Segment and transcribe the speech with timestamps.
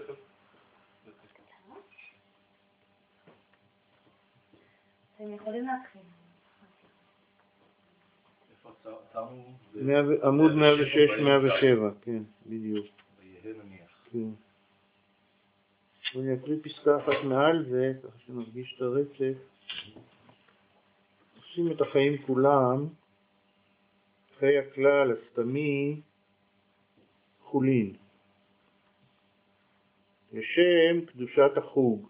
[0.00, 0.14] תכף.
[5.16, 6.02] אתם יכולים להתחיל.
[10.22, 10.54] עמוד 106-107,
[12.02, 12.86] כן, בדיוק.
[14.12, 14.28] כן.
[16.16, 19.38] אני אקריא פסקה אחת מעל זה, ככה שנרגיש את הרצף.
[21.36, 22.86] עושים את החיים כולם,
[24.38, 26.00] חיי הכלל הסתמי,
[27.42, 27.96] חולין.
[30.36, 32.08] לשם קדושת החוג,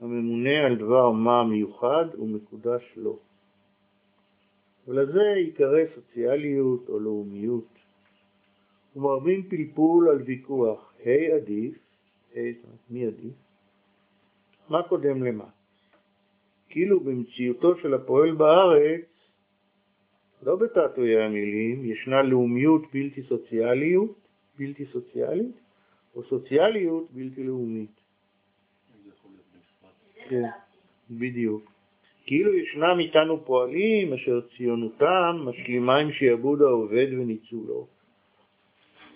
[0.00, 3.18] הממונה על דבר מה מיוחד ומקודש לו.
[4.88, 7.68] ולזה ייקרא סוציאליות או לאומיות.
[8.96, 11.74] ומרבים פלפול על ויכוח, ה' עדיף,
[12.34, 13.34] ה' זאת אומרת מי עדיף?
[14.68, 15.48] מה קודם למה?
[16.68, 19.04] כאילו במציאותו של הפועל בארץ,
[20.42, 24.18] לא בתעתועי המילים, ישנה לאומיות בלתי סוציאליות,
[24.58, 25.63] בלתי סוציאלית,
[26.16, 28.00] או סוציאליות בלתי לאומית.
[30.28, 30.42] כן,
[31.10, 31.70] בדיוק.
[32.26, 37.86] כאילו ישנם איתנו פועלים אשר ציונותם משלימה עם שיעבוד העובד וניצולו.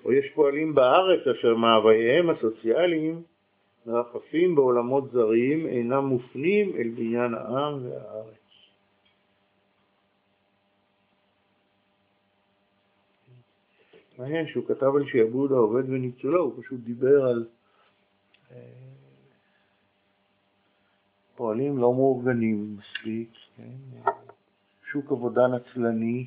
[0.04, 3.22] או יש פועלים בארץ אשר מאווייהם הסוציאליים
[3.86, 8.47] מרחפים בעולמות זרים אינם מופנים אל בניין העם והארץ.
[14.18, 17.46] מעניין שהוא כתב על שיעבוד העובד וניצולו, הוא פשוט דיבר על
[18.50, 18.56] אה,
[21.36, 24.00] פועלים לא מאורגנים מספיק, כן?
[24.90, 26.26] שוק עבודה נצלני,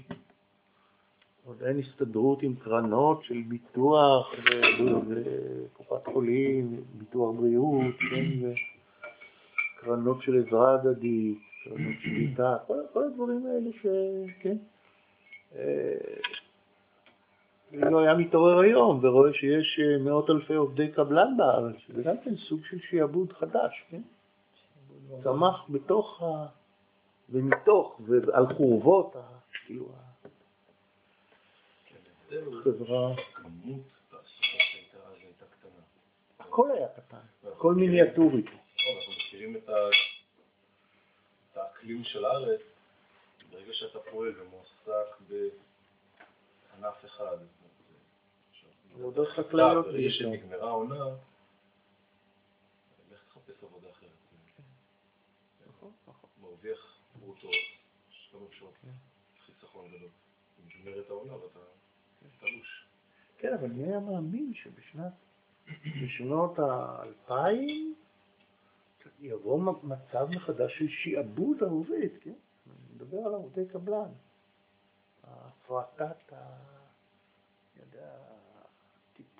[1.45, 4.31] עוד אין הסתדרות עם קרנות של ביטוח
[5.09, 8.53] וקופת חולים, ביטוח בריאות, כן?
[9.79, 13.85] וקרנות של עזרה הדדית, קרנות שליטה, כל, כל הדברים האלה ש...
[14.39, 14.57] כן?
[17.73, 22.35] אילו היה מתעורר היום ורואה שיש אה, מאות אלפי עובדי קבלן בארץ, זה גם כן
[22.35, 24.01] סוג של שיעבוד חדש, כן?
[25.23, 26.45] צמח בתוך ה...
[27.29, 29.15] ומתוך ועל חורבות.
[29.65, 29.85] כאילו,
[32.31, 33.13] החברה.
[36.39, 38.41] הכל היה קטן, הכל מיניאטורי.
[38.41, 39.69] אנחנו מכירים את
[41.55, 42.61] האקלים של הארץ,
[43.51, 47.37] ברגע שאתה פועל ומועסק בענף אחד.
[48.95, 50.09] עבודות חקלאיות ברגע.
[50.09, 51.05] שנגמרה העונה,
[53.11, 54.09] לך תחפש עבודה אחרת.
[55.67, 56.29] נכון, נכון.
[56.41, 57.47] מרוויח ברוטו,
[58.09, 58.73] יש כמה אפשרות,
[59.45, 60.09] חיסכון גדול.
[60.65, 61.59] נגמרת העונה ואתה
[62.39, 62.85] תלוש.
[63.37, 65.13] כן, אבל מי היה מאמין שבשנת,
[66.03, 67.95] בשנות האלפיים
[69.19, 72.33] יבוא מצב מחדש של שיעבוד העובד, כן?
[72.65, 74.11] אני מדבר על עובדי קבלן.
[75.23, 76.35] הפרטת ה...
[77.75, 78.17] אני יודע,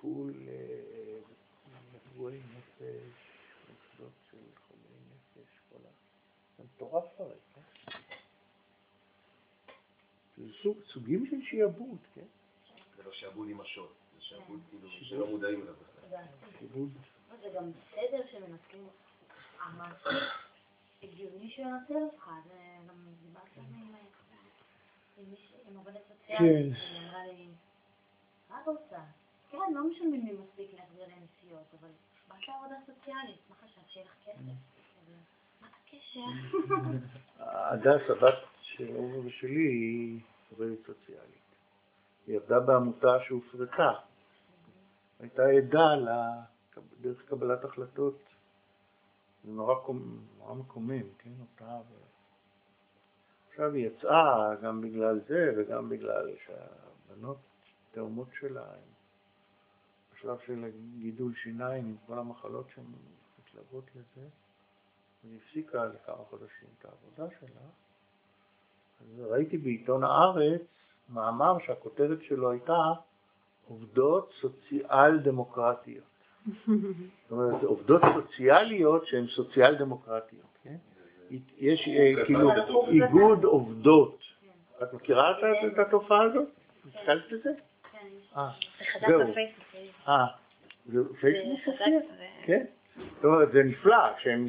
[0.02, 1.18] טיפול אה,
[1.94, 3.12] נפגועי נפש,
[3.68, 4.36] מוסדות של
[4.68, 5.90] חולי נפש, כל ה...
[6.58, 7.60] זה מטורף הרי, כן?
[10.36, 12.24] זה סוג, סוגים של שיעבוד, כן?
[12.96, 16.18] זה לא שעבוד עם השוט, זה שעבוד כאילו שלא מודעים אליו בכלל.
[16.58, 16.88] שיעבוד
[17.42, 18.88] זה גם בסדר שמנסים,
[21.02, 22.54] הגיוני שהוא ינסה אותך, זה
[22.88, 23.94] גם דיברתי עם
[25.30, 26.82] מישהי- עם עובדת סוציאלית, כן.
[26.90, 27.48] היא אמרה לי,
[28.50, 28.98] מה את רוצה?
[29.52, 31.88] כן, לא משלמים לי מספיק להחזיר לנסיעות, אבל
[32.28, 34.52] באת לעבודה סוציאלית, מה חשבת, שיהיה לך כסף?
[35.60, 36.24] מה הקשר?
[37.38, 40.20] הדס, הבת של אורי ושלי, היא
[40.50, 41.42] עובדת סוציאלית.
[42.26, 43.92] היא עבדה בעמותה שהופרטה.
[45.20, 45.94] הייתה עדה
[47.00, 48.18] דרך קבלת החלטות.
[49.44, 49.74] זה נורא,
[50.38, 51.78] נורא מקומם, כן, אותה.
[53.48, 57.38] עכשיו היא יצאה גם בגלל זה וגם בגלל שהבנות,
[57.92, 58.91] תאומות שלה, הן
[60.22, 60.64] בשלב של
[60.98, 64.26] גידול שיניים עם כל המחלות שמתלוות לזה.
[65.22, 67.60] היא הפסיקה לכמה חודשים את העבודה שלה,
[69.00, 70.60] אז ראיתי בעיתון הארץ
[71.08, 72.76] מאמר שהכותרת שלו הייתה
[73.68, 76.04] עובדות סוציאל דמוקרטיות.
[76.46, 76.68] זאת
[77.30, 80.76] אומרת, עובדות סוציאליות שהן סוציאל דמוקרטיות, כן?
[81.58, 82.50] יש אה, כאילו
[82.88, 84.18] איגוד עובדות.
[84.82, 85.36] את מכירה את-
[85.72, 86.48] את התופעה הזאת?
[86.84, 87.50] נתקלת בזה?
[87.92, 87.98] כן,
[88.36, 88.50] אה,
[89.00, 89.30] זה זהו.
[89.30, 89.61] בפייסבוק.
[90.08, 90.26] אה,
[90.86, 92.00] זה פייסבוק מופיע?
[92.44, 92.64] כן.
[92.96, 94.48] זאת אומרת, זה נפלא שהן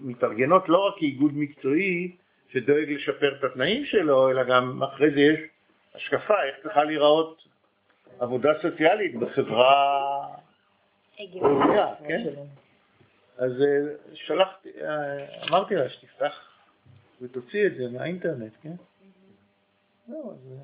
[0.00, 2.16] מתארגנות לא רק כאיגוד מקצועי
[2.48, 5.40] שדואג לשפר את התנאים שלו, אלא גם אחרי זה יש
[5.94, 7.44] השקפה איך צריכה להיראות
[8.18, 10.26] עבודה סוציאלית בחברה.
[11.34, 12.24] ראויה, כן?
[13.38, 16.50] אז אה, שלחתי, אה, אמרתי לה שתפתח
[17.22, 18.72] ותוציא את זה מהאינטרנט, כן?
[20.08, 20.54] זהו, אז...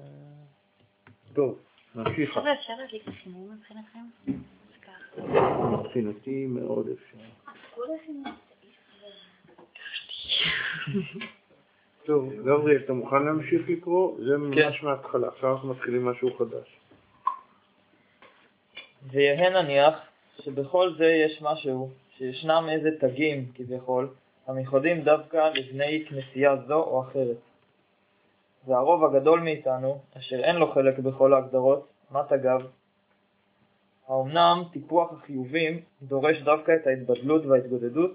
[1.35, 1.59] טוב,
[1.95, 2.31] נמשיך.
[2.31, 3.99] חבר'ה, אפשר להדליק את החימום מבחינתכם?
[4.29, 5.67] אז ככה.
[5.67, 7.19] מבחינתי מאוד אפשר.
[12.05, 14.19] טוב, גבריאל, אתה מוכן להמשיך לקרוא?
[14.25, 14.87] זה ממש כן.
[14.87, 16.79] מההתחלה, עכשיו אנחנו מתחילים משהו חדש.
[19.03, 19.95] ויהא נניח
[20.41, 24.09] שבכל זה יש משהו, שישנם איזה תגים כביכול,
[24.47, 27.37] המיוחדים דווקא לבני כנסייה זו או אחרת.
[28.67, 32.61] והרוב הגדול מאיתנו, אשר אין לו חלק בכל ההגדרות, מה תגיו?
[34.09, 38.11] האמנם טיפוח החיובים דורש דווקא את ההתבדלות וההתגודדות?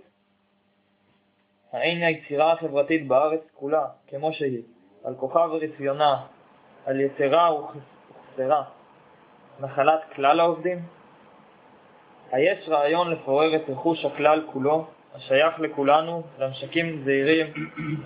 [1.72, 4.62] האין היצירה החברתית בארץ כולה, כמו שהיא,
[5.04, 6.26] על כוחה ורפיונה,
[6.86, 8.64] על יתרה וכסרה,
[9.60, 10.80] נחלת כלל העובדים?
[12.32, 17.54] היש רעיון לפורר את רכוש הכלל כולו, השייך לכולנו, למשקים זעירים,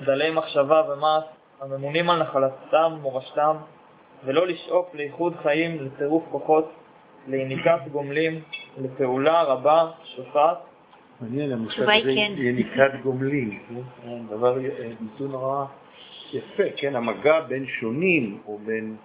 [0.05, 1.23] דלי מחשבה ומעש,
[1.61, 3.55] הממונים על נחלתם ומורשתם,
[4.25, 6.71] ולא לשאוף לאיחוד חיים, לצירוף כוחות,
[7.27, 8.41] ליניקת גומלים,
[8.77, 10.57] לפעולה רבה, שופעת,
[11.21, 12.31] מעניין, המושג הזה כן.
[12.37, 14.27] יניקת גומלין, כן?
[14.29, 15.65] דבר, אה, ביטוי נורא
[16.33, 16.95] יפה, כן?
[16.95, 18.95] המגע בין שונים, או בין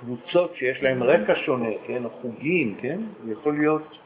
[0.00, 2.04] קבוצות שיש להם רקע שונה, כן?
[2.04, 3.00] או חוגים, כן?
[3.26, 3.98] יכול להיות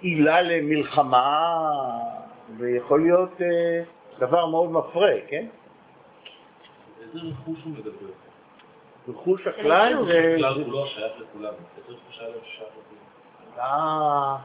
[0.00, 1.48] עילה למלחמה,
[2.58, 3.82] ויכול להיות אה,
[4.18, 5.46] דבר מאוד מפרה, כן?
[7.02, 8.12] איזה רכוש הוא מדבר?
[9.08, 10.34] רכוש הכלל זה...
[10.36, 11.52] הכלל זה- כולו שייך לכולם.
[11.78, 13.58] איזה רכוש היה להם ששייך לכולם?
[13.58, 14.36] אה,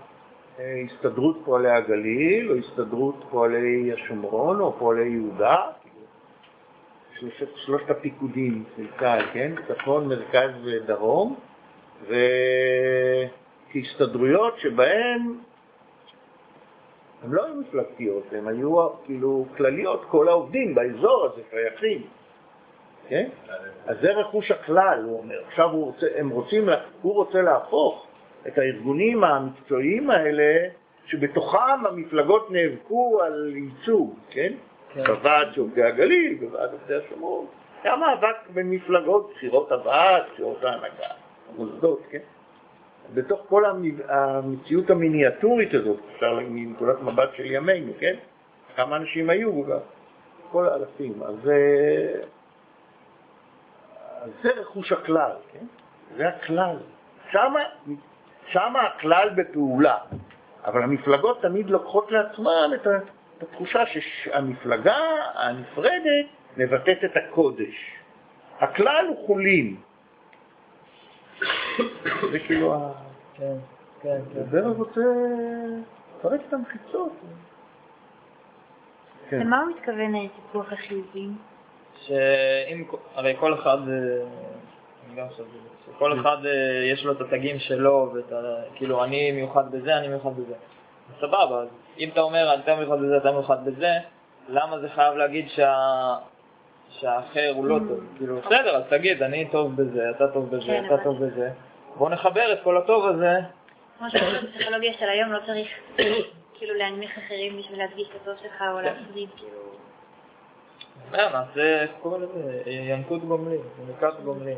[0.60, 5.58] אה, הסתדרות פועלי הגליל, או הסתדרות פועלי השומרון, או פועלי יהודה,
[7.20, 9.52] שלושת, שלושת הפיקודים של צה"ל, כן?
[9.68, 11.36] צפון, מרכז ודרום,
[13.72, 15.34] וכהסתדרויות שבהן
[17.24, 22.02] הן לא היו מפלגתיות, הן היו כאילו כלליות, כל העובדים באזור הזה שייכים,
[23.08, 23.30] כן?
[23.86, 25.42] אז זה רכוש הכלל, הוא אומר.
[25.48, 26.70] עכשיו הוא רוצה, הם רוצים,
[27.02, 28.08] הוא רוצה להפוך
[28.48, 30.70] את הארגונים המקצועיים האלה,
[31.06, 34.54] שבתוכם המפלגות נאבקו על ייצוג, כן?
[34.94, 35.04] כן.
[35.04, 37.46] בוועד של עובדי הגליל, בוועד עובדי השומרון.
[37.84, 41.08] היה מאבק בין מפלגות, בחירות הוועד, בחירות ההנהגה,
[41.50, 42.20] המוסדות, כן?
[43.14, 48.16] בתוך כל המ- המציאות המיניאטורית הזאת, אפשר מנקודת מבט של ימינו, כן?
[48.76, 49.52] כמה אנשים היו?
[50.52, 51.24] כל האלפים.
[51.24, 52.22] אז אה,
[54.22, 55.66] אז זה רכוש הכלל, כן?
[56.18, 56.78] זה הכלל.
[57.32, 57.60] שמה,
[58.48, 59.98] שמה הכלל בפעולה,
[60.66, 62.88] אבל המפלגות תמיד לוקחות לעצמן את,
[63.38, 64.96] את התחושה שהמפלגה
[65.36, 66.26] הנפרדת
[66.58, 67.76] מבטאת את הקודש.
[68.60, 69.76] הכלל הוא חולין.
[72.32, 72.92] זה כאילו, ה-
[73.34, 73.56] כן,
[74.02, 74.40] כן, כן.
[74.40, 75.02] הדרך רוצה
[76.20, 77.12] לפרק את המחיצות.
[79.30, 79.40] כן.
[79.40, 81.38] למה הוא מתכוון טיפוח החיובים?
[82.06, 82.84] שאם,
[83.16, 83.94] הרי כל אחד, אה,
[85.08, 85.44] אני גם חושב,
[85.86, 86.52] שכל אחד אה,
[86.92, 88.42] יש לו את התגים שלו, ואת ה...
[88.76, 90.54] כאילו אני מיוחד בזה, אני מיוחד בזה.
[91.20, 91.68] סבבה, אז
[92.00, 93.92] אם אתה אומר אתה מיוחד בזה, אתה מיוחד בזה,
[94.50, 96.16] למה זה חייב להגיד שה...
[97.04, 98.00] שהאחר הוא לא טוב?
[98.18, 101.50] כאילו, בסדר, אז תגיד, אני טוב בזה, אתה טוב בזה, כן, אתה טוב בזה.
[101.98, 103.40] בוא נחבר את כל הטוב הזה.
[103.98, 105.68] כמו שבפסיכולוגיה של היום לא צריך
[106.54, 109.60] כאילו להנמיך אחרים בשביל להדגיש את הטוב שלך או להפריד, כאילו...
[111.14, 112.62] אה, נעשה, איך קוראים לזה?
[112.72, 114.58] ינקות גומלין, ינקת גומלין.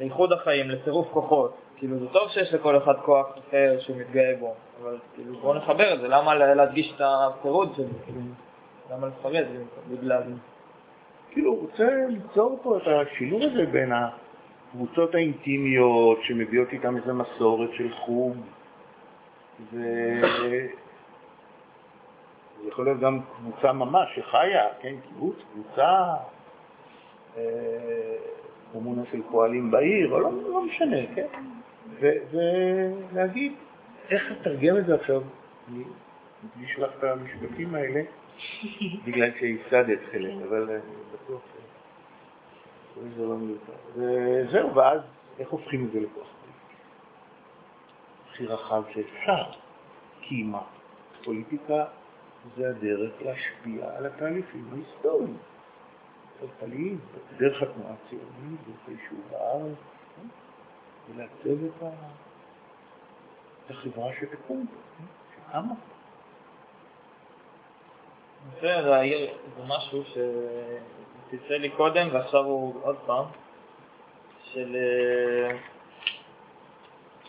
[0.00, 1.54] לאיחוד החיים, לצירוף כוחות.
[1.76, 5.94] כאילו זה טוב שיש לכל אחד כוח אחר שהוא מתגאה בו, אבל כאילו בואו נחבר
[5.94, 7.82] את זה, למה לה- להדגיש את הפירוד זה?
[8.04, 8.20] כאילו,
[8.92, 9.46] למה לפרט
[9.90, 10.32] בגלל זה?
[11.36, 17.70] כאילו, הוא רוצה ליצור פה את השילוב הזה בין הקבוצות האינטימיות שמביאות איתן איזו מסורת
[17.72, 18.36] של חוג,
[19.72, 19.76] ו...
[22.60, 26.14] זה יכול להיות גם קבוצה ממש שחיה, כן, קיבוץ, קבוצה,
[27.36, 27.42] אה,
[28.72, 31.26] קומונה של פועלים בעיר, או לא, לא משנה, כן,
[32.00, 33.52] ולהגיד,
[34.10, 35.22] איך לתרגם את זה עכשיו,
[36.44, 38.02] מקדיש לך את המשפטים האלה,
[39.04, 40.80] בגלל שהפסדת חלק, אבל אני
[41.12, 41.40] בטוח
[42.94, 43.72] שזה לא מיותר.
[43.94, 45.00] וזהו, ואז
[45.38, 46.26] איך הופכים את זה לכוח?
[48.30, 49.44] הכי רחב שאפשר.
[50.20, 50.62] כי מה?
[51.24, 51.84] פוליטיקה
[52.56, 55.36] זה הדרך להשפיע על התהליכים ההיסטוריים,
[56.36, 56.98] הכלכליים,
[57.36, 59.76] דרך התנועה הציונית, דרך היישוב בארץ,
[60.16, 60.28] כן?
[61.08, 61.64] ולעצב
[63.64, 64.66] את החברה שתקום,
[64.98, 65.04] כן?
[65.34, 65.74] שקמה.
[68.60, 73.24] זה, זה העיר- זה משהו שתצא לי קודם ועכשיו הוא עוד פעם,
[74.52, 75.56] של אה,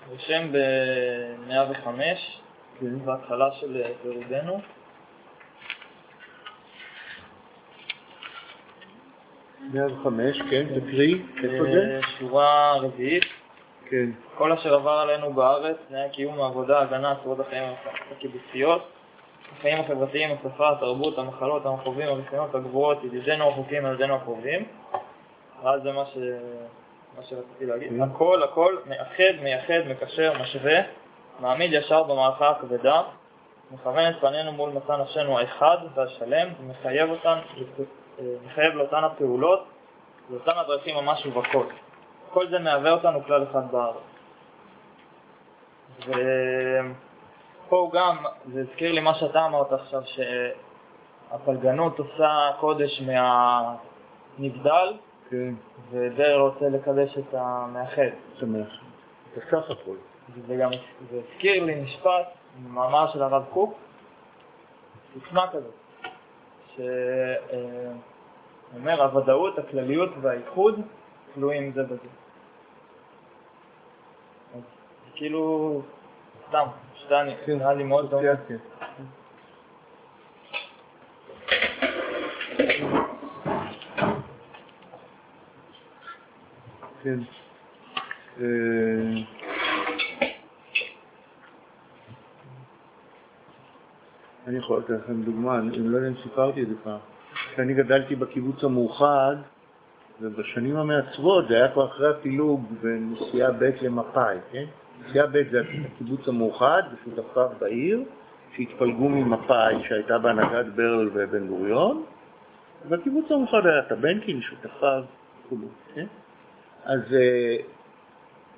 [0.09, 1.87] רושם ב-105,
[2.79, 2.99] כן.
[3.05, 4.61] בהתחלה של אה, פירודנו.
[9.73, 11.95] וחמש, כן, תקריא, איפה זה?
[11.95, 13.23] אה, שורה רביעית.
[13.89, 17.73] כן, כל אשר עבר עלינו בארץ, תנאי הקיום, העבודה, ההגנה, צורות החיים
[18.11, 18.87] הקיבוציות,
[19.57, 24.65] החיים החברתיים, השפה, התרבות, המחלות, המחובים, הרישיונות, הגבורות, ידידינו הרחוקים, ילדינו הקרובים.
[25.63, 26.17] אז זה מה, ש...
[27.17, 27.89] מה שרציתי להגיד.
[27.89, 28.01] כן.
[28.01, 30.79] הכל, הכל, מאחד, מייחד, מקשר, משווה,
[31.39, 33.01] מעמיד ישר במערכה הכבדה,
[33.71, 37.39] מכוון את פנינו מול מסע נפשנו האחד והשלם, ומחייב אותן,
[38.19, 39.67] אה, מחייב לאותן הפעולות,
[40.29, 41.65] לאותן הדרכים ממש ובכל.
[42.29, 43.97] כל זה מהווה אותנו כלל אחד בארץ.
[47.75, 48.17] הוא גם,
[48.53, 50.01] זה הזכיר לי מה שאתה אמרת עכשיו,
[51.31, 54.93] שהפלגנות עושה קודש מהנבדל,
[55.29, 55.53] כן,
[55.91, 58.09] וברל רוצה לקדש את המאחד.
[58.39, 58.67] שמח.
[59.35, 59.95] זה סך הכל.
[60.47, 60.71] וגם
[61.11, 62.27] זה הזכיר לי משפט
[62.59, 63.73] ממאמר של הרב קוק,
[65.13, 65.73] סיסמה כזאת,
[66.75, 67.93] שאומר
[69.03, 70.81] הוודאות, הכלליות והאיחוד
[71.33, 72.07] תלויים זה בזה.
[74.55, 75.81] אז זה כאילו,
[76.47, 76.67] סתם,
[77.45, 78.21] כן, נראה לי מאוד דומה.
[87.03, 87.19] כן.
[94.47, 96.99] אני יכול לתת לכם דוגמה, אני לא יודע אם סיפרתי את זה פעם.
[97.53, 99.35] כשאני גדלתי בקיבוץ המאוחד,
[100.21, 104.65] ובשנים המעצבות זה היה כבר אחרי הפילוג בין נסיעה ב' למפא"י, כן?
[105.05, 105.61] נסיעה ב' זה
[105.95, 108.03] הקיבוץ המאוחד ושותפיו בעיר,
[108.55, 112.03] שהתפלגו ממפא"י שהייתה בהנהגת ברל ובן גוריון,
[112.85, 115.03] ובקיבוץ המאוחד היה טבנקין, שותפיו
[115.45, 115.55] וכו',
[115.95, 116.05] כן?
[116.85, 117.57] אז אה,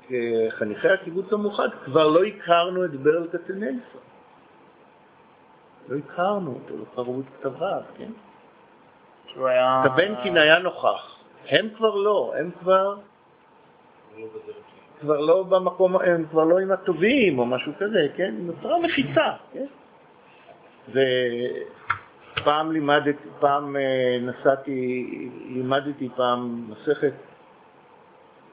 [0.07, 4.01] כחניכי הקיבוץ המאוחד כבר לא הכרנו את ברל כצנלסון.
[5.89, 8.11] לא הכרנו אותו, לא קראו את כתביו, כן?
[9.83, 11.15] טבנקין היה נוכח,
[11.49, 12.95] הם כבר לא, הם כבר,
[14.17, 14.27] לא
[15.01, 18.35] כבר לא במקום, הם כבר לא עם הטובים או משהו כזה, כן?
[18.39, 19.65] נוצרה מחיצה, כן?
[20.89, 25.05] ופעם לימדתי, פעם אה, נסעתי,
[25.45, 27.13] לימדתי פעם מסכת,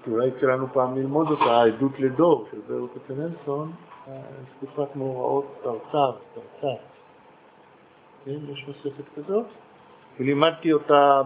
[0.07, 3.73] יצא לנו פעם ללמוד אותה, העדות לדור של ברל כצנלסון,
[4.09, 4.12] אה,
[4.61, 6.79] תקופת מאורעות תרצ"ו, תרצ"ו.
[8.25, 9.47] כן, יש מסכת כזאת.
[10.21, 11.23] ולימדתי אותה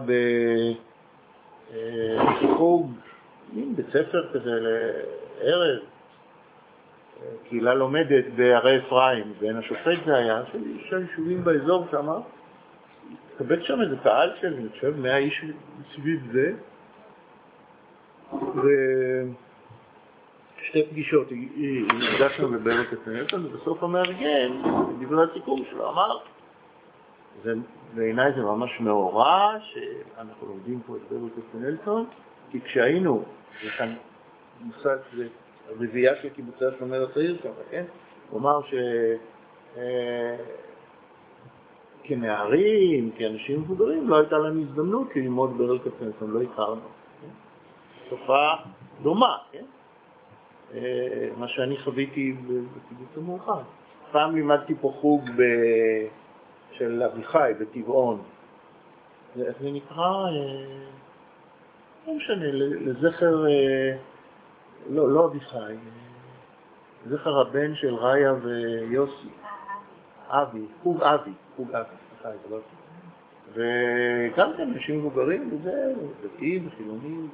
[2.41, 2.91] בחוג,
[3.51, 5.79] מין בית ספר כזה לערב,
[7.49, 10.43] קהילה לומדת בערי אפרים, בעין השופט זה היה,
[10.89, 12.09] של יישובים באזור שם,
[13.33, 15.45] התקבל שם איזה קהל של, אני חושב, 100 איש
[15.95, 16.53] סביב זה,
[20.61, 21.27] ושתי פגישות,
[21.99, 24.61] נפגשנו בברל כצנלסון, ובסוף המארגן,
[24.99, 26.17] בדברי הסיכום שלו, אמר,
[27.95, 32.05] בעיניי זה ממש מאורע, שאנחנו לומדים פה את ברל כצנלסון,
[32.51, 33.23] כי כשהיינו,
[33.63, 33.95] יש כאן
[34.61, 35.27] מושג, זה
[35.69, 37.85] רביעייה של קיבוצי השומר הצעיר שם, כן?
[38.29, 38.73] הוא אמר ש...
[39.77, 40.35] אה,
[42.03, 46.81] כנערים, כאנשים מבוגרים, לא הייתה לנו הזדמנות ללמוד ברל כצנלסון, לא הכרנו.
[47.21, 47.27] כן?
[48.09, 48.55] תופעה
[49.01, 49.65] דומה, כן?
[50.73, 53.61] אה, מה שאני חוויתי בקיבוץ המאוחד.
[54.11, 55.41] פעם לימדתי פה חוג ב...
[56.71, 58.21] של אביחי בטבעון.
[59.35, 60.25] זה- איך זה נקרא?
[62.07, 63.97] לא משנה, לזכר, אה,
[64.89, 65.75] לא, לא אביחי, אה,
[67.05, 69.29] זכר הבן של ריה ויוסי,
[70.27, 72.75] אבי, חוג אבי, חוג אבי, סליחה, התבלבלתי.
[73.53, 75.93] וגם כן אנשים מבוגרים וזה,
[76.23, 77.29] דתיים וחילונים.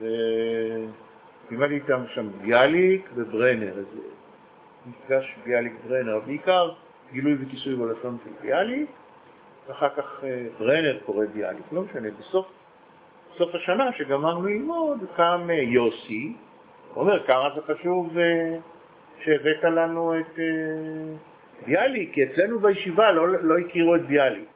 [0.00, 4.00] ולימדתי איתם שם ביאליק וברנר, איזה
[4.86, 6.72] מפגש ביאליק ברנר, בעיקר
[7.12, 8.90] גילוי וכיסוי בלשון של ביאליק,
[9.68, 12.46] ואחר כך אה, ברנר קורא ביאליק, לא משנה, בסוף
[13.38, 16.32] סוף השנה שגמרנו ללמוד קם אה, יוסי,
[16.96, 18.56] אומר כמה זה חשוב אה,
[19.24, 20.44] שהבאת לנו את אה,
[21.66, 24.48] ביאליק, כי אצלנו בישיבה לא, לא הכירו את ביאליק.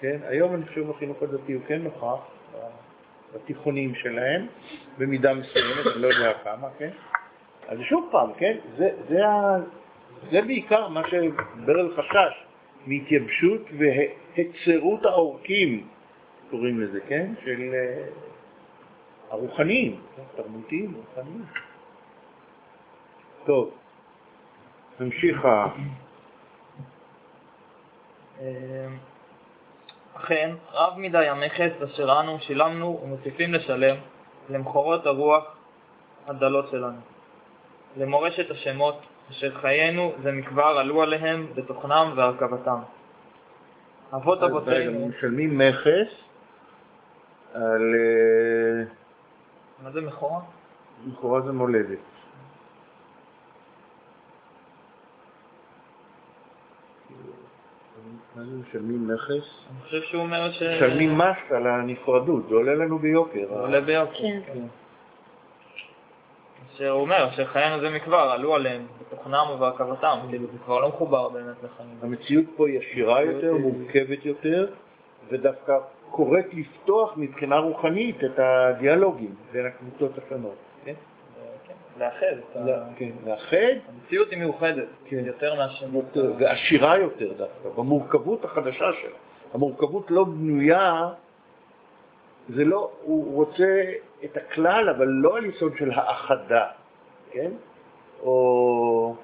[0.00, 2.20] כן, היום אני חושב בחינוך הדתי הוא כן נוכח
[3.34, 4.46] בתיכונים שלהם,
[4.98, 6.90] במידה מסוימת, אני לא יודע כמה, כן?
[7.68, 9.56] אז שוב פעם, כן, זה, זה, ה,
[10.30, 12.44] זה בעיקר מה שברל חשש,
[12.86, 15.86] מהתייבשות והצרות העורקים,
[16.50, 17.32] קוראים לזה, כן?
[17.44, 18.04] של אה,
[19.30, 20.22] הרוחניים, כן?
[20.36, 21.44] תרבותיים, רוחניים.
[23.46, 23.70] טוב,
[25.00, 25.66] נמשיך ה...
[28.40, 28.44] אמ,
[30.14, 33.96] אכן, רב מדי המכס אשר אנו שילמנו ומוסיפים לשלם
[34.50, 35.56] למחורות הרוח
[36.26, 37.00] הדלות שלנו,
[37.96, 39.00] למורשת השמות
[39.30, 42.78] אשר חיינו זה מכבר עלו עליהם בתוכנם והרכבתם.
[44.14, 46.27] אבות אבותינו, משלמים מכס
[47.54, 47.94] על...
[47.94, 48.84] אה,
[49.82, 50.40] מה זה מכורה?
[51.06, 51.98] לכאורה זה מולדת.
[58.36, 59.24] מה זה משלמים מכס?
[59.70, 60.62] אני חושב שהוא אומר ש...
[60.62, 63.46] משלמים מס על הנפרדות, זה עולה לנו ביוקר.
[63.48, 64.18] זה עולה ביוקר.
[64.18, 64.40] כן.
[64.46, 64.66] כן.
[66.76, 71.56] שהוא אומר שחיינו זה מכבר, עלו עליהם בתוכנם ובהרכבתם, כאילו זה כבר לא מחובר באמת
[71.64, 71.98] לחיים.
[72.02, 74.66] המציאות פה היא עשירה יותר, מורכבת יותר,
[75.28, 75.78] ודווקא
[76.10, 80.56] קוראת לפתוח מבחינה רוחנית את הדיאלוגים בין הקבוצות השונות.
[80.84, 80.94] כן?
[81.66, 82.36] כן, לאחד.
[82.96, 83.56] כן, לאחד
[83.88, 85.24] המציאות היא מיוחדת, כן.
[85.24, 85.54] יותר.
[85.92, 89.16] יותר, ועשירה יותר דווקא, במורכבות החדשה שלה.
[89.54, 91.08] המורכבות לא בנויה,
[92.48, 93.84] זה לא, הוא רוצה
[94.24, 96.66] את הכלל, אבל לא על יסוד של האחדה,
[97.30, 97.50] כן?
[98.22, 99.14] או...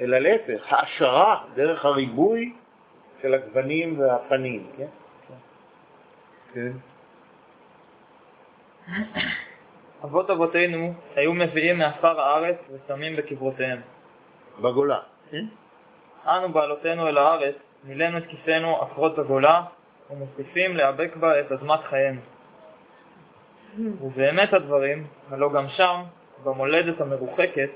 [0.00, 2.52] אלא להפך, העשרה דרך הריבוי
[3.22, 4.86] של הגוונים והפנים, כן?
[6.54, 6.72] כן.
[10.04, 13.80] אבות אבותינו היו מביאים מעפר הארץ ושמים בקברותיהם.
[14.58, 14.98] בגולה.
[16.26, 17.54] אנו בעלותינו אל הארץ,
[17.84, 19.62] מילאנו את כיסנו עפרות בגולה,
[20.10, 22.20] ומוסיפים להיאבק בה את אדמת חיינו.
[24.02, 26.02] ובאמת הדברים, הלא גם שם,
[26.44, 27.70] במולדת המרוחקת,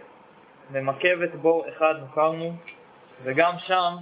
[0.71, 2.57] ממקבת בור אחד נוכרנו,
[3.23, 3.95] וגם שם,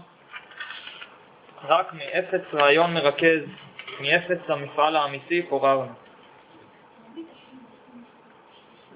[1.64, 3.42] רק מאפס רעיון מרכז,
[4.00, 5.92] מאפס המפעל האמיתי פוררנו.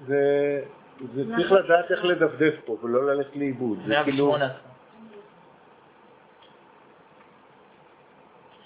[0.07, 0.63] זה,
[1.13, 3.79] זה צריך לדעת איך לדפדף פה ולא ללכת לאיבוד.
[3.87, 4.67] זה כאילו, 118.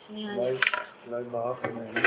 [0.08, 0.58] שנייה, אולי
[1.08, 2.06] אולי מערך המעניין.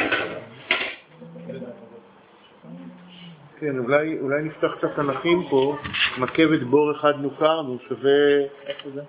[3.58, 5.76] כן, אולי, אולי נפתח את התנ"כים פה,
[6.18, 9.02] מכבת בור אחד נוכרנו, שווה, איפה זה?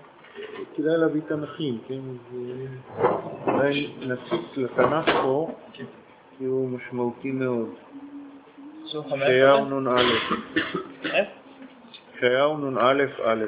[0.75, 1.93] כדאי להביא תנ"כים, כן?
[1.93, 5.55] אז, אה, אולי נציץ לתנ"ך פה,
[6.37, 7.69] כי הוא משמעותי מאוד.
[8.91, 9.79] שוב ישעיהו 15?
[9.79, 10.01] נ"א,
[11.13, 11.27] איך?
[12.15, 13.45] ישעיהו נ"א א'.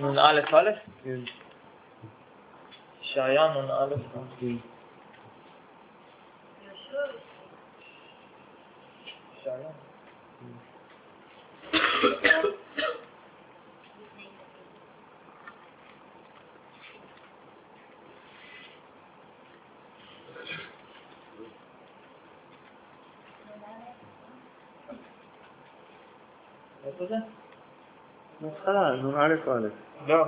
[0.00, 0.70] נ"א א'?
[1.04, 1.20] כן,
[3.20, 3.94] ישעיה נ"א.
[4.40, 4.46] כן.
[9.40, 9.68] ישעיה.
[26.86, 27.14] איפה זה?
[28.40, 29.68] מההתחלה, נ"א א'.
[30.06, 30.24] לא,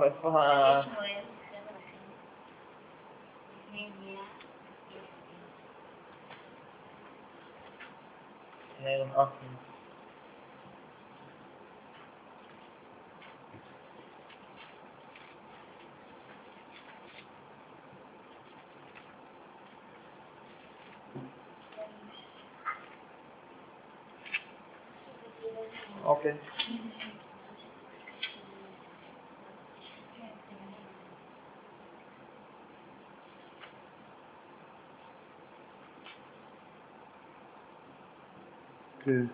[9.03, 9.25] איפה ה...
[9.25, 9.57] נר-
[25.99, 26.37] אה, אוקיי.
[39.05, 39.25] כן.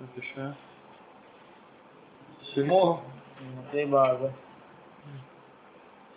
[0.00, 0.50] בבקשה.
[2.42, 3.02] שימו.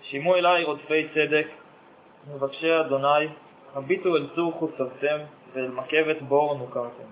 [0.02, 1.48] שימו אליי רודפי צדק,
[2.34, 3.28] מבקשי אדוני,
[3.76, 5.18] הביטו אל צור חוצבתם,
[5.54, 7.10] ואל מכבת בור נוכרתם.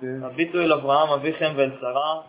[0.00, 0.22] כן.
[0.22, 2.20] הביטו אל אברהם אביכם ואל שרה,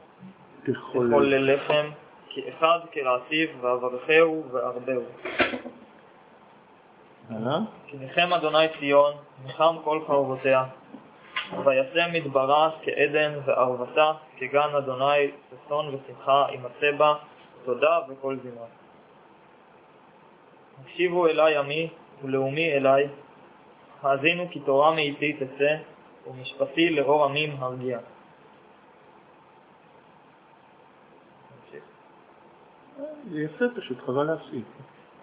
[0.63, 1.13] תחולל.
[1.13, 1.89] חוללכם,
[2.29, 5.03] כאחד כרעתיו, ואברכהו וארבהו.
[7.35, 7.59] הלאה?
[7.87, 9.13] כי ניחם אדוני ציון,
[9.45, 10.63] ניחם כל חרבותיה.
[11.65, 17.15] וישם מדברה כעדן וערבתה, כגן אדוני ששון ושמחה יימצא בה,
[17.65, 18.67] תודה וכל זמרה.
[20.83, 21.89] הקשיבו אלי עמי
[22.23, 23.07] ולאומי אלי,
[24.03, 25.75] האזינו כי תורה מאיתי תצא,
[26.27, 27.99] ומשפטי לאור עמים הרגיע.
[33.31, 34.65] זה יפה פשוט, חבל להפסיק.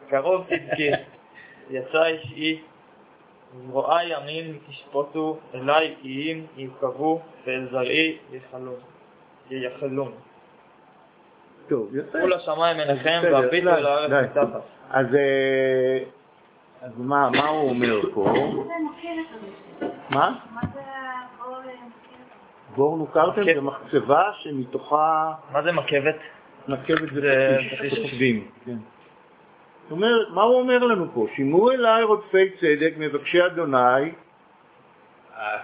[0.08, 0.90] קרוב צדקי,
[1.70, 2.62] יצא אישי,
[3.66, 8.74] זרועי ימים תשפוטו, אלי איים יוקבו, ואל זרעי יחלון.
[9.50, 10.12] ייחלון.
[11.68, 12.18] טוב, יפה.
[12.18, 14.40] קחו לשמיים עיניכם והביטו די, אל הארץ די.
[14.40, 14.60] מתחת.
[14.90, 15.98] אז, אה,
[16.82, 18.32] אז מה, מה הוא אומר פה?
[20.10, 20.38] מה?
[22.76, 23.44] בור נוכרתם.
[23.44, 26.16] זה מחצבה שמתוכה מה זה מכבת?
[26.68, 27.98] נקבת זה פטיש.
[27.98, 28.48] פושבים.
[29.88, 31.26] זאת אומרת, מה הוא אומר לנו פה?
[31.36, 34.10] שימו אליי רודפי צדק, מבקשי אדוני,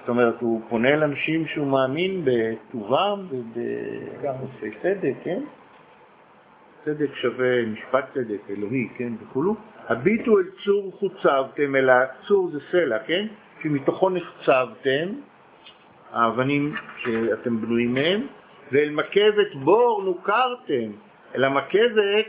[0.01, 3.27] זאת אומרת, הוא פונה לאנשים שהוא מאמין בטובם.
[3.31, 5.41] ובעושי צדק, כן?
[6.85, 9.55] צדק שווה משפט צדק אלוהי, כן, וכולו.
[9.89, 11.95] הביטו אל צור חוצבתם, אלא
[12.27, 13.27] צור זה סלע, כן?
[13.63, 15.09] שמתוכו נחצבתם,
[16.13, 18.27] האבנים שאתם בנויים מהם,
[18.73, 20.91] ואל מקבת בור נוכרתם,
[21.35, 22.27] אל המקבת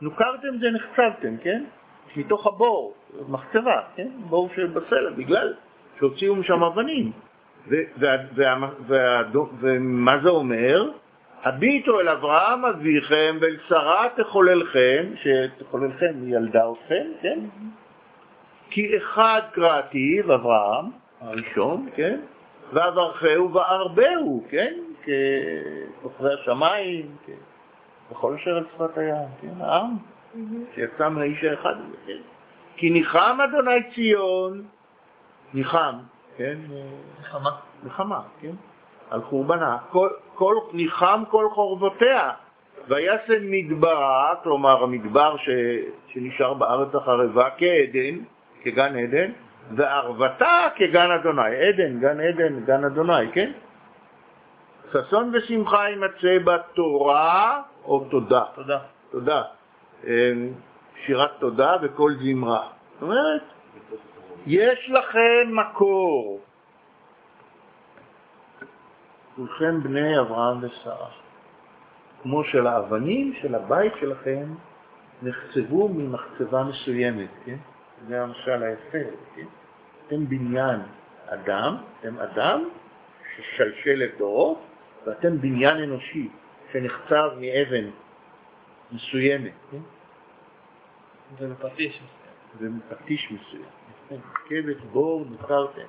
[0.00, 1.64] שנוכרתם זה נחצבתם, כן?
[2.16, 2.94] מתוך הבור,
[3.28, 4.08] מחצבה, כן?
[4.28, 5.54] בור שבסלע, בגלל
[5.98, 7.12] שהוציאו משם אבנים.
[9.60, 10.90] ומה זה אומר?
[11.42, 17.38] הביטו אל אברהם אביכם ואל שרה תחוללכם, שתחוללכם ילדה אתכם, כן?
[18.70, 20.84] כי אחד קראתיו, אברהם,
[21.20, 22.20] הראשון, כן?
[22.72, 24.74] ואברכהו וארבהו, כן?
[25.02, 27.53] ככוכבי השמיים, כן?
[28.10, 29.60] וכל אשר על שפת הים, כן?
[29.60, 29.96] העם
[30.74, 32.18] שיצא מהאיש האחד הזה, כן?
[32.76, 34.64] כי ניחם אדוני ציון,
[35.54, 35.94] ניחם,
[36.36, 36.58] כן?
[37.20, 37.50] נחמה.
[37.84, 38.52] נחמה, כן?
[39.10, 39.78] על חורבנה.
[39.90, 42.30] כל, כל, ניחם כל חורבותיה.
[42.88, 45.48] וישם מדברה, כלומר המדבר ש,
[46.08, 48.14] שנשאר בארץ החרבה כעדן,
[48.62, 49.30] כגן עדן,
[49.76, 51.56] וערבתה כגן אדוני.
[51.56, 53.52] עדן, גן עדן, גן אדוני, כן?
[54.92, 58.44] ששון ושמחה יימצא בתורה או תודה.
[58.54, 58.78] תודה.
[59.10, 59.42] תודה.
[60.06, 60.32] אה,
[61.06, 62.68] שירת תודה וקול זמרה.
[62.92, 63.42] זאת אומרת,
[64.46, 66.40] יש לכם מקור.
[69.36, 71.08] כולכם בני אברהם ושרה.
[72.22, 74.54] כמו שלאבנים של הבית שלכם
[75.22, 77.56] נחצבו ממחצבה מסוימת, כן?
[78.08, 79.46] זה המשל היפה, כן?
[80.06, 80.80] אתם בניין
[81.26, 82.68] אדם, אתם אדם
[83.36, 84.60] ששלשלת דורות,
[85.06, 86.28] ואתם בניין אנושי
[86.74, 87.90] שנחצב מאבן
[88.92, 89.78] מסוימת, כן?
[91.38, 92.00] זה בפטיש.
[92.58, 93.64] ומפטיש מסוים.
[94.08, 95.86] כן, כבש בור נוכרתם.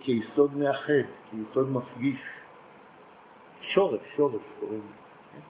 [0.00, 0.92] כיסוד מאחד,
[1.30, 2.20] כיסוד מפגיש.
[3.60, 4.94] שורש, שורש קוראים לזה.
[5.32, 5.40] כן?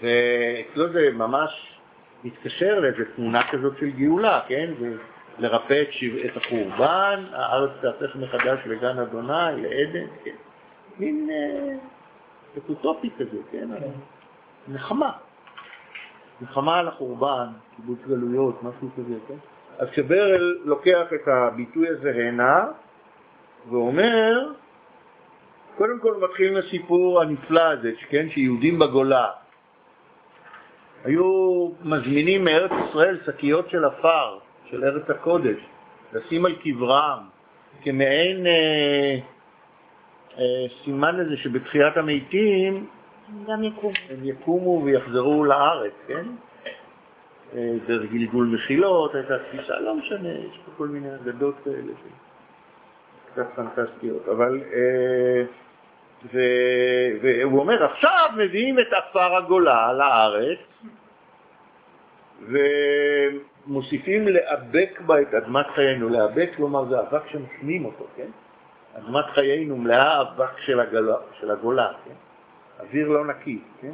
[0.00, 1.78] ואצלו זה ממש
[2.24, 4.70] מתקשר לאיזו תמונה כזאת של גאולה, כן?
[5.38, 6.16] ולרפא את, שב...
[6.16, 10.34] את החורבן, הארץ תהפך מחדש לגן אדוני, לעדן, כן?
[10.98, 11.76] מין אה,
[12.68, 13.68] אוטופי כזה, כן?
[13.80, 13.90] כן.
[14.68, 15.12] נחמה.
[16.40, 19.34] נחמה על החורבן, קיבוץ גלויות, משהו כזה, כן?
[19.78, 22.64] אז כשברל לוקח את הביטוי הזה הנה,
[23.70, 24.52] ואומר,
[25.76, 29.30] קודם כל מתחיל עם הסיפור הנפלא הזה, כן, שיהודים בגולה
[31.04, 34.38] היו מזמינים מארץ ישראל שקיות של עפר,
[34.74, 35.56] של ארץ הקודש,
[36.12, 37.18] לשים על קברם,
[37.82, 39.18] כמעין אה,
[40.38, 42.86] אה, סימן לזה שבתחיית המתים
[43.46, 43.92] גם יקום.
[44.10, 46.26] הם יקומו ויחזרו לארץ, כן?
[47.56, 51.92] אה, דרך גלגול מחילות, הייתה תפיסה, לא משנה, יש פה כל מיני אגדות כאלה
[53.32, 54.60] קצת פנטסטיות, אבל...
[54.72, 55.44] אה,
[56.32, 60.58] ו- והוא אומר, עכשיו מביאים את עפר הגולה לארץ
[63.66, 66.08] ומוסיפים לאבק בה את אדמת חיינו.
[66.08, 68.28] לאבק, כלומר, זה אבק שמשמים אותו, כן?
[68.98, 72.14] אדמת חיינו מלאה אבק של הגולה, של הגולה כן?
[72.80, 73.92] אוויר לא נקי, כן?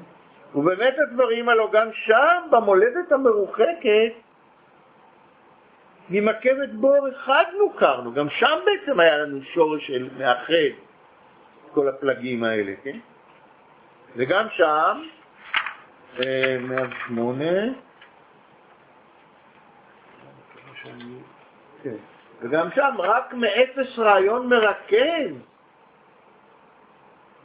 [0.55, 4.13] ובאמת הדברים הללו גם שם, במולדת המרוחקת,
[6.11, 10.55] ממקבת בור אחד נוכרנו, גם שם בעצם היה לנו שורש של מאחד
[11.73, 12.99] כל הפלגים האלה, כן?
[14.17, 15.03] וגם שם,
[16.23, 17.45] אה, 108,
[21.83, 21.95] כן.
[22.41, 25.35] וגם שם רק מאפס רעיון מרכז,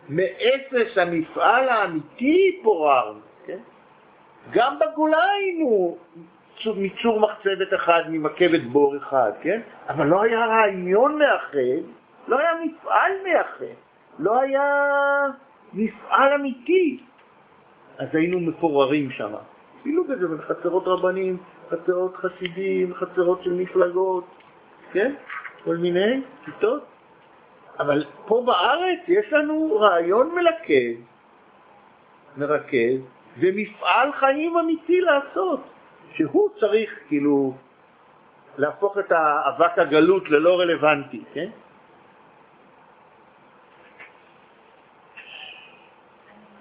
[0.10, 3.58] מאפס המפעל האמיתי פוררנו, כן?
[4.52, 5.98] גם בגולה היינו
[6.63, 9.62] צור- מצור מחצבת אחד, ממקבת בור אחד, כן?
[9.89, 11.84] אבל לא היה רעיון מאחד,
[12.28, 13.76] לא היה מפעל מאחד,
[14.19, 14.63] לא היה
[15.74, 17.00] מפעל אמיתי.
[17.98, 19.34] אז היינו מפוררים שם.
[19.82, 21.38] אפילו בזה, בחצרות רבנים,
[21.69, 24.25] חצרות חסידים, חצרות של מפלגות,
[24.91, 25.13] כן?
[25.63, 26.84] כל מיני שיטות.
[27.80, 30.95] אבל פה בארץ יש לנו רעיון מלכד,
[32.38, 32.99] מרכז,
[33.39, 35.60] ומפעל חיים אמיתי לעשות,
[36.13, 37.54] שהוא צריך כאילו
[38.58, 41.49] להפוך את האבק הגלות ללא רלוונטי, כן?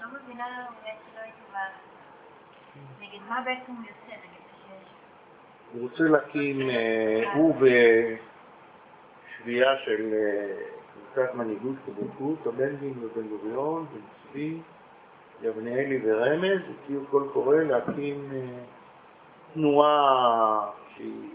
[0.01, 1.57] לא מבינה באמת שלא הייתי ב...
[3.01, 4.13] נגד מה בעצם הוא יוצא?
[4.13, 4.89] נגד שיש...
[5.75, 7.55] הוא רוצה להקים, אה, הוא
[9.41, 10.57] בשביעייה של אה,
[10.93, 14.01] קבוצת מנהיגות כבוקות, הבנדים ובן גוריון, בן
[14.33, 14.59] צבי,
[15.43, 18.41] יבניאלי ורמז, הציעו קול קורא להקים אה,
[19.55, 21.29] תנועה שהיא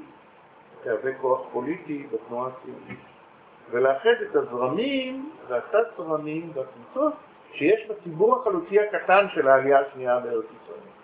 [0.84, 3.00] תהווה כוח פוליטי בתנועה הציונית,
[3.72, 7.14] ולאחד את הזרמים והתת זרמים והקבוצות
[7.54, 10.99] שיש בציבור החלוצי הקטן של העלייה השנייה בארץ ישראל.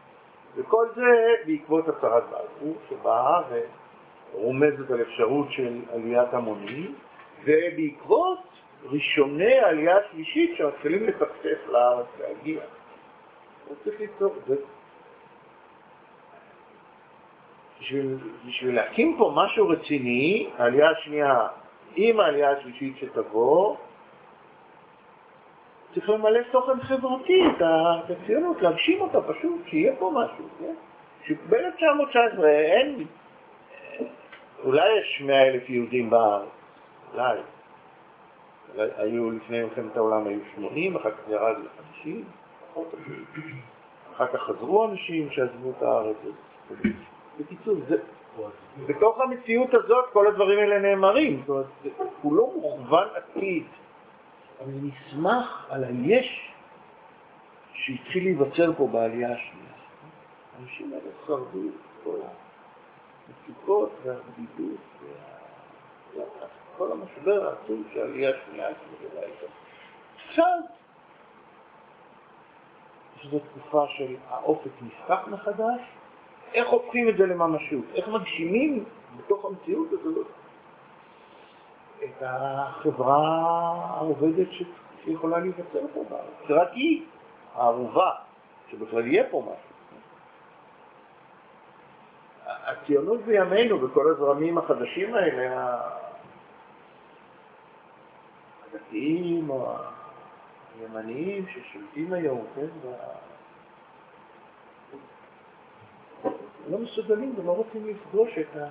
[0.56, 3.42] וכל זה בעקבות הצהרת בלפור שבאה
[4.34, 6.96] ורומזת על אפשרות של עליית המונים,
[7.44, 8.40] ובעקבות
[8.84, 12.62] ראשוני העלייה השלישית שמתחילים לטפטף לארץ להגיע.
[13.84, 14.56] צריך ליצור את זה.
[17.80, 21.48] בשביל, בשביל להקים פה משהו רציני, העלייה השנייה
[21.96, 23.76] עם העלייה השלישית שתבוא,
[25.96, 27.62] צריך למלא תוכן חברתי את
[28.10, 30.74] הציונות, להגשים אותה פשוט, שיהיה פה משהו, כן?
[31.28, 33.06] שב-1919 אין,
[34.64, 36.50] אולי יש 100 אלף יהודים בארץ,
[37.14, 37.40] אולי.
[38.78, 42.10] היו לפני מלחמת העולם היו 80, אחר כך ירד ל-50,
[44.16, 46.18] אחר כך חזרו אנשים שעזבו את הארץ.
[47.40, 47.98] בקיצור, זה,
[48.88, 53.64] בתוך המציאות הזאת כל הדברים האלה נאמרים, זאת אומרת, הוא לא מוכוון עתיד,
[54.64, 56.52] אבל נסמך על היש
[57.74, 59.74] שהתחיל להיווצר פה בעלייה השנייה.
[60.60, 62.18] האנשים האלה שרדו את כל
[63.28, 64.80] המצוקות והבדידות
[66.14, 69.46] וכל המשבר העצום שהעלייה השנייה התמודדה איתו.
[70.28, 70.60] עכשיו,
[73.22, 75.82] שזו תקופה של האופק נפתח מחדש,
[76.54, 77.86] איך הופכים את זה לממשות?
[77.94, 78.86] איך מגשימים
[79.18, 80.28] בתוך המציאות הזאת
[82.04, 83.18] את החברה
[83.98, 84.48] העובדת
[85.04, 86.50] שיכולה להיווצר פה בארץ?
[86.50, 87.06] רק היא
[87.56, 88.12] הערובה
[88.68, 89.76] שבכלל יהיה פה משהו.
[92.46, 95.78] הציונות בימינו, בכל הזרמים החדשים האלה,
[98.74, 99.76] הדתיים או
[100.80, 102.68] הימניים ששולטים היום, כן,
[106.70, 108.70] לא מסוגלים ולא רוצים לפגוש את, ה...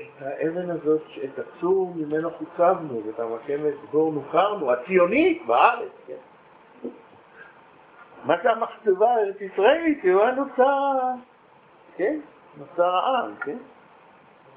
[0.00, 6.14] את האבן הזאת, את הצור ממנו חוצבנו, ואת המקמת בור נוכרנו, הציונית בארץ, כן.
[8.24, 10.04] מה זה המחצבה הארץ ישראלית?
[10.04, 10.98] הוא נוצר,
[11.96, 12.20] כן?
[12.56, 13.56] נוצר העם, כן?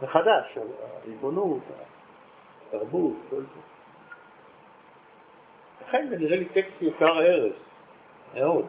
[0.01, 0.57] מחדש,
[1.03, 1.61] הריבונות,
[2.67, 3.61] התרבות, כל זה.
[5.87, 7.53] לכן זה נראה לי טקסט יקר ערך,
[8.33, 8.65] מאוד.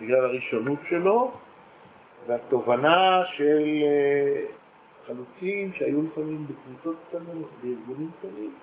[0.00, 1.30] בגלל הראשונות שלו
[2.26, 4.46] והתובנה של אה,
[5.06, 8.54] חלוצים שהיו לפעמים בקבוצות קטנות, בארגונים קטנים,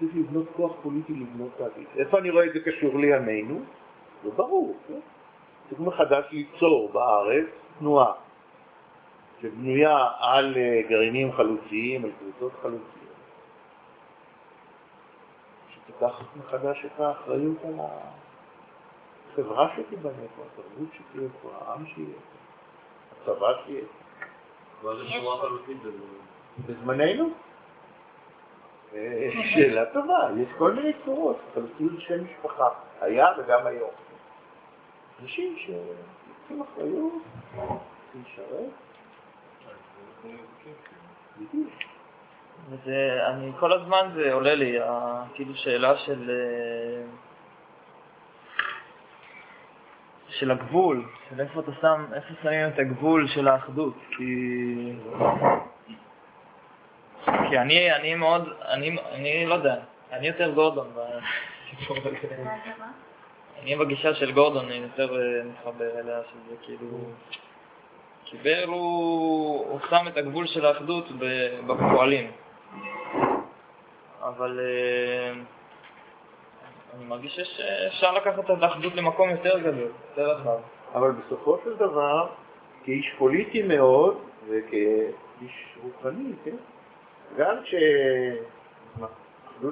[0.00, 1.86] צריך לבנות כוח פוליטי לבנות העתיד.
[1.96, 3.60] איפה אני רואה את זה קשור לימינו?
[4.24, 5.00] זה ברור, כן?
[5.68, 7.46] צריך מחדש ליצור בארץ
[7.78, 8.12] תנועה
[9.42, 13.14] שבנויה על אה, גרעינים חלוציים, על קבוצות חלוציות,
[15.74, 17.74] שתיקח מחדש את האחריות על.
[19.32, 23.99] החברה שתיבנה פה, התרבות שתהיה פה, העם שיהיה פה, הצבא שיהיה פה.
[26.66, 27.30] בזמננו?
[28.94, 32.68] אה, שאלה טובה, יש כל מיני צורות, חלקים של משפחה,
[33.00, 33.90] היה וגם היום.
[35.22, 37.22] אנשים שלוקחים אחריות,
[37.56, 38.70] רוצים לשרת.
[42.70, 44.78] וזה, אני כל הזמן זה עולה לי,
[45.34, 47.02] כאילו שאלה של אה,
[50.40, 54.92] של הגבול, של איפה אתה שם, איפה שמים את הגבול של האחדות, כי...
[57.24, 59.76] כי אני, אני מאוד, אני, אני לא יודע,
[60.12, 62.46] אני יותר גורדון בסיפור הזה.
[63.62, 66.98] אני בגישה של גורדון, אני יותר אה, מתחבר אליה, שזה כאילו...
[68.24, 71.08] כי בר הוא, הוא שם את הגבול של האחדות
[71.66, 72.30] בפועלים.
[74.22, 74.60] אבל...
[74.60, 75.59] Uh,
[76.96, 80.58] אני מרגיש שאפשר לקחת את האחדות למקום יותר גדול, יותר רחב.
[80.94, 82.28] אבל בסופו של דבר,
[82.84, 86.56] כאיש פוליטי מאוד וכאיש רוחני, כן?
[87.36, 89.08] גם כשאחדות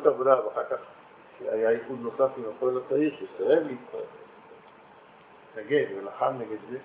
[0.07, 0.78] עבודה ואחר כך
[1.40, 4.02] היה איחוד נוסף עם הפועל הצעיר שסירב להתפרק,
[5.52, 6.78] התנגד ולחם נגד זה,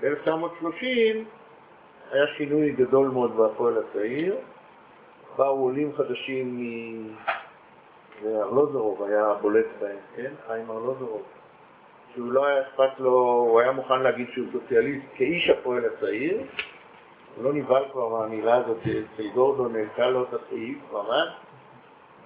[0.00, 0.84] ב-1930
[2.10, 4.36] היה שינוי גדול מאוד בהפועל הצעיר,
[5.36, 6.58] באו עולים חדשים
[8.22, 10.32] וארלוזורוב היה הבולט בהם, כן?
[10.46, 11.22] חיים ארלוזורוב,
[12.14, 13.10] שהוא לא היה אכפת לו,
[13.48, 16.42] הוא היה מוכן להגיד שהוא סוציאליסט כאיש הפועל הצעיר,
[17.36, 21.28] הוא לא נבהל כבר מהמילה הזאת אצל גורדון, נעלתה לו את הסעיף ממש,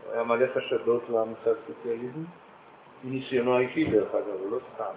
[0.05, 2.25] הוא היה מלא חשדות למושג סוציאליזם,
[3.05, 4.95] מניסיונו האישי דרך אגב, הוא לא סתם.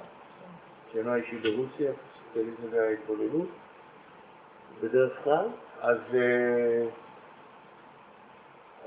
[0.88, 1.92] ניסיונו האישי ברוסיה,
[2.28, 3.48] סוציאליזם זה ההתבוללות,
[4.82, 5.46] בדרך כלל,
[5.82, 5.98] אז...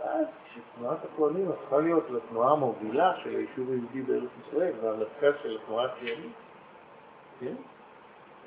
[0.04, 5.58] אה, אז שתנועת הפועלים הפכה להיות לתנועה המובילה של היישוב היהודי בארץ ישראל והמרכז של
[5.62, 6.32] התנועה הציונית,
[7.40, 7.54] כן?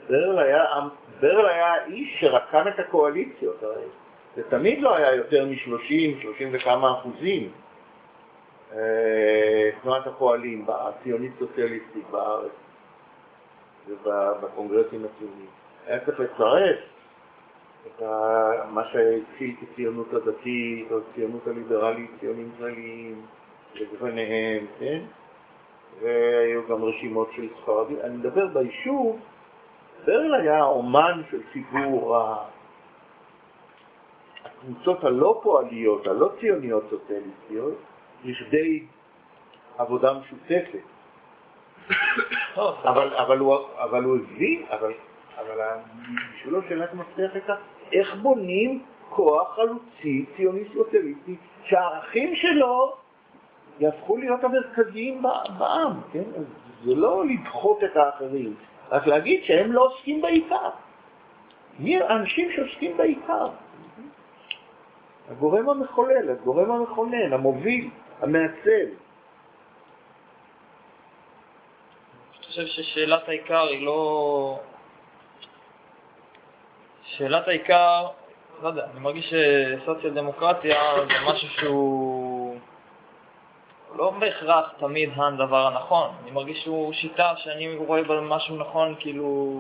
[0.10, 0.66] ברל היה,
[1.20, 3.86] ברל היה האיש שרקם את הקואליציות, הרי
[4.36, 7.52] זה תמיד לא היה יותר מ-30, 30 וכמה אחוזים.
[8.74, 12.52] אה, תנועת הפועלים, הציונית סוציאליסטית בארץ
[13.88, 15.50] ובקונגרסים הציוניים.
[15.88, 16.80] היה צריך לצרף
[17.88, 18.02] את
[18.70, 23.22] מה שהתחיל כציונות הדתית או ציונות הליברלית, ציונים כלליים,
[23.76, 25.02] לגווניהם, כן?
[26.02, 27.98] והיו גם רשימות של ספרדים.
[28.04, 29.20] אני מדבר ביישוב,
[30.06, 32.18] ברל היה אומן של ציבור
[34.46, 37.76] הקבוצות הלא פועליות, הלא ציוניות סוציאליסטיות,
[38.24, 38.86] לכדי
[39.78, 40.80] עבודה משותפת.
[42.90, 44.94] אבל, אבל, הוא, אבל הוא הבין, אבל,
[45.38, 45.62] אבל
[46.36, 47.56] בשבילו שאלת מפתח הייתה
[47.92, 52.96] איך בונים כוח חלוצי ציוני סוציאליסטי שהערכים שלו
[53.80, 55.22] יהפכו להיות המרכזיים
[55.60, 56.24] בעם, כן?
[56.38, 56.46] אז
[56.84, 58.56] זה לא לדחות את האחרים,
[58.92, 60.70] רק להגיד שהם לא עוסקים בעיקר.
[61.80, 63.50] מי האנשים שעוסקים בעיקר?
[65.30, 67.90] הגורם המחולל, הגורם המכונן, המוביל,
[68.22, 68.88] המעצב.
[72.34, 74.60] אני חושב ששאלת העיקר היא לא...
[77.18, 78.08] שאלת העיקר,
[78.62, 82.60] לא יודע, אני מרגיש שסוציאל דמוקרטיה זה משהו שהוא
[83.96, 86.10] לא בהכרח תמיד הדבר הנכון.
[86.24, 89.60] אני מרגיש שהוא שיטה שאני רואה בה משהו נכון, כאילו,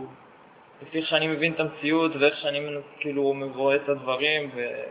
[0.81, 2.59] לפי איך שאני מבין את המציאות ואיך שאני
[2.99, 4.83] כאילו רואה את הדברים, ו...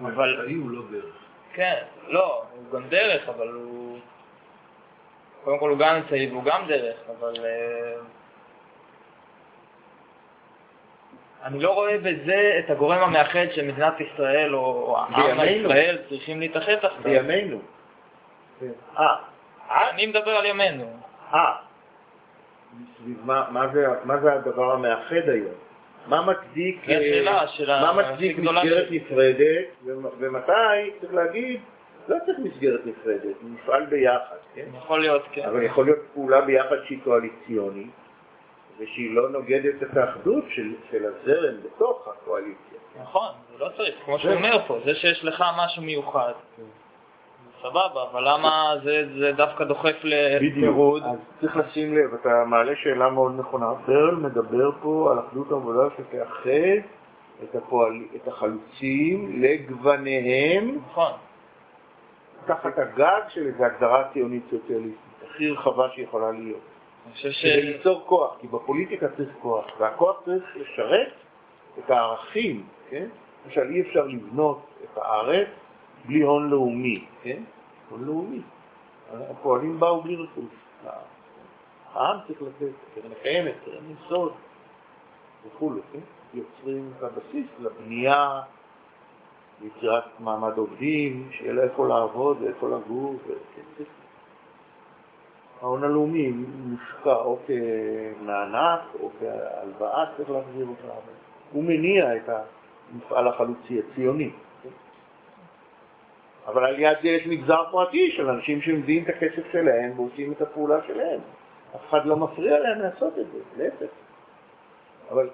[0.00, 1.14] אבל- האמצעי הוא לא דרך.
[1.52, 3.98] כן, לא, הוא גם דרך, אבל הוא...
[5.44, 7.34] קודם כל הוא גם אמצעי והוא גם דרך, אבל...
[7.44, 7.96] אה,
[11.46, 15.40] אני לא רואה בזה את הגורם המאחד שמדינת ישראל או העם.
[15.40, 17.02] הישראל צריכים להתאחד תחתיו.
[17.02, 17.58] בימינו.
[18.98, 19.16] אה,
[19.90, 20.84] אני מדבר על ימינו.
[21.34, 21.52] אה,
[23.24, 23.68] מה,
[24.22, 25.54] זה, הדבר המאחד היום?
[26.06, 27.00] מה מצדיק, אה,
[27.48, 27.68] של
[28.62, 30.52] מסגרת של- נפרדת, ומ- ומתי
[31.00, 31.60] צריך להגיד,
[32.08, 34.64] לא צריך מסגרת נפרדת, נפעל ביחד, כן?
[34.76, 35.42] יכול להיות, כן.
[35.48, 37.90] אבל יכול להיות פעולה ביחד שהיא קואליציונית,
[38.78, 42.78] ושהיא לא נוגדת את האחדות של, של הזרם בתוך הקואליציה.
[43.02, 46.32] נכון, זה לא צריך, כמו שהוא אומר פה, זה שיש לך משהו מיוחד,
[47.62, 51.02] סבבה, אבל למה זה זה דווקא דוחף לפירוד?
[51.02, 53.66] אז צריך לשים לב, אתה מעלה שאלה מאוד נכונה.
[53.86, 56.80] ברל מדבר פה על אחדות עבודה שתאחד
[57.44, 61.12] את, הפועל, את החלוצים לגווניהם נכון.
[62.46, 66.60] תחת הגג של איזו הגדרה ציונית סוציאליסטית, הכי רחבה שיכולה להיות.
[67.12, 67.42] חושב ש...
[67.42, 71.12] כדי ליצור כוח, כי בפוליטיקה צריך כוח, והכוח צריך לשרת
[71.78, 73.08] את הערכים, כן?
[73.46, 75.48] למשל, אי אפשר לבנות את הארץ
[76.04, 77.42] בלי הון לאומי, כן?
[77.90, 78.40] הון לאומי.
[79.12, 80.54] הפועלים באו בלי רכוש.
[81.94, 84.32] העם צריך לתת, קרן הקיימת, קרן יסוד
[85.46, 85.98] וכו', כן?
[86.34, 88.40] יוצרים את הבסיס לבנייה,
[89.62, 93.84] ליצירת מעמד עובדים, שיהיה לה איפה לעבוד ואיפה לגור, וכן,
[95.62, 96.32] ההון הלאומי
[96.64, 100.94] מושקע או כמענק או כהלוואה, צריך להחזיר אותה,
[101.52, 102.28] הוא מניע את
[102.92, 104.30] המפעל החלוצי הציוני.
[106.46, 110.42] אבל על יד זה יש מגזר פרטי של אנשים שמביאים את הכסף שלהם ועושים את
[110.42, 111.20] הפעולה שלהם.
[111.76, 113.92] אף אחד לא מפריע להם לעשות את זה, להפך.
[115.10, 115.30] אבל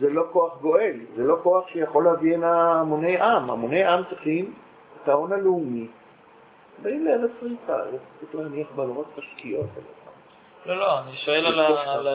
[0.00, 3.50] זה לא כוח גואל, זה לא כוח שיכול להביא הנה המוני עם.
[3.50, 4.54] המוני עם צריכים
[5.02, 5.88] את ההון הלאומי
[6.78, 7.76] באים לארץ ריקה,
[8.20, 9.66] צריך להניח לא רק תשתיות.
[10.66, 11.46] לא, לא, אני שואל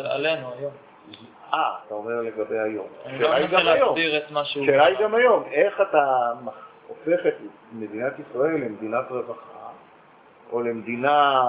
[0.06, 0.72] עלינו היום.
[1.54, 2.88] אה, אתה אומר לגבי היום.
[3.06, 3.64] אני לא מנסה.
[3.64, 4.64] להסביר את מה שהוא...
[4.64, 6.32] השאלה היא גם היום, איך אתה
[6.88, 7.34] הופך את
[7.74, 9.70] מדינת ישראל למדינת רווחה,
[10.52, 11.44] או למדינה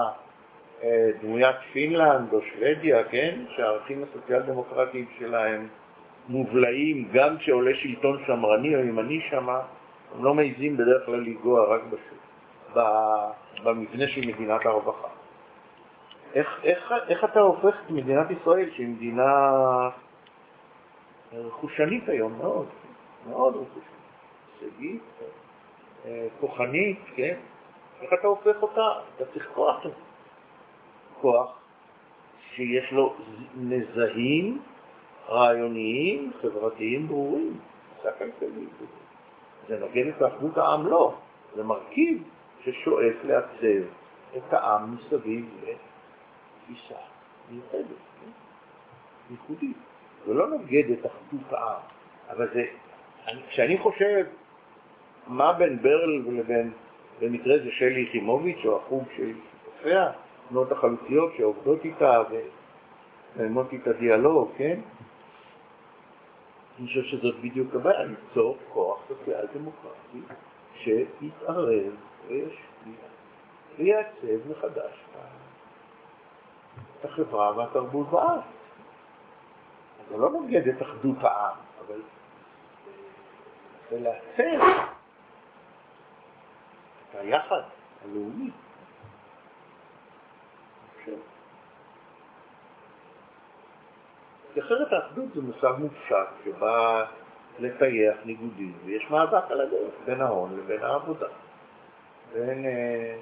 [0.83, 3.39] אה, דמוית פינלנד או שוודיה, כן?
[3.55, 5.67] שהערכים הסוציאל דמוקרטיים שלהם
[6.29, 9.59] מובלעים גם כשעולה שלטון שמרני או ימני שמה,
[10.15, 12.28] הם לא מעיזים בדרך כלל לנגוע רק בשוק.
[13.63, 15.07] במבנה של מדינת הרווחה.
[16.33, 19.51] איך, איך, איך אתה הופך את מדינת ישראל, שהיא מדינה
[21.33, 22.67] רכושנית היום מאוד,
[23.29, 23.99] מאוד רכושנית,
[24.61, 25.01] הישגית,
[26.05, 27.37] אה, כוחנית, כן?
[28.01, 28.91] איך אתה הופך אותה?
[29.15, 29.85] אתה צריך כוח.
[31.21, 31.59] כוח
[32.55, 33.15] שיש לו
[33.57, 34.61] נזהים
[35.29, 37.59] רעיוניים, חברתיים ברורים,
[39.67, 40.87] זה נוגד את אחדות העם?
[40.87, 41.13] לא.
[41.55, 42.23] זה מרכיב
[42.63, 43.83] ששואף לעצב
[44.37, 46.99] את העם מסביב לתפיסה
[47.51, 47.85] מיוחדת,
[48.21, 48.31] כן?
[49.31, 49.77] ייחודית.
[50.27, 51.81] זה לא נוגד את אחדות העם,
[52.29, 52.65] אבל זה,
[53.27, 54.25] אני- כשאני חושב
[55.27, 56.71] מה בין ברל לבין,
[57.21, 59.31] במקרה זה שלי יחימוביץ' או החוג של
[59.65, 60.11] שותפיה,
[60.49, 62.23] תנועות החלוציות שעובדות איתה,
[63.49, 64.79] מוטי את הדיאלוג, כן?
[66.79, 70.33] אני חושב שזאת בדיוק הבעיה, ליצור כוח סוציאל דמוקרטי
[70.73, 71.93] שיתערב
[72.27, 72.95] וישפיע
[73.77, 75.05] ויעצב מחדש
[76.99, 78.43] את החברה והתרבות בארץ.
[80.09, 81.55] זה לא נוגד את אחדות העם,
[81.85, 82.01] אבל
[83.89, 84.65] זה לעצב
[87.09, 87.61] את היחד
[88.05, 88.51] הלאומי.
[94.53, 97.05] כי אחרת האחדות זה מושג מופשט שבא
[97.59, 101.27] לטייח ניגודים, ויש מאבק על הדרך בין ההון לבין העבודה.
[102.33, 102.65] בין...
[102.65, 103.15] אה,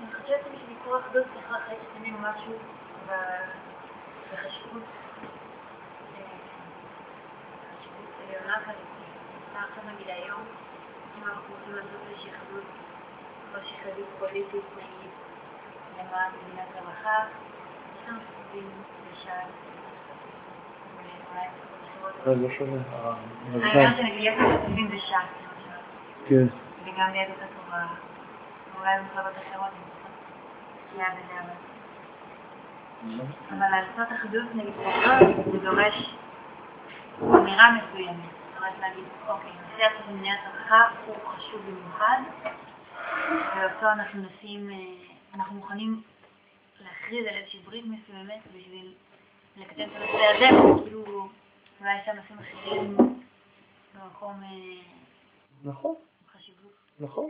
[0.00, 2.52] אני חושבת שביקור אחדות צריך להחליט שתמיד משהו
[4.32, 4.82] בחשיבות
[7.78, 8.76] חשיבות עליונה כזאת.
[9.54, 10.42] עכשיו נגיד היום,
[11.18, 12.64] אם אנחנו רוצים לעשות איזושהי אחדות,
[13.54, 15.10] איזושהי אחדות פוליטית, נגיד,
[15.98, 17.24] למען מדינת רווחה,
[17.96, 19.44] יש לנו סיכויים בשעה
[22.26, 22.78] לא שומע.
[23.54, 25.26] העניין שנגיד יש לנו סיכויים בשעה,
[26.28, 26.46] כן.
[26.84, 27.86] וגם ליהדות התורה,
[28.82, 29.70] ואולי במפלגות אחרות,
[30.90, 31.54] פגיעה בזה, אבל...
[33.50, 36.14] אבל לעשות אחדות נגיד כזאת, זה דורש
[37.22, 38.30] אמירה מסוימת.
[38.48, 42.18] זאת אומרת להגיד, אוקיי, נושא מניעת רווחה הוא חשוב במיוחד,
[43.56, 44.70] ואותו אנחנו נשים,
[45.34, 46.02] אנחנו מוכנים
[46.80, 48.94] להכריז על איזושהי ברית מסוימת בשביל
[49.56, 50.48] לקדם את הנושא הזה,
[50.84, 51.28] כאילו
[51.80, 52.96] אולי יש שם נושאים אחרים
[53.94, 54.42] במקום
[55.64, 55.94] נכון,
[56.32, 57.28] חשיבות נכון.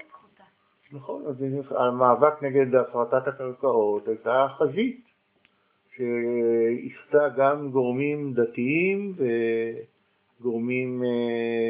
[0.92, 1.36] נכון, אז
[1.70, 5.04] המאבק נגד הפרטת הקרקעות הייתה חזית
[5.96, 9.14] שהכתה גם גורמים דתיים
[10.40, 11.08] וגורמים אה,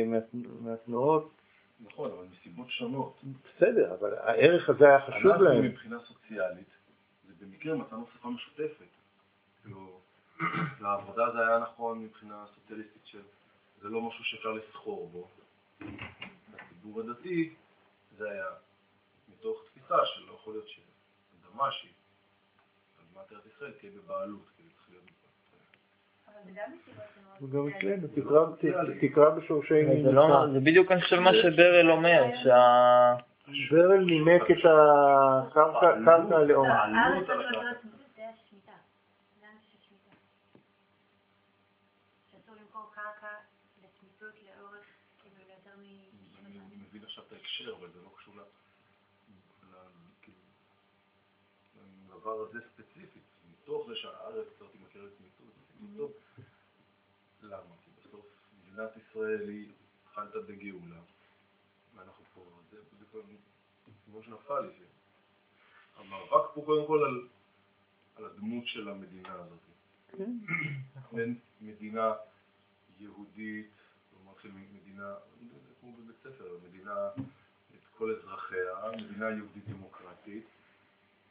[0.07, 1.31] מה- מהתנועות.
[1.81, 3.23] נכון, אבל מסיבות שונות.
[3.57, 5.65] בסדר, אבל הערך הזה היה חשוב אנחנו להם.
[5.65, 6.71] מבחינה סוציאלית,
[7.29, 8.85] זה במקרה מצאנו שפה משותפת.
[9.63, 10.01] כאילו,
[10.81, 13.21] לעבודה זה היה נכון מבחינה סוציאליסטית של
[13.83, 15.29] זה לא משהו שאפשר לסחור בו.
[15.81, 17.51] לציבור הדתי
[18.19, 18.45] זה היה
[19.43, 21.91] מתוך תפיסה שלא יכול להיות שאדמה שהיא
[23.01, 25.17] אדמת ארץ ישראל תהיה בבעלות, כאילו צריך להיות בבעלות.
[26.29, 28.09] אבל זה גם מסיבות אצלנו,
[28.57, 33.15] תקרא- תקרא בשורשי זה לא- זה בדיוק אני חושב מה שברל אומר, שה...
[33.71, 36.69] ברל נימק את הקרקע קרקע הלאום.
[36.69, 37.27] לא זה.
[42.33, 42.39] זה
[44.61, 44.85] לאורך,
[45.23, 45.37] כאילו.
[46.45, 48.35] אני מבין עכשיו את ההקשר, אבל זה לא קשור.
[48.37, 48.62] ל-
[52.15, 53.23] לדבר הזה ספציפית.
[53.53, 55.55] מתוך זה שהארץ הזאת היא מכירה לצמיתות,
[55.97, 56.13] טוב.
[57.43, 57.75] למה?
[57.85, 58.27] כי בסוף
[58.63, 59.73] מדינת ישראל היא
[60.15, 61.01] חלתה בגאולה,
[61.95, 62.77] ואנחנו פה, זה
[63.11, 63.21] כבר
[64.07, 64.69] כמו שנפל לי.
[64.79, 64.85] זה-
[65.97, 67.29] המאבק פה קודם כל על,
[68.17, 69.59] על הדמות של המדינה הזאת.
[71.13, 72.13] בין מדינה
[72.99, 73.71] יהודית,
[74.11, 77.09] כלומר של מדינה, זה כמו בבית ספר, מדינה,
[77.75, 80.45] את כל אזרחיה, מדינה יהודית דמוקרטית,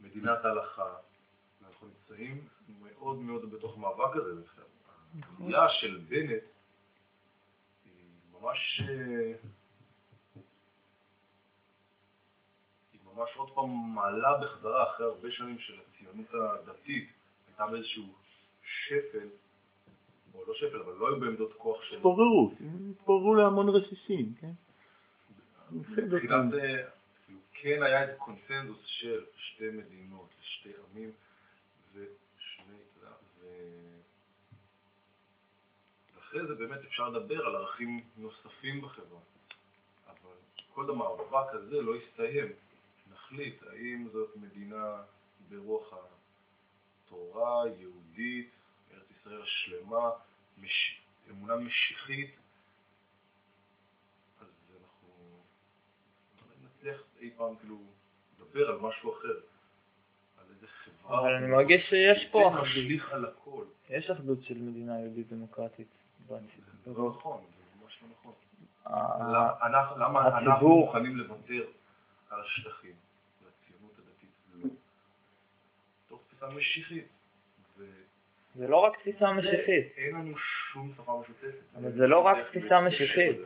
[0.02, 0.96] מדינת הלכה,
[1.62, 2.48] ואנחנו נמצאים
[2.82, 4.64] מאוד מאוד בתוך המאבק הזה בכלל.
[5.24, 6.44] הבנייה של בנט
[7.86, 7.94] היא
[8.32, 8.82] ממש,
[12.94, 17.10] היא ממש עוד פעם מעלה בחזרה אחרי הרבה שנים של הציונות הדתית,
[17.48, 18.16] הייתה באיזשהו
[18.64, 19.28] שפל,
[20.34, 21.96] או לא שפל, אבל לא היו בעמדות כוח של...
[21.96, 22.52] התפוררות,
[22.92, 24.52] התפוררו להמון רסיסים, כן?
[25.72, 26.54] מבחינת,
[27.62, 31.12] כן היה איזה קונצנזוס של שתי מדינות, שתי עמים,
[31.94, 33.48] ושני, ו...
[36.16, 39.20] ואחרי זה באמת אפשר לדבר על ערכים נוספים בחברה.
[40.08, 40.36] אבל
[40.74, 42.48] כל המאבק הזה לא יסתיים.
[43.12, 45.04] נחליט האם זאת מדינה
[45.50, 45.94] ברוח
[47.06, 48.50] התורה, יהודית,
[48.94, 50.10] ארץ ישראל השלמה,
[50.58, 51.02] מש...
[51.30, 52.36] אמונה משיחית,
[54.42, 54.48] אז
[54.82, 55.44] אנחנו
[56.82, 57.78] נצליח אי פעם כאילו
[58.40, 59.28] לדבר על משהו אחר,
[60.38, 61.20] על איזה חברה.
[61.20, 62.64] אבל אני מרגיש שיש פה זה אחדות.
[62.64, 63.64] משליך על הכל.
[63.90, 65.88] יש אחדות של מדינה יהודית דמוקרטית.
[66.28, 66.36] זה
[66.98, 68.34] לא נכון, זה ממש לא נכון.
[68.86, 71.64] ה- למה אנחנו- מוכנים לוותר
[72.30, 72.96] על השטחים,
[73.42, 74.30] לציונות הדתית?
[74.54, 74.70] לא.
[76.08, 77.08] תוך תפיסה משיחית.
[78.56, 81.60] זה לא רק תפיסה משיחית, אין לנו שום שפה משותפת.
[81.76, 83.38] אבל זה לא רק תפיסה משיחית.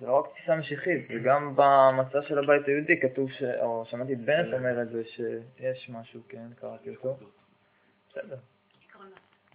[0.00, 3.42] זה לא רק תפיסה משיחית, וגם במצע של הבית היהודי כתוב, ש...
[3.42, 7.16] או שמעתי את בנט אומר את זה, שיש משהו, כן, קראתי אותו.
[8.10, 8.36] בסדר.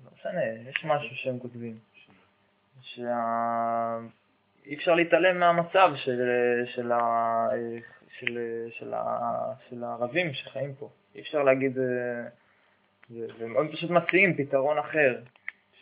[0.05, 1.77] לא משנה, יש משהו שהם כותבים.
[2.81, 3.97] שה...
[4.65, 6.21] אי אפשר להתעלם מהמצב של,
[6.65, 7.47] של, ה...
[8.19, 8.39] של,
[8.69, 9.53] של, ה...
[9.69, 10.89] של הערבים שחיים פה.
[11.15, 12.27] אי אפשר להגיד, אה,
[13.37, 15.15] והם פשוט מציעים פתרון אחר,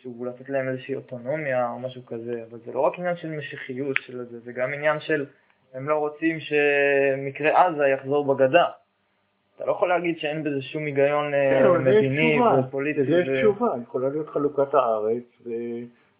[0.02, 3.96] שהוא לתת להם איזושהי אוטונומיה או משהו כזה, אבל זה לא רק עניין של משיחיות
[4.00, 5.26] של זה, זה גם עניין של
[5.74, 8.64] הם לא רוצים שמקרה עזה יחזור בגדה.
[9.56, 12.60] אתה לא יכול להגיד שאין בזה שום היגיון אה, כן, יש מדיני תשובה.
[12.68, 13.00] ופוליטי.
[13.00, 15.24] לזה יש ו- תשובה, יכולה להיות חלוקת הארץ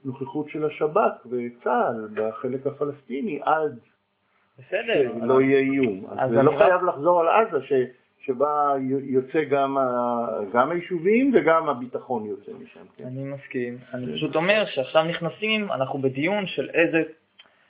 [0.05, 3.79] ונוכחות של השב"כ וצה"ל בחלק הפלסטיני עד
[4.59, 6.07] בסדר, שלא יהיה איום.
[6.19, 7.73] אז זה לא חייב לחזור על עזה, ש-
[8.27, 12.81] שבה יוצא גם ה- גם היישובים וגם הביטחון יוצא משם.
[12.97, 13.05] כן.
[13.05, 13.79] אני מסכים.
[13.95, 17.03] אני פשוט אומר שעכשיו נכנסים, אנחנו בדיון של איזה,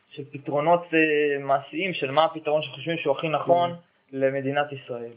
[0.08, 3.74] של פתרונות אה, מעשיים, של מה הפתרון שחושבים שהוא הכי נכון
[4.12, 5.12] למדינת ישראל.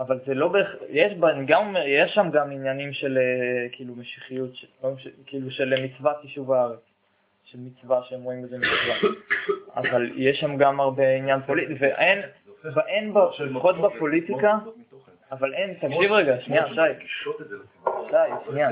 [0.00, 0.68] אבל זה לא בהכ...
[0.88, 1.12] יש,
[1.46, 5.08] גם יש שם גם עניינים של אה, כאילו משיחיות, של, לא מש...
[5.26, 6.80] כאילו של מצוות יישוב הארץ,
[7.44, 9.10] של מצווה שהם רואים בזה מצווה.
[9.80, 12.18] אבל יש שם גם הרבה עניין פוליטי, ואין,
[12.74, 14.58] ואין, ב- לפחות בפוליטיקה,
[15.32, 17.06] אבל אין, תקשיב רגע, שנייה, שי.
[18.10, 18.16] שי,
[18.50, 18.70] שנייה.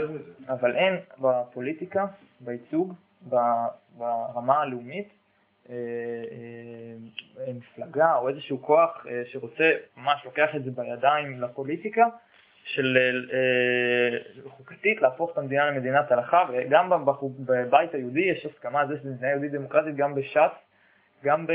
[0.48, 2.06] אבל אין בפוליטיקה,
[2.40, 2.94] בייצוג,
[3.98, 5.08] ברמה הלאומית,
[5.70, 5.74] אה,
[7.38, 12.06] אה, מפלגה או איזשהו כוח אה, שרוצה, ממש לוקח את זה בידיים לפוליטיקה,
[12.64, 12.98] של
[14.46, 16.90] חוקתית להפוך את המדינה למדינת הלכה, וגם
[17.38, 20.63] בבית היהודי יש הסכמה על זה שזו מדינה יהודית דמוקרטית, גם בש"ס,
[21.24, 21.52] גם ב...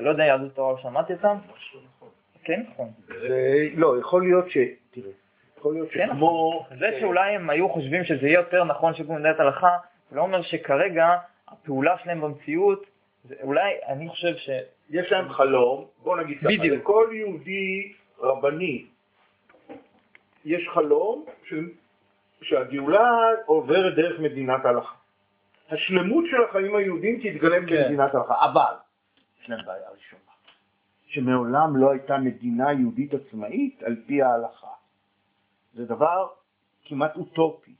[0.00, 1.36] לא יודע, יהדות התורה, לא שמעתי אותם?
[1.98, 2.08] נכון.
[2.44, 2.88] כן, נכון.
[3.74, 4.56] לא, יכול להיות ש...
[4.90, 5.10] תראה,
[5.58, 6.66] יכול להיות כן, שכמו...
[6.78, 9.76] זה שאולי הם היו חושבים שזה יהיה יותר נכון שיקום מדינת הלכה,
[10.12, 11.16] לא אומר שכרגע
[11.48, 12.86] הפעולה שלהם במציאות,
[13.42, 14.50] אולי, אני חושב ש...
[14.90, 16.80] יש להם חלום, בוא נגיד ככה, בדיוק.
[16.80, 18.84] לכל יהודי רבני
[20.44, 21.54] יש חלום ש...
[22.42, 23.10] שהגאולה
[23.46, 24.94] עוברת דרך מדינת הלכה.
[25.70, 27.82] השלמות של החיים היהודים תתגלם כן.
[27.82, 28.74] במדינת הלכה, אבל
[29.46, 30.32] יש להם בעיה ראשונה,
[31.06, 34.70] שמעולם לא הייתה מדינה יהודית עצמאית על פי ההלכה.
[35.74, 36.28] זה דבר
[36.84, 37.74] כמעט אוטופי,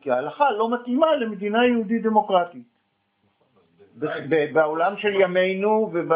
[0.00, 2.66] כי ההלכה לא מתאימה למדינה יהודית דמוקרטית.
[3.98, 6.12] ב- בעולם של ימינו, וב...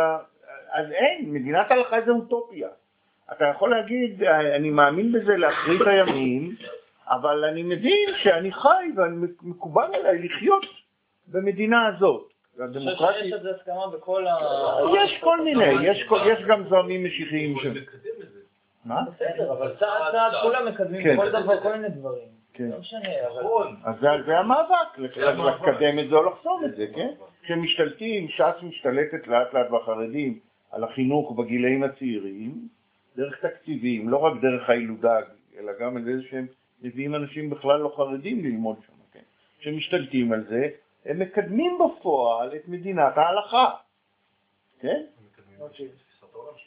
[0.71, 2.69] אז אין, מדינת הלכה זה אוטופיה.
[3.33, 6.57] אתה יכול להגיד, אני מאמין בזה לאחרית הימים,
[7.07, 10.67] אבל אני מבין שאני חי ומקובל עליי לחיות
[11.29, 12.36] במדינה הזאת.
[12.61, 14.37] אני חושב שיש על זה הסכמה בכל ה...
[15.05, 17.67] יש כל מיני, יש, כל- יש גם זרמים משיחיים ש...
[18.85, 19.01] מה?
[19.03, 21.17] בסדר, אבל צעד צעד כולם מקדמים כן.
[21.17, 22.29] כל דבר, כל מיני דברים.
[22.53, 22.69] כן.
[22.69, 23.41] לא משנה, אבל...
[23.43, 23.77] נכון.
[23.85, 27.09] אז זה, זה המאבק, לקדם את זה או לחסום את זה, כן?
[27.43, 30.39] כשמשתלטים, ש"ס משתלטת לאט לאט בחרדים
[30.73, 32.69] על החינוך בגילאים הצעירים,
[33.17, 35.19] דרך תקציבים, לא רק דרך הילודה,
[35.59, 36.47] אלא גם על זה שהם
[36.83, 39.21] מביאים אנשים בכלל לא חרדים ללמוד שם, כן?
[39.61, 40.69] כשמשתלטים על זה,
[41.07, 43.71] הם מקדמים בפועל את מדינת ההלכה,
[44.81, 45.07] כן?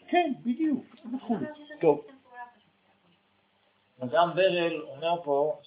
[0.08, 1.46] כן, בדיוק, נכון.
[1.82, 2.06] טוב,
[4.04, 5.60] אדם ברל אומר פה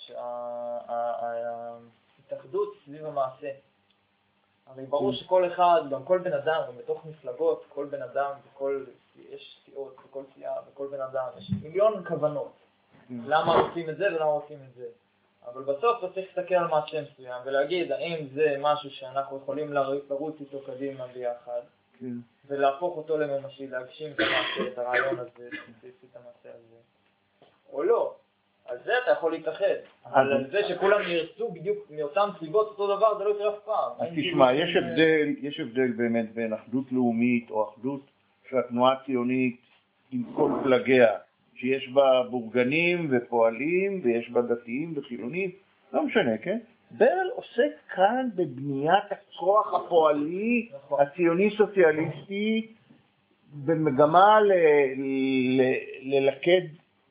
[2.26, 3.50] שההתאחדות סביב המעשה.
[4.66, 8.84] הרי ברור שכל אחד, גם כל בן אדם, גם בתוך מפלגות, כל בן אדם, בכל,
[9.30, 12.52] יש סיעות, בכל סיעה, בכל בן אדם, יש מיליון כוונות.
[13.10, 14.86] למה רוצים את זה ולמה רוצים את זה.
[15.46, 20.00] אבל בסוף אתה צריך להסתכל על מעשה מסוים ולהגיד האם זה משהו שאנחנו יכולים לר-
[20.10, 21.60] לרוץ איתו קדימה ביחד
[22.00, 22.12] כן.
[22.46, 25.48] ולהפוך אותו לממשי, להגשים את המעשה, את הרעיון הזה,
[26.10, 26.76] את המעשה הזה,
[27.72, 28.14] או לא.
[28.66, 29.74] על זה אתה יכול להתאחד,
[30.06, 33.92] אבל על זה שכולם ירצו בדיוק מאותן סיבות אותו דבר, זה לא יקרה אף פעם.
[33.98, 38.00] אז תשמע, כאילו יש הבדל, יש הבדל באמת בין אחדות לאומית או אחדות
[38.50, 39.60] של התנועה הציונית
[40.12, 41.18] עם כל פלגיה,
[41.62, 45.50] שיש בה בורגנים ופועלים ויש בה דתיים וחילונים,
[45.92, 46.58] לא משנה, כן?
[46.90, 51.00] ברל עוסק כאן בבניית הכוח הפועלי נכון.
[51.00, 52.66] הציוני-סוציאליסטי
[53.66, 54.52] במגמה ל-
[54.96, 56.60] ל- ללכד,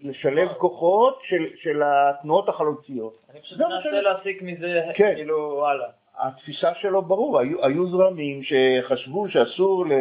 [0.02, 3.18] לשלב כוחות של, של התנועות החלוציות.
[3.32, 5.14] אני פשוט מה מנסה להסיק מזה, כן.
[5.16, 5.90] כאילו, הלאה.
[6.20, 9.92] התפיסה שלו ברור, היו, היו זרמים שחשבו שאסור ל,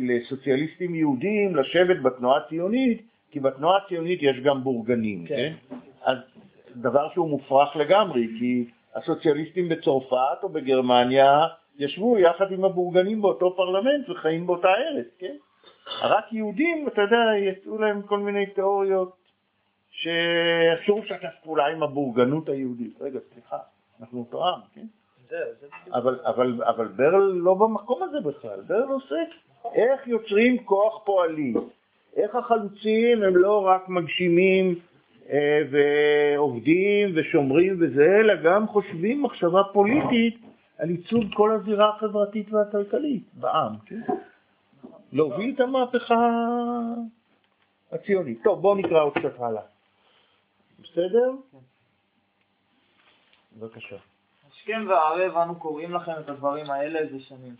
[0.00, 5.52] לסוציאליסטים יהודים לשבת בתנועה הציונית, כי בתנועה הציונית יש גם בורגנים, כן.
[5.68, 5.76] כן?
[6.02, 6.18] אז
[6.76, 8.64] דבר שהוא מופרך לגמרי, כי
[8.94, 11.46] הסוציאליסטים בצרפת או בגרמניה
[11.78, 15.36] ישבו יחד עם הבורגנים באותו פרלמנט וחיים באותה ארץ, כן?
[16.02, 19.16] רק יהודים, אתה יודע, יצאו להם כל מיני תיאוריות
[19.90, 23.00] שאסור לשתף פעולה עם הבורגנות היהודית.
[23.00, 23.58] רגע, סליחה,
[24.00, 24.86] אנחנו אותו עם, כן?
[25.92, 29.28] אבל, אבל, אבל ברל לא במקום הזה בכלל, ברל עוסק
[29.74, 31.54] איך יוצרים כוח פועלי,
[32.16, 34.74] איך החלוצים הם לא רק מגשימים
[35.30, 40.38] אה, ועובדים ושומרים וזה, אלא גם חושבים מחשבה פוליטית
[40.78, 44.00] על ייצוג כל הזירה החברתית והכלכלית בעם, כן?
[45.12, 46.30] להוביל את המהפכה
[47.92, 48.38] הציונית.
[48.44, 49.62] טוב, בואו נקרא עוד קצת הלאה.
[50.82, 51.32] בסדר?
[53.56, 53.96] בבקשה.
[54.48, 57.54] השכם והערב אנו קוראים לכם את הדברים האלה זה שנים.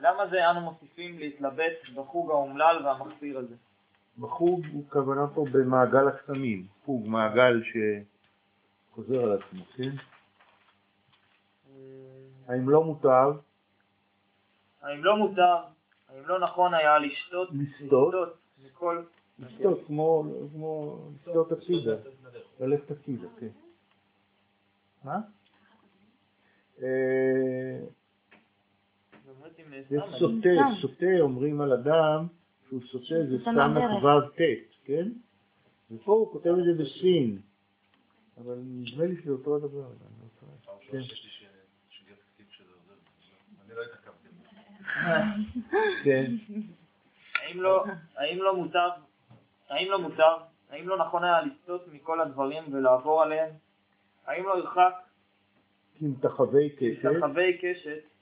[0.00, 3.54] למה זה אנו מוסיפים להתלבט בחוג האומלל והמחפיר הזה?
[4.18, 9.90] בחוג הוא כוונה פה במעגל הקסמים, חוג, מעגל שחוזר על עצמו, כן?
[12.48, 13.32] האם לא מותר
[14.86, 15.56] האם לא מותר,
[16.08, 17.48] האם לא נכון היה לשתות,
[18.64, 19.02] מכל...
[19.38, 20.24] לסטות כמו,
[21.14, 21.96] לסטות הצידה,
[22.60, 23.48] ללכת הצידה, כן.
[25.04, 25.18] מה?
[26.82, 27.78] אה,
[29.26, 29.55] באמת אם יש סתם,
[30.18, 30.80] סוטה, סתם.
[30.80, 32.26] סוטה אומרים על אדם
[32.68, 34.04] שהוא סוטה זה סוטה סתם מהדרך.
[34.04, 34.40] ו' ט',
[34.84, 35.08] כן?
[35.90, 37.38] ופה הוא כותב את זה בסין,
[38.38, 39.86] אבל נדמה לי שזה אותו הדבר.
[39.86, 40.24] אני לא
[40.90, 41.00] כן.
[43.66, 44.28] אני לא התעכבתי.
[46.04, 46.32] כן.
[47.34, 48.38] האם לא, לא האם
[49.92, 50.36] לא מוטב,
[50.70, 53.50] האם לא נכון היה לסטות מכל הדברים ולעבור עליהם?
[54.26, 54.92] האם לא ירחק
[56.76, 58.15] קשת, ככוכבי קשת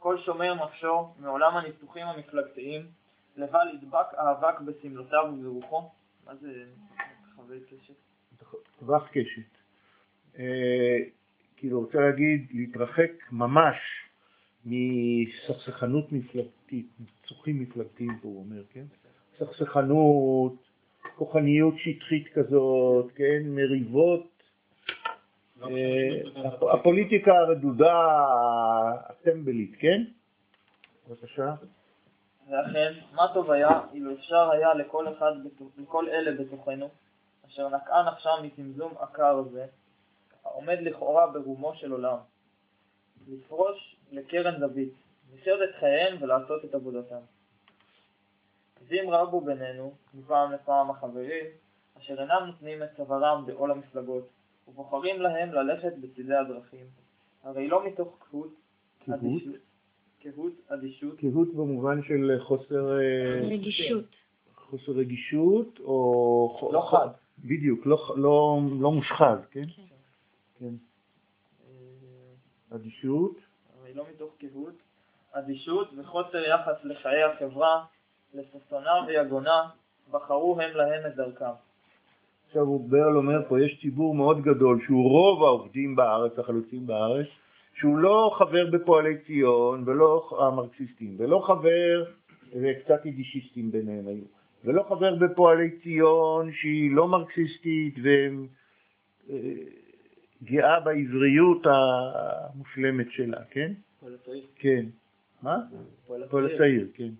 [0.00, 2.86] כל שומר נפשו מעולם הניסוחים המפלגתיים
[3.36, 5.90] לבל ידבק האבק בסמלותיו וברוחו?
[6.26, 6.64] מה זה
[7.36, 7.94] כוכבי קשת?
[8.78, 9.50] טווח קשת.
[10.38, 10.98] אה,
[11.56, 13.76] כאילו רוצה להגיד להתרחק ממש
[14.64, 18.84] מסכסכנות מפלגתית, ניסוחים מפלגתיים פה הוא אומר, כן?
[19.38, 20.54] סכסכנות,
[21.16, 23.42] כוחניות שטחית כזאת, כן?
[23.44, 24.29] מריבות,
[26.72, 27.94] הפוליטיקה הרדודה,
[29.08, 30.02] הטמבלית, כן?
[31.08, 31.54] בבקשה.
[32.50, 35.32] ואכן, מה טוב היה אילו אפשר היה לכל אחד,
[35.78, 36.88] לכל אלה בתוכנו,
[37.46, 39.66] אשר נקעה נפשם מזמזום עקר זה,
[40.44, 42.16] העומד לכאורה ברומו של עולם,
[43.28, 44.92] לפרוש לקרן זווית,
[45.34, 47.20] לחיות את חייהם ולעשות את עבודתם.
[48.88, 51.44] ואם רבו בינינו, מפעם לפעם החברים,
[51.98, 54.28] אשר אינם נותנים את צווארם בעול המפלגות,
[54.70, 56.86] ובוחרים להם ללכת בצדי הדרכים,
[57.42, 58.54] הרי לא מתוך קהות,
[59.04, 59.18] קהות?
[59.18, 59.54] אדישות,
[60.20, 64.04] קהות, אדישות, קהות במובן של חוסר, אה, רגישות.
[64.54, 66.70] חוסר רגישות, או...
[66.72, 67.08] לא חד.
[67.38, 69.66] בדיוק, לא, לא, לא מושחז, כן?
[69.66, 69.82] כן.
[70.58, 70.74] כן.
[71.64, 73.36] אה, אדישות,
[73.78, 74.74] הרי לא מתוך קהות,
[75.32, 77.84] אדישות וחוסר יחס לחיי החברה,
[78.34, 79.68] לששונה ויגונה,
[80.10, 81.69] בחרו הם להם את דרכם.
[82.50, 87.26] עכשיו ברל אומר פה, יש ציבור מאוד גדול שהוא רוב העובדים בארץ, החלוצים בארץ,
[87.74, 92.04] שהוא לא חבר בפועלי ציון ולא המרקסיסטים, ולא חבר,
[92.52, 94.24] וקצת יידישיסטים ביניהם היו,
[94.64, 97.94] ולא חבר בפועלי ציון שהיא לא מרקסיסטית
[100.42, 103.72] וגאה בעבריות המושלמת שלה, כן?
[104.00, 104.44] פועל הצעיר.
[104.56, 104.86] כן.
[105.42, 105.58] מה?
[106.30, 106.88] פועל הצעיר.
[106.94, 107.10] כן.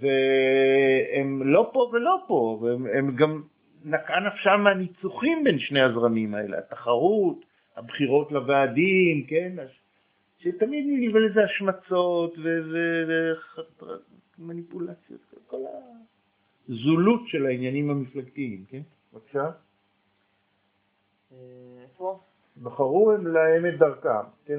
[0.00, 3.42] והם לא פה ולא פה, והם הם גם
[3.84, 7.44] נקעה נפשם מהניצוחים בין שני הזרמים האלה, התחרות,
[7.76, 9.56] הבחירות לוועדים, כן?
[10.38, 12.34] שתמיד נלווה לזה השמצות
[14.38, 15.56] ומניפולציות, כל
[16.68, 18.80] הזולות של העניינים המפלגתיים, כן?
[19.12, 19.50] בבקשה.
[21.32, 21.36] אה,
[21.82, 22.20] איפה?
[22.62, 24.58] בחרו הם להם את דרכם, כן?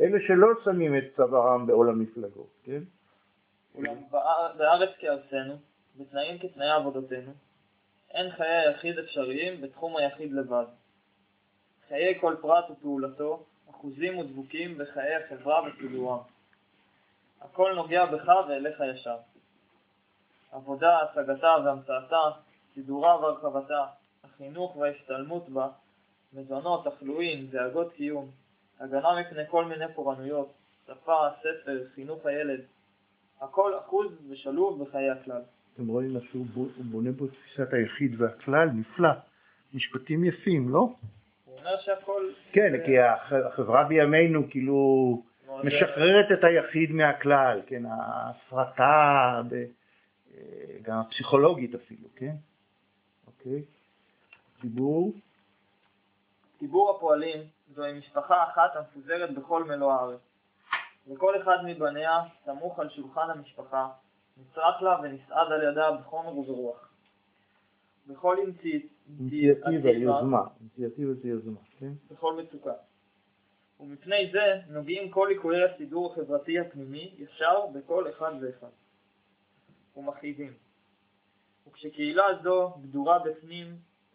[0.00, 2.80] אלה שלא שמים את צווארם בעול המפלגות, כן?
[3.74, 5.54] אולם באר- בארץ כארצנו,
[5.96, 7.32] בתנאים כתנאי עבודתנו,
[8.14, 10.64] אין חיי היחיד אפשריים בתחום היחיד לבד.
[11.88, 16.18] חיי כל פרט ופעולתו אחוזים ודבוקים בחיי החברה וסידורם.
[17.40, 19.16] הכל נוגע בך ואליך ישר.
[20.52, 22.20] עבודה, השגתה והמצאתה,
[22.74, 23.86] סידורה והרחבתה,
[24.24, 25.68] החינוך וההשתלמות בה,
[26.32, 28.30] מזונות, תחלואים, דאגות קיום,
[28.80, 30.52] הגנה מפני כל מיני פורענויות,
[30.86, 32.60] שפה, ספר, חינוך הילד,
[33.40, 35.42] הכל אחוז ושלוב בחיי הכלל.
[35.74, 39.08] אתם רואים איך שהוא בו- הוא בונה את תפיסת היחיד והכלל, נפלא.
[39.74, 40.78] משפטים יפים, לא?
[41.44, 42.22] הוא אומר שהכל...
[42.52, 45.22] כן, כי הח- החברה בימינו כאילו
[45.64, 49.42] משחררת את היחיד מהכלל, כן, ההפרטה,
[50.34, 50.40] אה,
[50.82, 52.34] גם הפסיכולוגית אפילו, כן?
[53.26, 53.62] אוקיי.
[54.62, 55.12] דיבור,
[56.58, 57.40] ציבור הפועלים
[57.74, 60.20] זוהי משפחה אחת המפוזרת בכל מלוא הארץ.
[61.08, 63.88] וכל אחד מבניה סמוך על שולחן המשפחה,
[64.40, 66.88] נצרך לה ונסעד על ידה בחומר וברוח.
[68.06, 68.88] בכל אינצי-
[69.20, 71.92] אינציאטיבה, יוזמה, אינציאטיבה זה יוזמה, כן?
[72.10, 72.72] בכל מצוקה.
[73.80, 78.68] ומפני זה נוגעים כל ליקויי הסידור החברתי הפנימי ישר בכל אחד ואחד.
[79.96, 80.52] ומכאיבים.
[81.68, 83.66] וכשקהילה זו גדורה בפנים,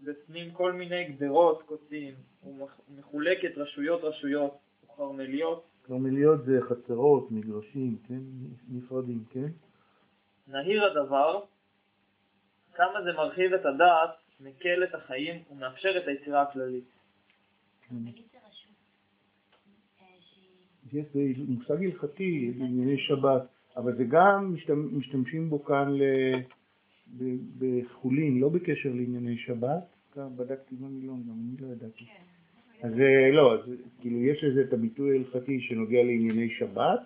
[0.01, 2.13] בפנים כל מיני גדרות קוצים,
[2.43, 8.19] ומחולקת רשויות רשויות וכרמליות, כרמליות זה חצרות, מגרשים, כן?
[8.69, 9.47] נפרדים, כן?
[10.47, 11.41] נהיר הדבר,
[12.73, 16.83] כמה זה מרחיב את הדעת, מקל את החיים ומאפשר את היצירה הכללית.
[20.93, 21.05] יש,
[21.47, 23.41] מושג הלכתי לענייני שבת,
[23.77, 25.93] אבל זה גם משתמש, משתמשים בו כאן
[27.57, 29.83] בחולין, לא בקשר לענייני שבת,
[30.13, 32.05] כאן בדקתי במילון, גם אני לא ידעתי.
[32.81, 33.57] אז אה, לא,
[34.01, 36.99] כאילו יש לזה את הביטוי ההלכתי שנוגע לענייני שבת,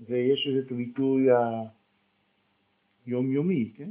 [0.00, 1.26] ויש לזה את הביטוי
[3.08, 3.90] היומיומי, כן?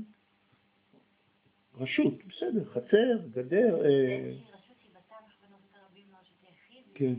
[1.74, 7.14] רשות, בסדר, חצר, גדר, אה, רשות שהיא בתמ"ך בנושא הרבים לא שזה יחיד, כן,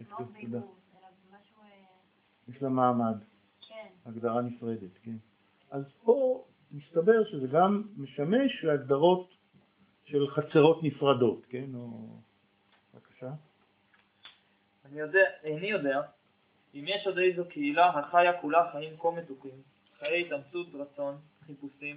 [0.00, 0.58] לא יפה, תודה.
[0.58, 0.62] אה,
[2.48, 3.16] יש לה מעמד,
[3.68, 5.16] כן, הגדרה נפרדת, כן.
[5.70, 9.34] אז פה מסתבר שזה גם משמש להגדרות
[10.04, 12.16] של חצרות נפרדות, כן, או...
[12.94, 13.30] בבקשה.
[14.84, 16.02] אני יודע, איני יודע
[16.74, 19.62] אם יש עוד איזו קהילה החיה כולה חיים כה מתוקים,
[19.98, 21.14] חיי התאמצות רצון,
[21.46, 21.96] חיפושים,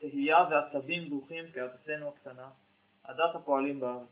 [0.00, 2.48] תהייה ועצבים ברוכים כארצנו הקטנה,
[3.04, 4.08] עדת הפועלים בארץ.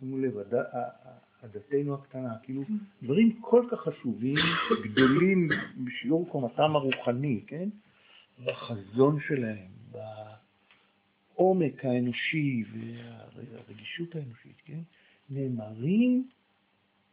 [0.00, 2.62] שימו לב, הד- ה- ה- עדתנו הקטנה, כאילו
[3.02, 4.36] דברים כל כך חשובים,
[4.84, 5.48] גדולים
[5.84, 7.68] בשיעור קומתם הרוחני, כן?
[8.44, 9.68] בחזון שלהם,
[11.36, 14.80] בעומק האנושי והרגישות האנושית, כן?
[15.30, 16.28] נאמרים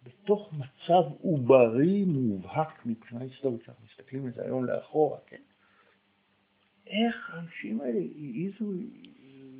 [0.03, 5.41] בתוך מצב עוברי מובהק מבחינה היסטורית, כשאנחנו מסתכלים על זה היום לאחורה, כן?
[6.87, 8.71] איך האנשים האלה העזו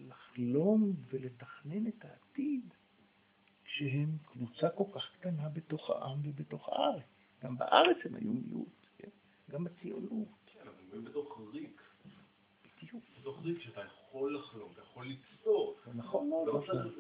[0.08, 2.74] לחלום ולתכנן את העתיד
[3.64, 7.04] כשהם קבוצה כל כך קטנה בתוך העם ובתוך הארץ.
[7.44, 9.10] גם בארץ הם היו מיעוט, כן?
[9.52, 10.28] גם בציונות.
[10.46, 11.82] כן, אבל הם בתוך ריק.
[12.78, 13.04] בדיוק.
[13.20, 15.78] בתוך ריק שאתה יכול לחלום, אתה יכול ליצור.
[15.86, 16.48] זה נכון מאוד.
[16.48, 16.98] לא שאתה- צריך.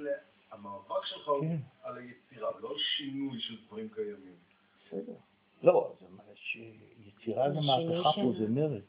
[0.51, 1.57] המאבק שלך הוא כן.
[1.81, 4.35] על היצירה, ולא על שינוי של דברים קיימים.
[4.85, 5.15] בסדר.
[5.63, 5.95] לא,
[6.35, 8.81] שיצירה זה מהפכה פה, זה מרד.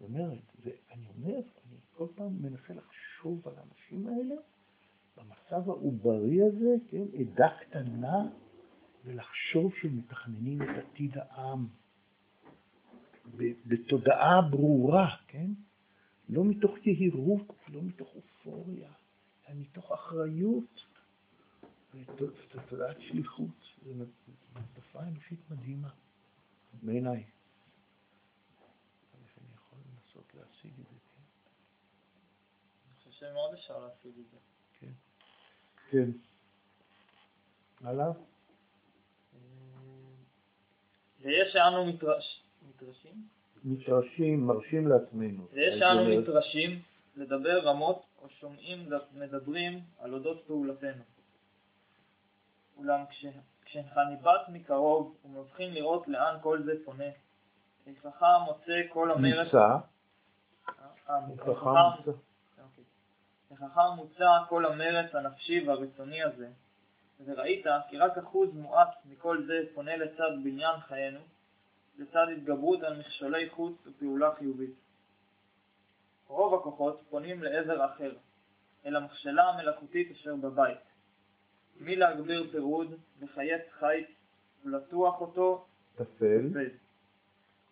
[0.00, 0.38] זה מרד.
[0.64, 4.34] ואני אומר, אני כל פעם מנסה לחשוב על האנשים האלה
[5.16, 8.28] במצב העוברי הזה, כן, עדה קטנה,
[9.04, 11.66] ולחשוב שהם מתכננים את עתיד העם.
[13.66, 15.50] בתודעה ברורה, כן?
[16.28, 18.92] לא מתוך יהירות, לא מתוך אופוריה,
[19.54, 20.86] מתוך אחריות.
[22.54, 24.04] ותודעת שליחות, זו
[24.74, 25.90] תופעה אנושית מדהימה,
[26.82, 27.24] בעיניי.
[29.14, 31.22] אני יכול לנסות להשיג את זה, כן?
[32.86, 34.36] אני חושב שמאוד אפשר להשיג את זה.
[34.80, 34.92] כן.
[35.90, 36.10] כן.
[37.80, 38.06] הלאה?
[38.06, 38.12] אה,
[41.20, 42.44] ויש שאנו מתרש...
[42.68, 43.28] מתרשים?
[43.64, 45.48] מתרשים, מרשים לעצמנו.
[45.52, 46.20] ויש שאנו.
[46.22, 46.82] מתרשים
[47.16, 51.02] לדבר רמות או שומעים מדברים על אודות פעולתנו.
[52.78, 53.26] אולם כש...
[53.64, 57.04] כשאינך ניבט מקרוב ומבחין לראות לאן כל זה פונה,
[57.86, 59.54] אינך מוצא כל המרץ...
[59.54, 59.78] אה,
[60.66, 61.68] חכם חכם-
[61.98, 62.10] מוצא.
[62.62, 62.84] אוקיי.
[63.50, 66.48] לחכם מוצע כל המרץ הנפשי והרצוני הזה,
[67.24, 71.20] וראית כי רק אחוז מועט מכל זה פונה לצד בניין חיינו,
[71.98, 74.81] לצד התגברות על מכשולי חוץ ופעולה חיובית.
[76.28, 78.12] רוב הכוחות פונים לעבר אחר,
[78.86, 80.78] אל המכשלה המלאכותית אשר בבית.
[81.80, 84.06] מי להגביר פירוד, לחייץ חיץ
[84.64, 86.68] ולטוח אותו טפל, עובד.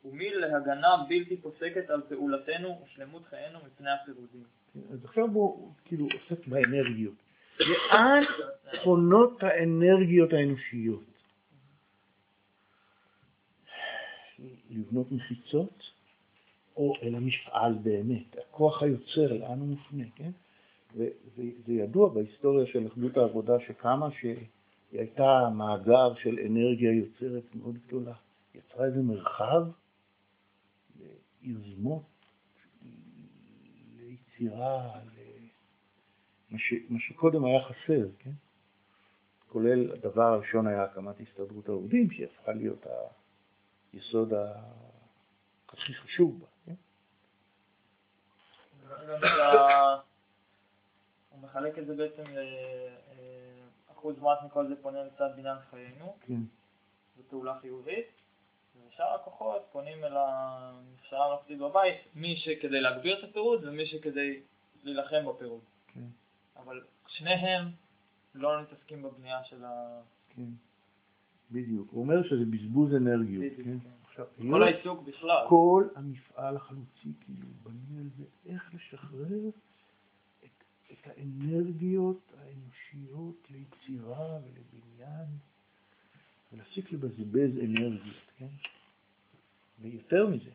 [0.04, 4.44] ומי להגנה בלתי פוסקת על פעולתנו ושלמות חיינו מפני הפירודים.
[4.92, 7.14] אז עכשיו הוא כאילו עוסק באנרגיות.
[7.60, 8.22] לאן
[8.84, 11.04] פונות האנרגיות האנושיות?
[14.70, 15.90] לבנות מחיצות,
[16.76, 20.30] או אל המפעל באמת, הכוח היוצר, לאן הוא מופנה, כן?
[20.96, 24.36] וזה ידוע בהיסטוריה של אחדות העבודה שקמה, שהיא
[24.92, 28.14] הייתה מאגר של אנרגיה יוצרת מאוד גדולה.
[28.54, 29.62] יצרה איזה מרחב
[31.42, 32.02] ליוזמות,
[33.96, 35.20] ליצירה, ל-
[36.50, 38.30] מה, ש, שקודם היה חסר, כן?
[39.48, 42.86] כולל הדבר הראשון היה הקמת הסתדרות העובדים, שהיא הפכה להיות
[43.92, 44.32] היסוד
[45.68, 46.46] הכי חשוב בה,
[51.30, 52.22] הוא מחלק את זה בעצם
[53.88, 56.40] לאחוז מועט מכל זה פונה לצד בניין חיינו, כן.
[57.16, 58.06] זו פעולה חיובית,
[58.88, 64.40] ושאר הכוחות פונים אל המכשלה המלאכותית בבית, מי שכדי להגביר את הפירוד ומי שכדי
[64.84, 65.60] להילחם בפירוד.
[65.94, 66.06] כן,
[66.56, 67.64] אבל שניהם
[68.34, 70.00] לא מתעסקים בבנייה של ה...
[70.36, 70.50] כן,
[71.50, 71.90] בדיוק.
[71.90, 73.78] הוא אומר שזה בזבוז אנרגיות, בדיוק, כן?
[73.78, 73.99] כן.
[74.10, 75.46] עכשיו, כל העיסוק בכלל.
[75.48, 79.48] כל המפעל החלוצי, כאילו, בנוי על זה, איך לשחרר
[80.44, 85.28] את, את האנרגיות האנושיות ליצירה ולבניין,
[86.52, 88.48] ולהפסיק לבזבז אנרגיות, כן?
[89.80, 90.50] ויותר מזה,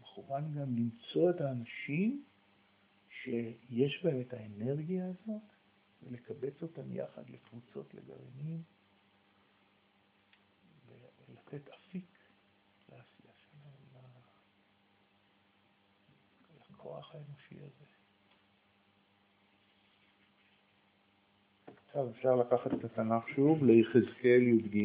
[0.00, 2.24] מכוון גם למצוא את האנשים
[3.10, 5.42] שיש בהם את האנרגיה הזאת,
[6.02, 8.62] ולקבץ אותם יחד לקבוצות, לגרעינים,
[11.28, 11.68] לתת
[16.82, 17.84] לכוח האנושי הזה.
[21.86, 24.76] עכשיו אפשר לקחת את התנ"ך שוב ליחזקאל י"ג,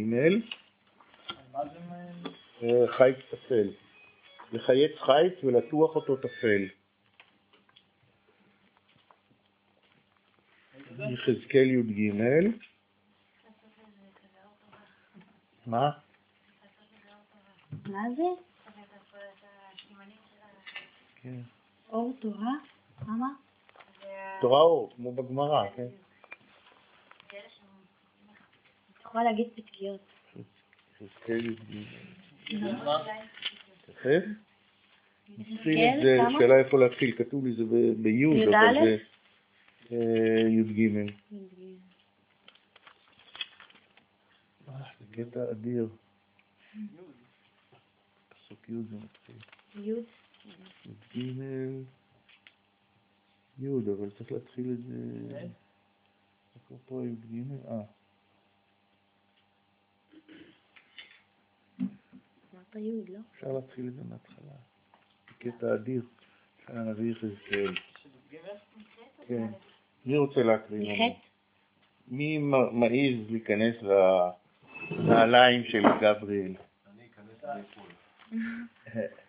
[2.63, 3.69] אה, חיץ טפל.
[4.51, 6.67] לחייץ חיץ ולטוח אותו טפל.
[11.13, 12.11] יחזקאל י"ג,
[15.65, 15.89] מה?
[17.85, 18.23] מה זה?
[21.15, 21.56] כן.
[21.89, 22.53] אור תורה?
[23.07, 23.27] למה?
[24.41, 25.88] תורה אור, כמו בגמרא, כן?
[27.27, 30.01] את יכולה להגיד פתקיות.
[31.01, 31.85] יחזקאל י"ג.
[32.61, 32.97] מה?
[33.85, 34.23] תכף.
[35.38, 36.39] נתחיל את יחזקאל, זה, כמה?
[36.39, 37.63] שאלה איפה להתחיל, כתוב לי זה
[37.97, 38.45] בי', י"א?
[38.45, 38.97] אבל זה
[39.91, 40.97] אה, י"ג.
[40.97, 41.03] אה,
[44.99, 45.88] זה קטע אדיר.
[48.29, 49.35] פסוק י' זה מתחיל.
[49.75, 50.26] י'
[51.15, 51.37] י"ג,
[53.59, 55.39] י', אבל צריך להתחיל את זה...
[56.55, 57.43] איפה פה י"ג?
[57.67, 57.81] אה,
[62.53, 63.19] אמרת י', לא?
[63.35, 64.55] אפשר להתחיל את זה מההתחלה.
[65.27, 66.01] זה קטע אדיר
[66.65, 67.75] של הנביא יחזקאל.
[68.31, 68.37] י"ג?
[69.27, 69.47] כן.
[70.05, 71.15] מי רוצה להקריא לנו?
[72.07, 72.37] מי
[72.71, 73.75] מעז להיכנס
[74.91, 76.55] לנעליים של גבריאל?
[76.87, 77.91] אני אכנס לאיפול.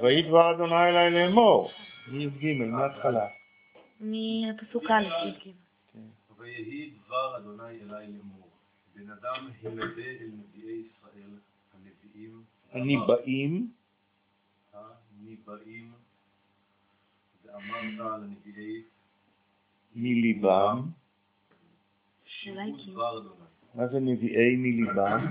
[0.00, 1.70] דבר אדוני אלי לאמור.
[2.12, 3.26] מי"ג, מההתחלה.
[4.00, 5.50] מהפסוק א', י"ג.
[6.38, 8.48] ויהי דבר אדוני אלי לאמור.
[8.96, 11.30] בן אדם הנבא אל נביאי ישראל,
[11.74, 12.42] הנביאים,
[12.72, 13.70] הניבאים,
[14.74, 15.92] הניבאים,
[17.44, 18.20] ואמרת
[19.96, 20.82] מליבם.
[22.48, 23.34] אולי כי- דבר אדוני.
[23.74, 25.26] מה זה נביאי מליבם?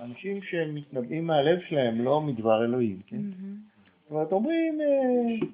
[0.00, 3.16] אנשים שמתנבאים מהלב שלהם, לא מדבר אלוהים, כן?
[4.12, 5.46] זאת אומרת, אומרים אה,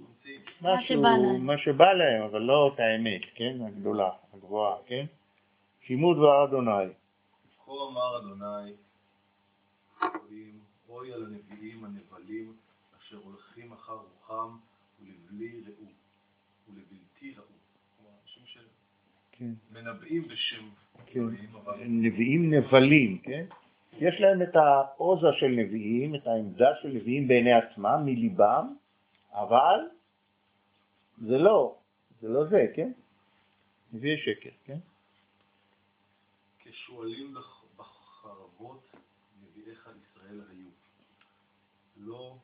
[0.63, 1.47] משהו, שבא להם.
[1.47, 3.57] מה שבא להם, אבל לא את האמת, כן?
[3.67, 5.07] הגדולה, הגבוהה, כן?
[5.87, 6.93] שימו דבר אדוני.
[7.65, 8.73] כה אמר אדוני,
[10.89, 12.53] אוי על הנביאים הנבלים,
[12.99, 14.57] אשר הולכים אחר רוחם,
[15.01, 15.89] ולבלי ראו,
[16.69, 17.45] ולבלתי ראו.
[17.97, 18.43] כלומר, אנשים
[19.33, 20.69] כן, שמנבאים בשם
[21.07, 21.21] כן.
[21.21, 23.45] אלוהים, אבל נביאים נבלים, כן?
[24.01, 28.75] יש להם את העוזה של נביאים, את העמדה של נביאים בעיני עצמם, מליבם,
[29.33, 29.81] אבל
[31.27, 31.77] זה לא,
[32.21, 32.93] זה לא זה, כן?
[33.93, 34.79] נביאי שקר, כן?
[36.59, 38.97] כשועלים בח- בחרבות
[39.43, 40.69] נביאיך ישראל היו.
[41.97, 42.37] לא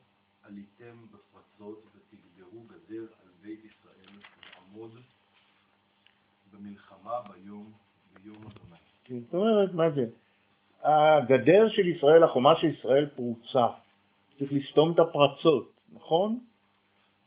[0.43, 4.19] עליתם בפרצות ותגברו גדר על בית ישראל
[4.55, 4.91] לעמוד
[6.51, 7.71] במלחמה ביום,
[8.13, 8.79] ביום אדוני.
[9.03, 10.05] כן, זאת אומרת, מה זה?
[10.85, 13.67] הגדר של ישראל, החומה של ישראל פרוצה.
[14.39, 16.39] צריך לסתום את הפרצות, נכון?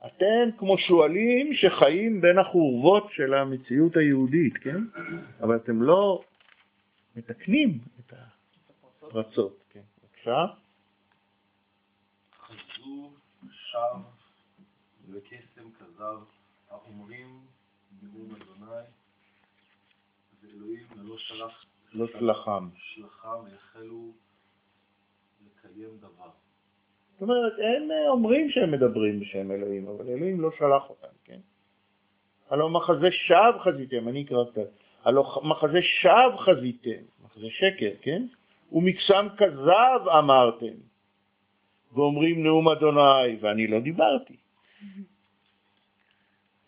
[0.06, 4.80] אתם כמו שועלים שחיים בין החורבות של המציאות היהודית, כן?
[5.40, 6.22] אבל אתם לא
[7.16, 8.12] מתקנים את
[9.02, 9.80] הפרצות, כן?
[10.02, 10.46] בבקשה.
[12.46, 13.10] חזו
[13.50, 14.02] שווא
[15.08, 16.18] וקסם כזב
[16.70, 17.40] האומרים
[18.02, 18.82] נאום אדוני
[20.42, 22.68] ואלוהים לא שלח לא שלחם.
[22.74, 24.12] שלחם ויחלו
[25.46, 26.30] לקיים דבר.
[27.12, 31.38] זאת אומרת, הם אה, אומרים שהם מדברים בשם אלוהים, אבל אלוהים לא שלח אותם, כן?
[32.50, 34.70] הלא מחזה שווא חזיתם, אני אקרא קצת.
[35.04, 38.26] הלא מחזה שווא חזיתם, מחזה שקר, כן?
[38.72, 40.74] ומקסם כזב אמרתם.
[41.92, 44.36] ואומרים נאום אדוני, ואני לא דיברתי.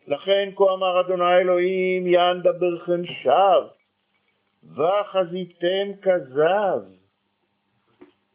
[0.07, 3.68] לכן כה אמר אדוני אלוהים, יען דברכם שווא,
[4.65, 6.81] וחזיתם כזב.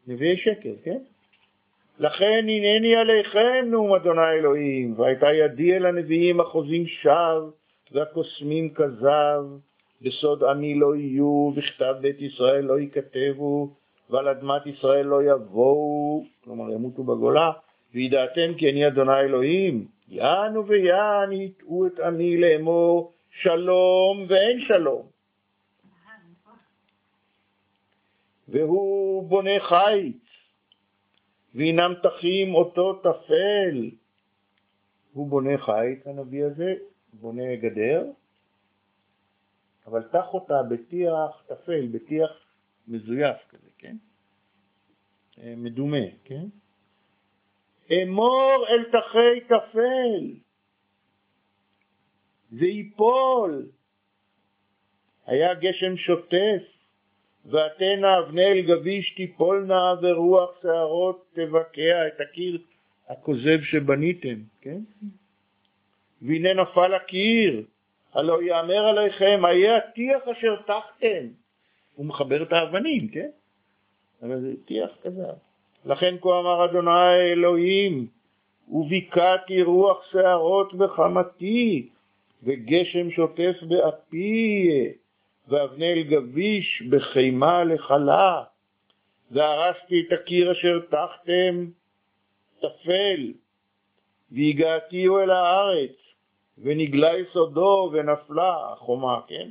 [0.06, 0.98] נביאי שקר, כן?
[1.98, 7.50] לכן הנני עליכם נאום אדוני אלוהים, והייתה ידי אל הנביאים החוזים שווא,
[7.92, 9.42] והקוסמים כזב,
[10.02, 13.74] בסוד עמי לא יהיו, בכתב בית ישראל לא ייכתבו,
[14.10, 17.50] ועל אדמת ישראל לא יבואו, כלומר ימותו בגולה,
[17.94, 25.15] וידעתם כי אני אדוני אלוהים, יען וביען יטעו את עמי לאמור שלום ואין שלום.
[28.48, 30.22] והוא בונה חיץ,
[31.54, 33.90] והנם תחים אותו תפל.
[35.12, 36.74] הוא בונה חיץ, הנביא הזה,
[37.12, 38.04] בונה גדר,
[39.86, 42.30] אבל תח אותה בטיח תפל, בטיח
[42.88, 43.96] מזויף כזה, כן?
[45.38, 46.46] אה, מדומה, כן?
[47.90, 50.34] אמור אל תחי תפל,
[52.52, 53.68] ויפול.
[55.26, 56.75] היה גשם שוטף,
[57.50, 62.58] ואתנה אבני אל גביש תיפולנה ורוח שערות תבקע את הקיר
[63.08, 64.78] הכוזב שבניתם, כן?
[66.22, 67.64] והנה נפל הקיר,
[68.14, 71.26] הלא יאמר עליכם, איה הטיח אשר תחתם.
[71.94, 73.28] הוא מחבר את האבנים, כן?
[74.22, 75.24] אבל זה טיח כזה.
[75.84, 78.06] לכן כה אמר אדוני אלוהים,
[78.68, 81.88] וביקעתי רוח שערות בחמתי,
[82.42, 84.68] וגשם שוטף באפי,
[85.48, 88.42] ואבני אל גביש בחימה לחלה,
[89.30, 91.66] והרסתי את הקיר אשר תחתם
[92.60, 93.32] טפל,
[94.32, 95.96] והגעתיהו אל הארץ,
[96.58, 99.48] ונגלה יסודו ונפלה החומה, כן?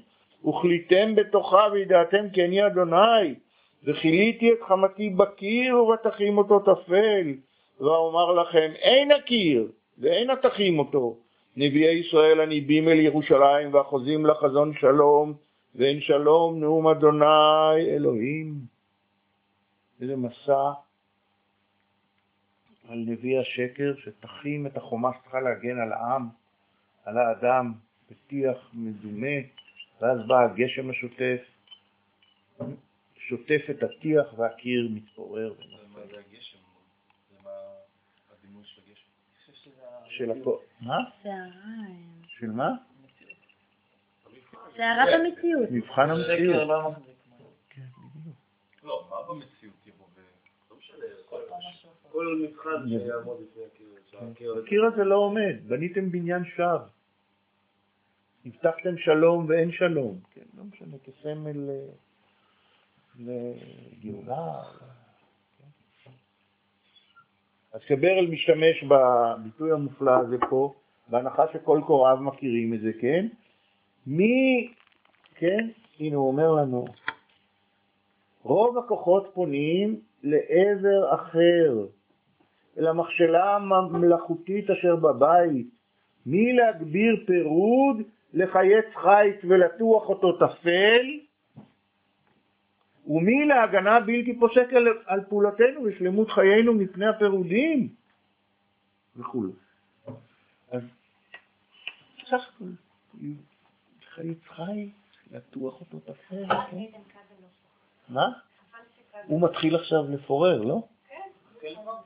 [0.48, 3.36] וכליתם בתוכה וידעתם כי אני אדוני,
[3.84, 7.34] וכיליתי את חמתי בקיר ובתחים אותו תפל,
[7.80, 9.68] ואומר לכם אין הקיר
[9.98, 11.18] ואין התחים אותו.
[11.58, 15.34] נביאי ישראל הניבים אל ירושלים והחוזים לחזון שלום,
[15.78, 18.56] ואין שלום נאום אדוני אלוהים.
[20.02, 20.72] איזה מסע
[22.90, 26.30] על נביא השקר שתחים את החומה שצריכה להגן על העם,
[27.06, 27.74] על האדם,
[28.12, 29.38] בטיח מדומה,
[30.02, 31.42] ואז בא הגשם השוטף,
[33.18, 35.54] שוטף את הטיח והקיר מתפורר.
[35.94, 36.58] מה זה הגשם?
[37.32, 37.50] זה מה
[38.32, 39.08] הדימוי של הגשם?
[40.10, 40.58] של הכל.
[40.82, 40.98] מה?
[42.28, 42.70] של מה?
[44.78, 45.72] סערת המציאות.
[45.72, 46.68] מבחן שקר המציאות.
[46.68, 46.92] לא.
[47.70, 47.82] כן.
[48.84, 50.20] לא, מה במציאות יבוא ו...
[50.72, 51.06] לא משנה,
[52.12, 53.64] כל- מבחן שיעמוד לפני
[54.34, 56.80] הקיר, הזה- הקיר הזה לא עומד, בניתם בניין שווא.
[58.46, 60.20] הבטחתם שלום ואין שלום.
[60.32, 61.88] כן, לא משנה, כסמל אה,
[63.20, 64.62] לגאולה.
[66.04, 66.12] כן.
[67.74, 70.74] אז קברל משתמש בביטוי המופלא הזה פה,
[71.08, 73.28] בהנחה שכל קוראיו מכירים את זה, כן?
[74.08, 74.74] מי,
[75.36, 75.68] כן,
[76.00, 76.86] הנה הוא אומר לנו,
[78.44, 81.86] רוב הכוחות פונים לעבר אחר,
[82.78, 85.68] אל המכשלה המלאכותית אשר בבית,
[86.26, 87.98] מי להגביר פירוד,
[88.34, 91.20] לחייץ חיץ ולטוח אותו טפל,
[93.08, 97.90] ומי להגנה בלתי פוסק על, על פעולתנו ושלמות חיינו מפני הפירודים,
[99.18, 99.44] וכו'.
[100.72, 100.82] אז
[102.26, 102.66] סך הכל,
[104.16, 104.94] חייץ חיץ,
[105.32, 107.02] לטוח אותו טפל, כן?
[108.10, 108.28] מה?
[109.28, 110.82] הוא מתחיל עכשיו לפורר, לא?
[111.62, 112.06] זה בטוח.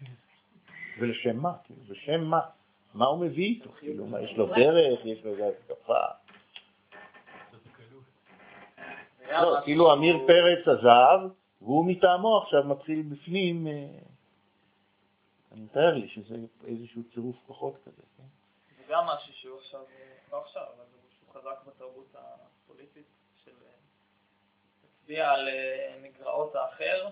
[0.98, 1.52] ולשם מה?
[1.64, 2.40] כאילו, בשם מה?
[2.94, 3.70] מה הוא מביא איתו?
[3.72, 6.04] כאילו, מה, יש לו דרך, יש לו איזו התקפה?
[9.32, 11.20] לא, כאילו עמיר פרץ עזב,
[11.62, 13.86] והוא מטעמו עכשיו מתחיל בפנים, אה,
[15.54, 16.34] אני מתאר לי שזה
[16.66, 18.22] איזשהו צירוף כוחות כזה, כן?
[18.78, 19.80] זה גם משהו שהוא עכשיו,
[20.32, 20.84] לא עכשיו, אבל
[21.18, 23.04] שהוא חזק בתרבות הפוליטית
[23.44, 23.70] של אה,
[24.82, 27.08] תצביע על אה, מגרעות האחר,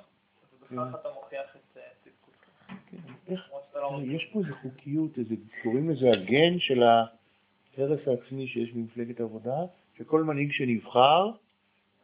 [0.53, 2.47] ובכך אתה מוכיח את אה, צדקותך.
[2.91, 3.35] כן,
[3.75, 4.01] לא.
[4.05, 9.57] יש פה איזו חוקיות, איזה, קוראים לזה הגן של ההרס העצמי שיש במפלגת העבודה,
[9.99, 11.31] שכל מנהיג שנבחר,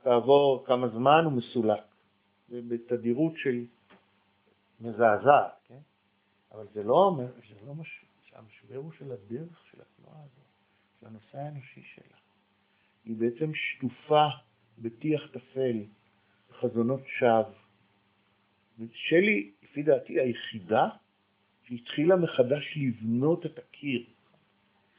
[0.03, 1.83] כעבור כמה זמן הוא מסולק.
[2.49, 3.65] זה בתדירות של
[4.81, 5.79] מזעזעת, כן?
[6.53, 8.05] אבל זה לא אומר, זה לא מש...
[8.33, 10.47] המשבר הוא של הדרך של התנועה הזאת,
[11.01, 12.17] של הנושא האנושי שלה.
[13.05, 14.27] היא בעצם שטופה
[14.79, 15.77] בטיח טפל,
[16.51, 17.43] בחזונות שווא.
[18.93, 20.89] שלי, לפי דעתי, היחידה
[21.63, 24.05] שהתחילה מחדש לבנות את הקיר.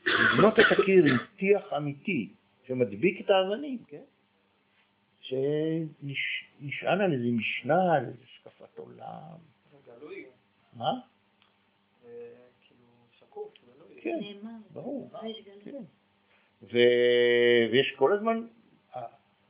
[0.05, 2.33] לבנות את הקיר עם טיח אמיתי
[2.67, 4.03] שמדביק את האבנים, כן?
[5.21, 9.37] שנשען על איזה משנה, על איזה השקפת עולם.
[9.85, 10.25] גלוי,
[10.73, 10.91] מה?
[12.67, 12.85] כאילו
[13.19, 14.01] שקוף, גלוי.
[14.01, 14.57] כן, נאמר.
[14.73, 15.11] ברור.
[15.11, 15.63] גלות.
[15.63, 15.83] כן.
[16.61, 16.77] ו...
[17.71, 18.47] ויש כל הזמן,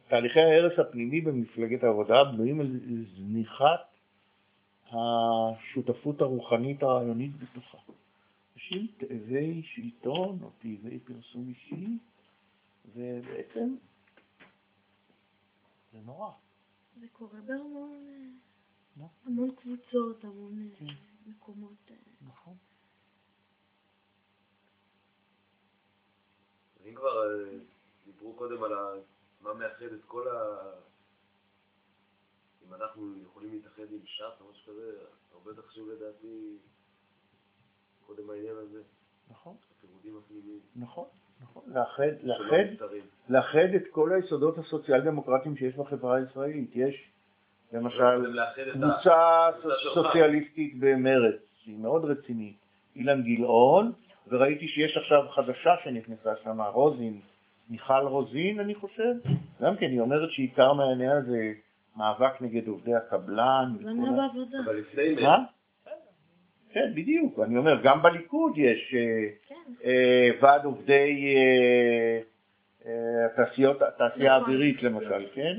[0.07, 2.77] תהליכי ההרס הפנימי במפלגת העבודה בנויים על
[3.15, 3.89] זניחת
[4.91, 7.77] השותפות הרוחנית הרעיונית בתוכה.
[8.55, 11.97] אנשים תאבי שלטון או תאבי פרסום אישי,
[12.95, 13.75] ובעצם
[15.93, 16.31] זה נורא.
[16.99, 18.05] זה קורה בהמון
[19.01, 19.05] אה?
[19.25, 20.93] המון קבוצות, המון אה, כן.
[21.29, 21.91] מקומות.
[21.91, 22.57] אה, נכון.
[26.85, 27.57] אם כבר אה,
[28.05, 28.73] דיברו קודם על
[29.41, 30.59] מה מאחד את כל ה...
[32.67, 36.57] אם אנחנו יכולים להתאחד עם ש"ס או משהו כזה, הרבה יותר חשוב לדעתי
[38.05, 38.81] קודם העניין הזה,
[39.29, 40.59] נכון, הפירודים הפנימיים.
[40.75, 41.07] נכון,
[41.41, 41.63] נכון.
[41.67, 42.85] לאחד, לאחד.
[43.29, 46.71] לאחד את כל היסודות הסוציאל דמוקרטיים שיש בחברה הישראלית.
[46.73, 47.11] יש
[47.73, 48.35] למשל
[48.73, 49.49] קבוצה.
[49.93, 52.55] סוציאליסטית במרץ, שהיא מאוד רצינית.
[52.95, 53.91] אילן גילאון,
[54.27, 57.19] וראיתי שיש עכשיו חדשה שנכנסה שם, רוזין,
[57.69, 59.13] מיכל רוזין אני חושב,
[59.61, 61.51] גם כן היא אומרת שעיקר מהעניין זה
[61.97, 63.75] מאבק נגד עובדי הקבלן.
[63.79, 64.57] לא בעבודה.
[64.65, 65.37] אבל לפני מה?
[66.73, 67.39] כן, בדיוק.
[67.39, 69.55] אני אומר, גם בליכוד יש אה, כן.
[69.85, 71.35] אה, ועד עובדי
[72.85, 74.27] אה, התעשייה נכון.
[74.27, 75.57] האווירית למשל, כן?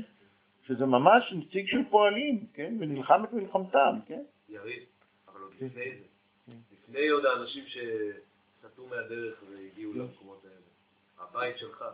[0.71, 2.75] שזה ממש נציג של פועלים, כן?
[2.79, 4.23] ונלחם את מלחמתם, כן?
[4.49, 4.83] יריב,
[5.27, 11.85] אבל עוד לפני זה, לפני עוד האנשים שסטו מהדרך והגיעו למקומות האלה, הבית שלך,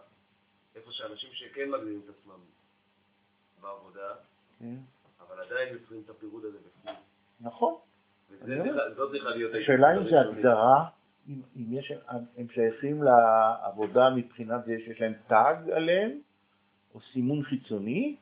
[0.75, 2.39] איפה שאנשים שכן מגדירים את עצמם
[3.61, 4.13] בעבודה,
[4.59, 4.75] כן.
[5.19, 6.95] אבל עדיין יוצרים את הפירוד הזה בפנים.
[7.41, 7.75] נכון.
[9.61, 10.19] השאלה אם זה.
[10.19, 10.85] הגדרה,
[11.29, 11.91] אם יש,
[12.37, 16.11] הם שייכים לעבודה מבחינת זה שיש להם תג עליהם,
[16.93, 18.15] או סימון חיצוני,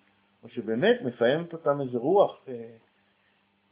[0.46, 2.76] או שבאמת מפעמת אותם איזה רוח אה,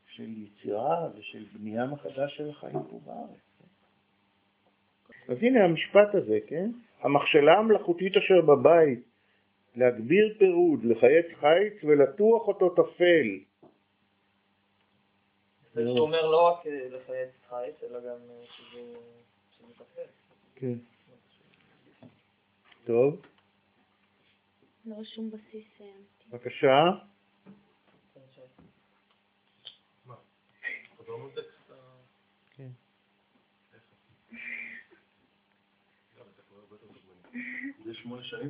[0.07, 3.39] של יצירה ושל בנייה מחדש של החיים פה בארץ.
[3.59, 3.65] כן?
[5.33, 6.71] אז הנה המשפט הזה, כן?
[7.01, 8.99] המכשלה המלאכותית אשר בבית,
[9.75, 13.39] להגביר פירוד, לחייץ חיץ ולטוח אותו טפל.
[15.73, 18.81] זה שהוא אומר לא רק אה, לחייץ חייץ, אלא גם אה, שזה
[19.51, 20.09] שזה מטפל.
[20.55, 20.75] כן.
[22.85, 23.21] טוב,
[24.85, 25.81] לא רשום בסיס
[26.33, 26.89] בבקשה.
[37.85, 38.49] זה שמונה שנים?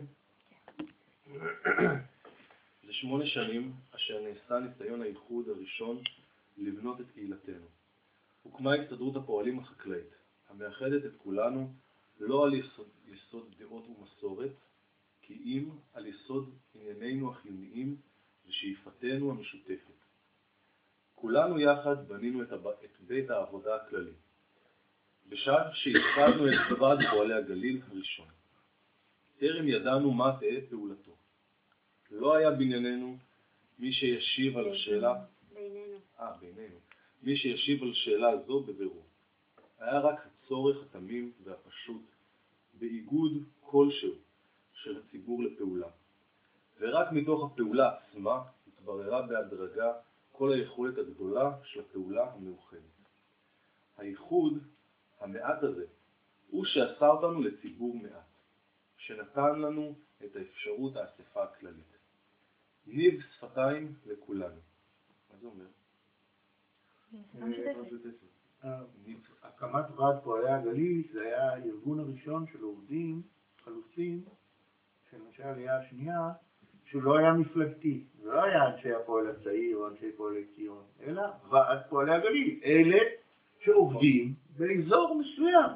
[2.84, 6.01] זה שמונה שנים אשר נעשה ניסיון האיחוד הראשון
[6.57, 7.67] לבנות את קהילתנו.
[8.43, 10.15] הוקמה הסתדרות הפועלים החקלאית,
[10.49, 11.73] המאחדת את כולנו
[12.19, 14.51] לא על יסוד, יסוד דעות ומסורת,
[15.26, 17.97] כי אם על יסוד עניינינו החיוניים
[18.47, 19.93] ושאיפתנו המשותפת.
[21.15, 22.67] כולנו יחד בנינו את, הב...
[22.67, 24.11] את בית העבודה הכללי.
[25.30, 28.28] בשעה שהתחלנו את ועד פועלי הגליל הראשון.
[29.38, 31.15] טרם ידענו מה תהא פעולתו.
[32.11, 33.17] לא היה בענייננו
[33.80, 35.13] מי שישיב על השאלה,
[35.53, 35.97] בינינו.
[36.19, 36.76] אה, בינינו,
[37.24, 39.05] מי שישיב על שאלה זו בבירור.
[39.80, 42.01] היה רק הצורך התמים והפשוט
[42.74, 44.13] באיגוד כלשהו
[44.84, 45.88] של הציבור לפעולה.
[46.79, 49.93] ורק מתוך הפעולה עצמה התבררה בהדרגה
[50.31, 52.81] כל היכולת הגדולה של הפעולה המאוחדת.
[53.97, 54.53] הייחוד
[55.19, 55.86] המעט הזה
[56.49, 58.27] הוא שעשה אותנו לציבור מעט,
[58.97, 61.97] שנתן לנו את האפשרות האספה הכללית.
[62.88, 64.61] ניב שפתיים לכולנו.
[65.29, 65.65] מה זה אומר?
[69.43, 73.21] הקמת ועד פועלי הגליל זה היה הארגון הראשון של עובדים
[73.63, 74.25] חלוצים
[75.14, 76.30] של אנשי העלייה השנייה,
[76.86, 81.80] שהוא לא היה מפלגתי, לא היה אנשי הפועל הצעיר או אנשי פועלי ציון, אלא ועד
[81.89, 82.99] פועלי הגליל, אלה
[83.59, 85.72] שעובדים באזור מסוים,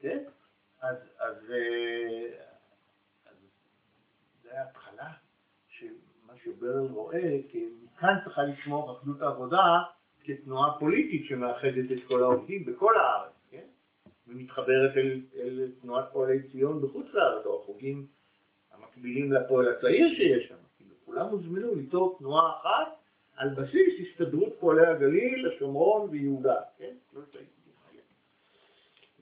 [0.00, 0.24] כן?
[0.80, 2.26] אז, אז, אה,
[3.26, 3.36] אז
[4.42, 5.12] זה היה התחלה
[5.68, 5.92] של
[6.26, 9.82] מה שברל רואה, כי מכאן צריכה לשמור אחדות העבודה
[10.24, 13.66] כתנועה פוליטית שמאחדת את כל העובדים בכל הארץ, כן?
[14.28, 18.06] ומתחברת אל, אל תנועת פועלי ציון בחוץ לארץ, או החוגים
[18.94, 20.54] המקבילים לפועל הצעיר שיש שם.
[20.76, 22.94] כאילו, כולם הוזמנו ליצור תנועה אחת
[23.36, 26.94] על בסיס הסתדרות פועלי הגליל, השומרון ויהודה, כן?
[27.14, 27.22] לא.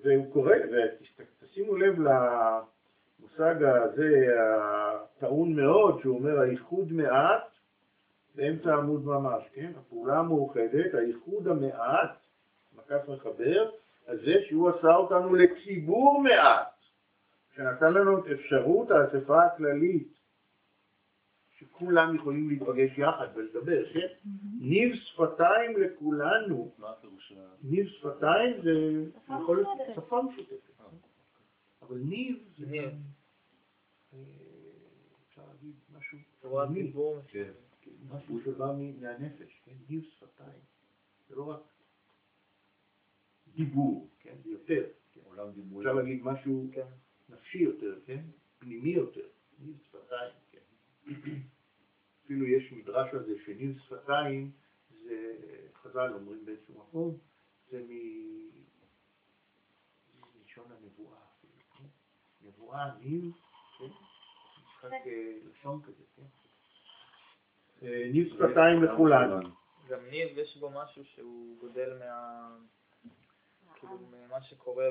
[0.05, 0.55] והוא קורא,
[1.43, 7.43] ותשימו לב למושג הזה, הטעון מאוד, שהוא אומר האיחוד מעט,
[8.35, 9.73] באמצע העמוד ממש, כן?
[9.79, 12.11] הפעולה המאוחדת, האיחוד המעט,
[12.77, 13.71] מקף מחבר,
[14.09, 16.72] הזה שהוא עשה אותנו לציבור מעט,
[17.57, 20.13] שנתן לנו את אפשרות האספה הכללית,
[21.59, 24.07] שכולם יכולים להיפגש יחד ולדבר, כן?
[24.61, 26.75] ניב שפתיים לכולנו.
[27.63, 29.05] ניב שפתיים זה
[29.43, 29.79] יכול להיות.
[29.97, 30.73] שפה משותפת.
[31.83, 32.79] אבל ניב זה
[34.13, 34.19] אה,
[35.29, 36.19] אפשר להגיד משהו.
[36.73, 37.51] דיבור כן.
[38.09, 39.73] משהו שבא מהנפש, כן?
[39.89, 40.61] ניב שפתיים.
[41.29, 41.61] זה לא רק
[43.55, 44.35] דיבור, כן?
[44.45, 44.85] זה יותר.
[45.13, 45.21] כן?
[45.79, 46.87] אפשר להגיד משהו כן.
[47.33, 48.21] נפשי יותר, כן?
[48.59, 49.29] פנימי יותר.
[49.59, 50.59] ניב שפתיים, כן.
[52.25, 54.51] אפילו יש מדרש על זה שניב שפתיים
[54.91, 55.37] זה,
[55.75, 57.19] חז"ל אומרים באיזשהו מקום,
[57.71, 58.51] זה מ-
[60.41, 61.85] מלשון הנבואה אפילו, כן?
[62.49, 63.25] נבואה, ניב,
[63.79, 63.85] כן?
[64.67, 66.23] משחק אה, לשון כזה, כן?
[67.83, 69.49] אה, ניב שפתיים לכולנו.
[69.89, 72.49] גם ניב יש בו משהו שהוא גודל מה...
[73.75, 74.85] כאילו ממה שקורה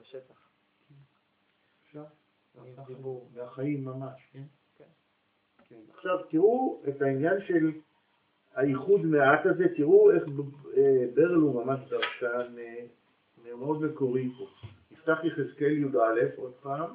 [0.00, 0.51] בשטח.
[1.92, 2.04] אפשר?
[2.86, 3.30] דיבור.
[3.34, 4.42] והחיים ממש, כן?
[4.78, 4.84] כן.
[5.68, 5.80] כן.
[5.94, 7.70] עכשיו תראו את העניין של
[8.54, 10.22] האיחוד מעט הזה, תראו איך
[10.76, 12.84] אה, ברל הוא ממש דרשן אה,
[13.44, 14.46] מאוד מקורי פה.
[14.90, 15.96] נפתח יחזקאל י"א
[16.36, 16.90] עוד פעם.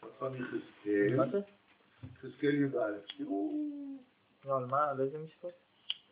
[0.00, 1.42] עוד פעם יחזקאל.
[2.14, 2.78] יחזקאל י"א.
[3.18, 3.52] תראו,
[4.44, 4.90] לא, על מה?
[4.90, 5.54] על איזה משפט?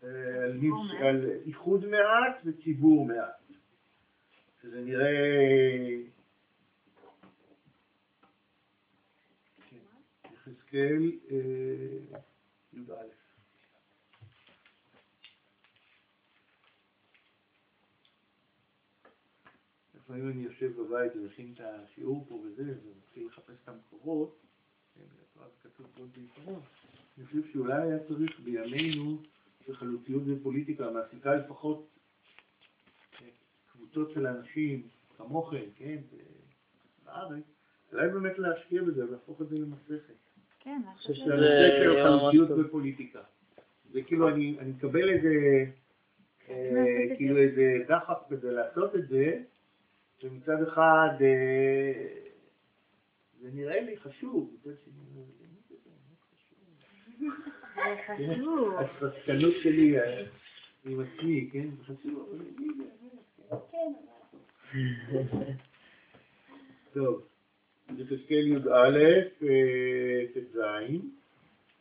[0.05, 0.45] אה,
[1.09, 3.43] על איחוד מעט וציבור מעט.
[4.63, 5.07] שזה נראה...
[9.71, 12.19] כן, יחזקאל אה,
[12.73, 13.07] י"א.
[19.95, 24.39] לפעמים אני יושב בבית ומכין את השיעור פה וזה, ומתחיל לחפש את המקורות,
[24.95, 25.01] כן,
[25.63, 26.61] כתוב פה בעיקרון.
[27.19, 29.23] אני חושב שאולי היה צריך בימינו,
[29.67, 31.89] שחלוציות ופוליטיקה מעסיקה לפחות
[33.23, 33.29] אה,
[33.73, 35.99] קבוצות של אנשים כמוכם, כן,
[37.05, 37.45] בארץ,
[37.93, 40.26] אולי באמת להשקיע בזה, להפוך את זה למסכת.
[40.67, 41.13] כן, זה.
[41.27, 42.59] ממש חלוציות טוב.
[42.59, 43.21] ופוליטיקה.
[43.93, 45.29] זה כאילו, אני אני מקבל איזה,
[46.49, 49.43] אה, לעשות את כאילו איזה דחף כזה לעשות את זה,
[50.23, 52.07] ומצד אחד אה,
[53.41, 54.75] זה נראה לי חשוב, חשוב?
[57.77, 58.75] זה חשוב.
[58.79, 60.25] הספקנות שלי אה,
[60.85, 61.69] עם עצמי, כן?
[61.77, 62.45] זה חשוב, אבל?
[63.71, 63.93] כן.
[66.95, 67.27] טוב,
[67.89, 68.99] יחזקאל י"א,
[69.43, 70.59] אה, ט"ז,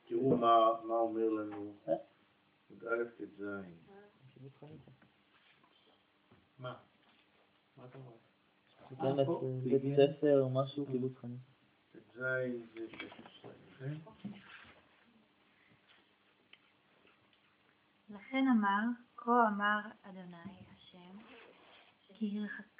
[0.08, 1.76] תראו מה אומר לנו,
[2.70, 3.44] י"א ט"ז.
[6.60, 6.74] מה?
[7.78, 8.12] מה אתה אומר?
[9.20, 9.96] אה, בית.
[9.96, 11.44] ספר או משהו, קיבוץ חניתה.
[11.92, 12.18] ט"ז
[12.74, 13.94] זה 16, כן?
[18.10, 18.82] לכן אמר,
[19.16, 20.38] כה אמר אדוני
[20.78, 21.18] השם,
[22.14, 22.75] כי הרחק...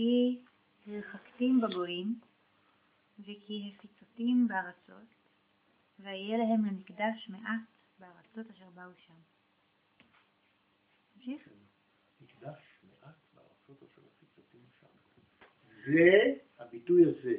[0.00, 0.38] כי
[0.86, 2.18] הרחקתים בגויים,
[3.20, 5.08] וכי הפיצותים בארצות,
[5.98, 7.60] ויהיה להם למקדש מעט
[7.98, 9.14] בארצות אשר באו שם.
[11.14, 11.48] תמשיך?
[12.20, 14.86] מקדש מעט בארצות אשר הפיצותים שם.
[15.86, 17.36] זה הביטוי הזה,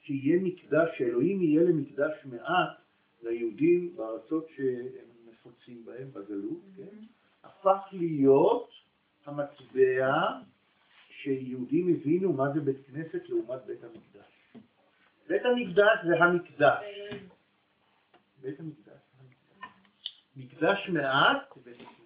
[0.00, 2.78] שיהיה מקדש, שאלוהים יהיה למקדש מעט
[3.22, 6.96] ליהודים בארצות שהם מפוצים בהם בגלות, כן?
[7.42, 8.70] הפך להיות
[9.24, 10.40] המטבע
[11.24, 14.56] שיהודים הבינו מה זה בית כנסת לעומת בית המקדש.
[15.28, 16.84] בית המקדש זה המקדש.
[18.40, 19.68] בית המקדש זה המקדש.
[20.36, 22.04] מקדש מעט זה בית הכנסת.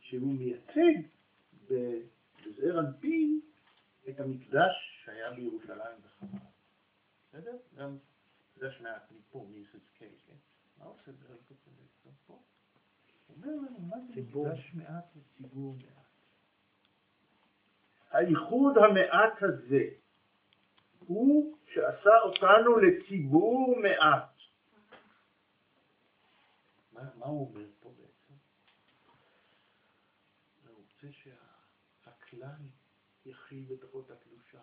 [0.00, 1.08] שהוא מייצג
[1.64, 3.40] בזעיר אנפין
[4.08, 6.38] את המקדש שהיה בירושלים בחמה.
[7.28, 7.56] בסדר?
[7.76, 7.96] גם
[8.56, 10.34] מקדש מעט מפה, מיחזקאל, כן?
[10.78, 11.12] מה עושה
[11.48, 12.42] כצנלסון פה?
[13.26, 14.22] הוא אומר לנו מה זה.
[14.22, 16.05] מקדש מעט וציבור מעט.
[18.10, 19.84] הייחוד המעט הזה
[20.98, 24.36] הוא שעשה אותנו לציבור מעט.
[26.92, 28.34] מה, מה הוא אומר פה בעצם?
[30.66, 32.60] הוא רוצה שהכלל
[33.26, 34.60] יכיל בתוכו את הקדושה,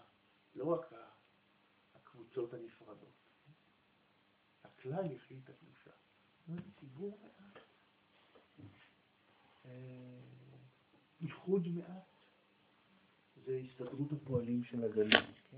[0.56, 0.94] לא רק
[1.96, 3.24] הקבוצות הנפרדות.
[4.64, 5.92] הכלל יכיל את הקדושה.
[6.80, 7.64] ציבור מעט.
[9.66, 10.20] אה,
[11.22, 12.13] איחוד מעט.
[13.46, 15.22] זה הסתדרות הפועלים של הגליל,
[15.52, 15.58] כן?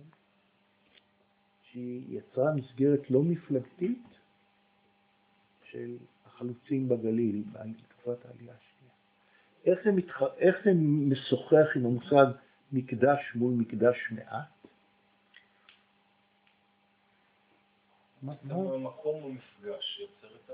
[1.63, 4.03] שהיא יצרה מסגרת לא מפלגתית
[5.63, 8.93] של החלוצים בגליל בתקופת העלייה השנייה.
[9.65, 10.21] איך זה, מתח...
[10.37, 10.71] איך זה
[11.09, 12.25] משוחח עם המושג
[12.71, 14.45] מקדש מול מקדש מעט?
[18.21, 18.53] מה, מה?
[18.53, 20.51] גם המקום המפגש יוצר את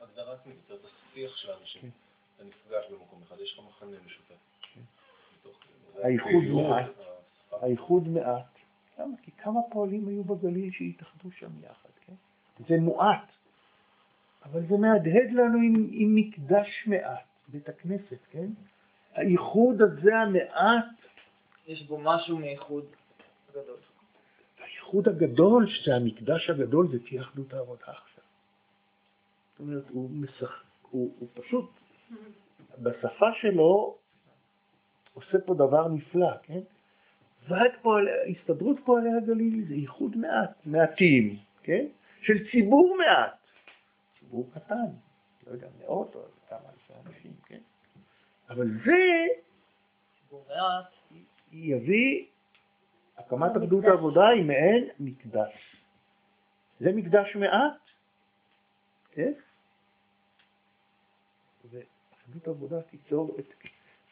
[0.00, 1.82] הגדרת מקצוע, את השיח של האנשים.
[1.82, 1.88] כן.
[2.36, 4.34] אתה נפגש במקום אחד, יש לך מחנה משותף.
[6.02, 6.88] האיחוד הפעילות, מעט.
[6.88, 7.56] השפה.
[7.66, 8.56] האיחוד מעט.
[8.98, 9.16] למה?
[9.22, 12.12] כי כמה פועלים היו בגליל שהתאחדו שם יחד, כן?
[12.68, 13.32] זה מועט,
[14.44, 18.46] אבל זה מהדהד לנו עם, עם מקדש מעט, בית הכנסת, כן?
[19.14, 20.84] האיחוד הזה המעט,
[21.66, 22.84] יש בו משהו מאיחוד
[23.50, 23.80] גדול.
[24.58, 28.24] האיחוד הגדול, שזה המקדש הגדול, זה תהיה אחדות העבודה עכשיו.
[29.50, 30.62] זאת אומרת, הוא, משח...
[30.90, 31.70] הוא, הוא פשוט,
[32.78, 33.96] בשפה שלו,
[35.16, 36.60] עושה פה דבר נפלא, כן?
[37.48, 41.86] ועד פועל, הסתדרות פועלי הגליל זה איחוד מעט, מעטים, כן?
[42.20, 43.36] של ציבור מעט.
[44.18, 44.86] ציבור קטן,
[45.46, 47.60] לא יודע, מאות או כמה אלפי אנשים, כן?
[48.48, 49.26] אבל זה
[50.20, 50.92] ציבור מעט,
[51.52, 52.24] יביא,
[53.16, 55.76] הקמת אחדות העבודה היא מעין מקדש.
[56.80, 57.78] זה מקדש מעט,
[59.10, 59.32] כן?
[61.64, 63.44] ואחדות העבודה תיצור את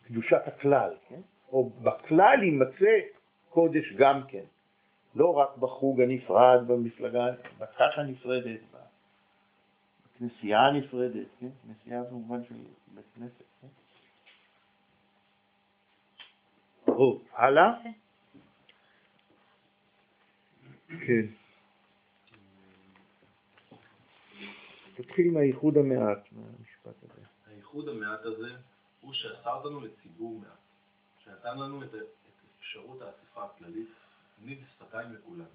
[0.06, 1.20] קדושת הכלל, כן?
[1.48, 2.98] או בכלל יימצא
[3.50, 4.44] קודש גם כן,
[5.14, 7.26] לא רק בחוג הנפרד, במפלגה,
[7.58, 8.60] בקש הנפרדת,
[10.14, 11.48] בכנסייה הנפרדת, כן?
[11.62, 12.54] כנסייה במובן של
[12.94, 13.68] בית כנסת, כן?
[16.86, 17.72] טוב, הלאה?
[20.88, 21.26] כן.
[24.94, 27.22] תתחיל מהייחוד המעט, מהמשפט הזה.
[27.46, 28.48] הייחוד המעט הזה
[29.04, 30.58] הוא שאסר לנו לציבור מעט,
[31.24, 32.04] שנתן לנו את, את
[32.58, 33.88] אפשרות האספה הכללית,
[34.38, 35.46] ניב שפתיים לכולם,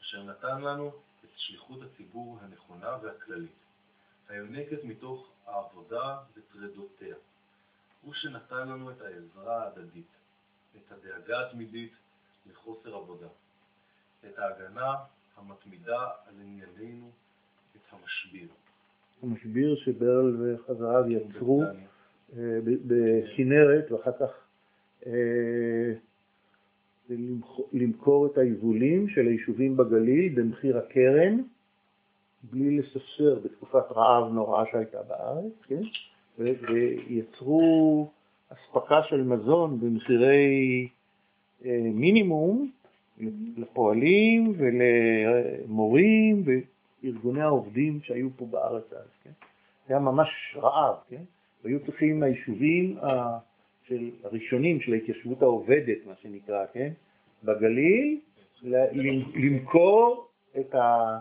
[0.00, 0.92] אשר נתן לנו
[1.24, 3.52] את שליחות הציבור הנכונה והכללית,
[4.28, 7.16] היונקת מתוך העבודה וטרדותיה.
[8.02, 10.12] הוא שנתן לנו את העזרה ההדדית,
[10.76, 11.92] את הדאגה התמידית
[12.46, 13.28] לחוסר עבודה,
[14.26, 14.94] את ההגנה
[15.36, 17.10] המתמידה על ענייננו,
[17.76, 18.48] את המשביר.
[19.22, 21.72] המשביר שברל וחבריו יצרו אה,
[22.86, 24.30] בכנרת ואחר כך
[25.06, 25.92] אה,
[27.72, 31.40] למכור את היבולים של היישובים בגליל במחיר הקרן,
[32.42, 35.82] בלי לספסר בתקופת רעב נוראה שהייתה בארץ, כן?
[36.38, 38.10] ויצרו
[38.48, 40.88] אספקה של מזון במחירי
[41.64, 42.70] אה, מינימום
[43.56, 46.44] לפועלים ולמורים
[47.02, 49.30] וארגוני העובדים שהיו פה בארץ אז, כן?
[49.88, 51.22] היה ממש רעב, כן?
[51.64, 52.98] והיו צריכים היישובים
[53.88, 56.92] של הראשונים של ההתיישבות העובדת, מה שנקרא, כן?
[57.44, 58.20] בגליל,
[59.34, 60.28] למכור
[60.60, 61.18] את ה...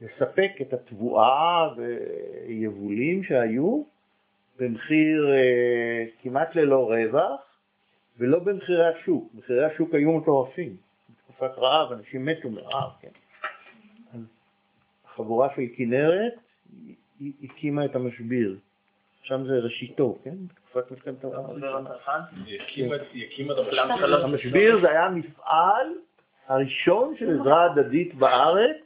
[0.00, 3.82] לספק את התבואה ויבולים שהיו
[4.58, 7.40] במחיר אה, כמעט ללא רווח
[8.18, 9.30] ולא במחירי השוק.
[9.34, 10.76] מחירי השוק היו מטורפים.
[11.10, 13.08] בתקופת רעב אנשים מתו מרעב, כן.
[14.14, 14.20] אז
[15.04, 16.34] החבורה של כנרת
[17.42, 18.58] הקימה את המשביר.
[19.26, 20.34] שם זה ראשיתו, כן?
[20.46, 21.90] בתקופת מלחמת העולם הראשונה.
[24.24, 25.86] המשביר זה היה המפעל
[26.46, 28.76] הראשון של עזרה הדדית בארץ,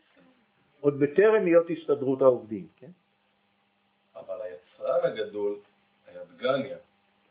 [0.80, 2.90] עוד בטרם להיות הסתדרות העובדים, כן?
[4.16, 5.56] אבל היצרן הגדול
[6.08, 6.76] היה דגניה.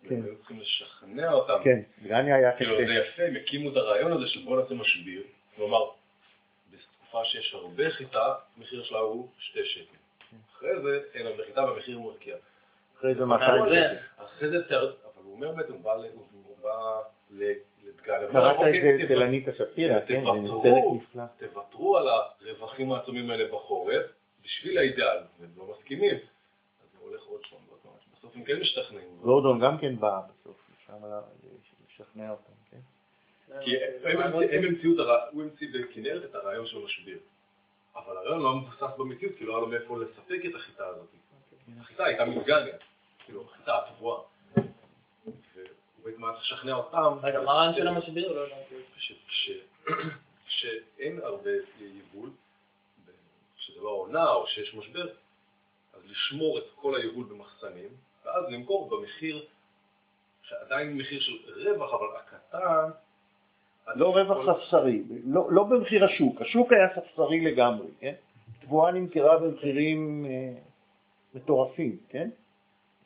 [0.04, 0.24] כן.
[0.24, 1.60] היו צריכים לשכנע אותם.
[1.64, 2.88] כן, דגניה היה כאילו קשה.
[2.88, 5.24] זה יפה, הם הקימו את הרעיון הזה של בוא נעשה משביר,
[5.56, 5.90] כלומר,
[6.72, 9.98] בתקופה שיש הרבה חיטה, המחיר שלה הוא שתי שקל.
[10.54, 12.36] אחרי זה אין להם חיטה והמחיר מרקיע.
[13.00, 13.96] אחרי זה 200 שקל.
[14.18, 17.02] אחרי זה, תר- אבל הוא אומר בעצם, הוא בא ל- הוא בא
[17.32, 17.44] ל-
[17.84, 18.28] לדגניה.
[18.28, 20.22] קראת ואומר, את זה "אוקיי, אצל אניטה שפירא, כן?
[20.22, 20.64] זה תוותרו.
[20.64, 21.24] פרק נפלא.
[21.38, 24.06] תוותרו על הרווחים העצומים האלה בחורף
[24.44, 26.16] בשביל האידאל, והם לא מסכימים.
[26.16, 26.20] אז
[26.94, 27.56] זה הולך עוד שם.
[28.18, 29.08] בסוף הם כן משתכנעים.
[29.22, 30.58] גורדון גם כן בא בסוף,
[30.88, 30.94] שם
[31.90, 32.78] לשכנע אותם, כן?
[33.62, 37.18] כי הם המציא- הם המציאו את הרעיון, הוא המציא בכנרת את הרעיון של משביר.
[37.96, 41.08] אבל הרעיון לא מבוסס במציאות, כי לא היה לו מאיפה לספק את החיטה הזאת.
[41.80, 42.76] החיטה הייתה מדגניה,
[43.30, 44.20] כאילו, החיטה התבואה.
[44.56, 45.34] והוא
[46.04, 47.18] בעצם היה צריך לשכנע אותם.
[47.24, 48.32] רגע, מה הרעיון של המשביר?
[48.34, 48.76] לא הבנתי.
[48.98, 49.52] ש- ש-
[50.48, 51.50] שאין הרבה
[51.80, 52.30] יבול,
[53.58, 55.08] שזה לא עונה או שיש משבר,
[55.94, 57.90] אז לשמור את כל היבול במחסנים,
[58.26, 59.46] ואז למכור במחיר,
[60.42, 62.90] שעדיין מחיר של רווח, אבל הקטן.
[63.96, 68.14] לא רווח ספסרי, לא, לא במחיר השוק, השוק היה ספסרי לגמרי, כן?
[68.62, 70.62] תבואה נמכרה במחירים אה,
[71.34, 72.30] מטורפים, כן?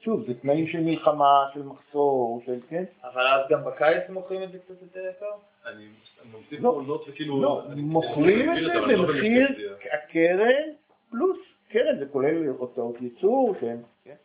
[0.03, 2.84] שוב, זה תנאים של מלחמה, של מחסור, של, כן?
[3.03, 5.25] אבל אז גם בקיץ מוכרים את זה קצת יותר יקר?
[5.65, 5.88] אני
[6.34, 6.69] ממציא לא.
[6.71, 7.41] פעולות וכאילו...
[7.41, 9.75] לא, מוכרים את זה לא במחיר במחיר.
[9.93, 10.71] הקרן
[11.09, 11.38] פלוס
[11.69, 13.77] קרן, זה כולל הוצאות ייצור, כן?
[14.03, 14.15] כן?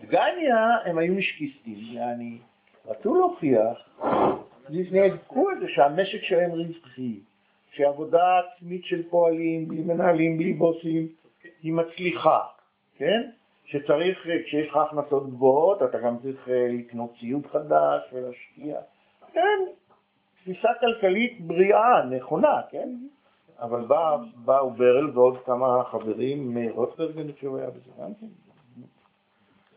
[0.00, 2.38] דגניה הם היו משקיסטים, יעני,
[2.86, 3.88] רצו להוכיח,
[4.68, 7.20] נאבקו על זה שהמשק שלהם רווחי,
[7.70, 11.08] שעבודה עצמית של פועלים, בלי מנהלים, בלי בוסים,
[11.62, 12.40] היא מצליחה,
[12.98, 13.30] כן?
[13.66, 18.80] שצריך, כשיש לך הכנסות גבוהות, אתה גם צריך אה, לקנות ציוד חדש ולהשקיע.
[19.32, 19.58] כן,
[20.42, 22.96] תפיסה כלכלית בריאה, נכונה, כן?
[23.58, 28.26] אבל בא, באו ברל ועוד כמה חברים, מאיר רוטברג אני חושב היה בזה גם כן,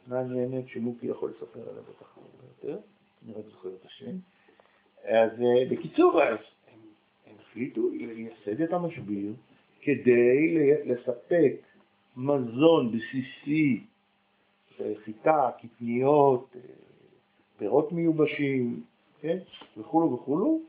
[0.08, 2.80] מעניינת שמוקי יכול לספר עליה בטח הרבה יותר,
[3.26, 4.16] אני רק זוכר את השם.
[5.04, 6.38] אז אה, בקיצור, אז
[6.74, 6.80] הם,
[7.40, 9.34] החליטו לייסד את המשביר
[9.82, 11.54] כדי לספק
[12.18, 13.84] מזון בסיסי,
[15.04, 16.62] חיטה, קטניות, אה,
[17.58, 18.84] פירות מיובשים,
[19.22, 19.38] כן,
[19.78, 20.60] וכולו וכולו,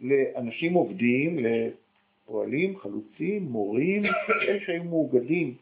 [0.00, 4.04] לאנשים עובדים, לפועלים, חלוצים, מורים,
[4.42, 5.54] אלה שהיו מאוגדים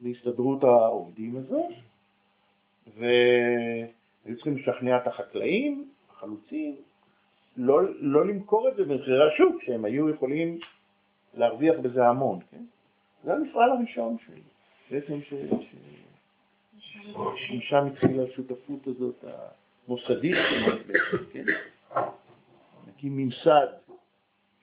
[0.00, 1.72] בהסתדרות העובדים הזאת,
[2.98, 6.76] והיו צריכים לשכנע את החקלאים, החלוצים,
[7.56, 10.58] לא, לא למכור את זה במחירי השוק, שהם היו יכולים
[11.34, 12.64] להרוויח בזה המון, כן?
[13.24, 14.40] זה המפעל הראשון שלי,
[14.92, 15.20] בעצם.
[17.36, 19.24] שמשם התחילה השותפות הזאת
[19.88, 20.36] המוסדית,
[20.86, 21.44] בעצם, כן?
[22.86, 23.66] נקים ממסד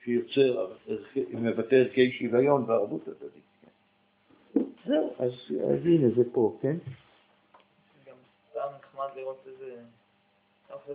[0.04, 0.72] שיוצר,
[1.32, 3.42] מבטא ערכי שוויון וערבות הדדית.
[3.62, 4.60] כן?
[4.84, 5.32] זהו, אז,
[5.72, 6.76] אז הנה זה פה, כן?
[8.06, 8.16] גם
[8.50, 9.76] סתם נחמד לראות איזה...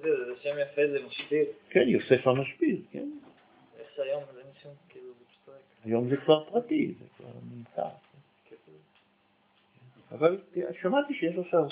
[0.02, 0.10] זה,
[0.42, 1.46] שם יפה, זה משפיר.
[1.70, 3.10] כן, יוסף המשפיר, כן.
[3.80, 5.14] איך שהיום זה שום, כאילו.
[5.84, 7.90] היום זה כבר פרטי, זה כבר נמצא.
[10.20, 10.38] אבל
[10.82, 11.66] שמעתי שיש עכשיו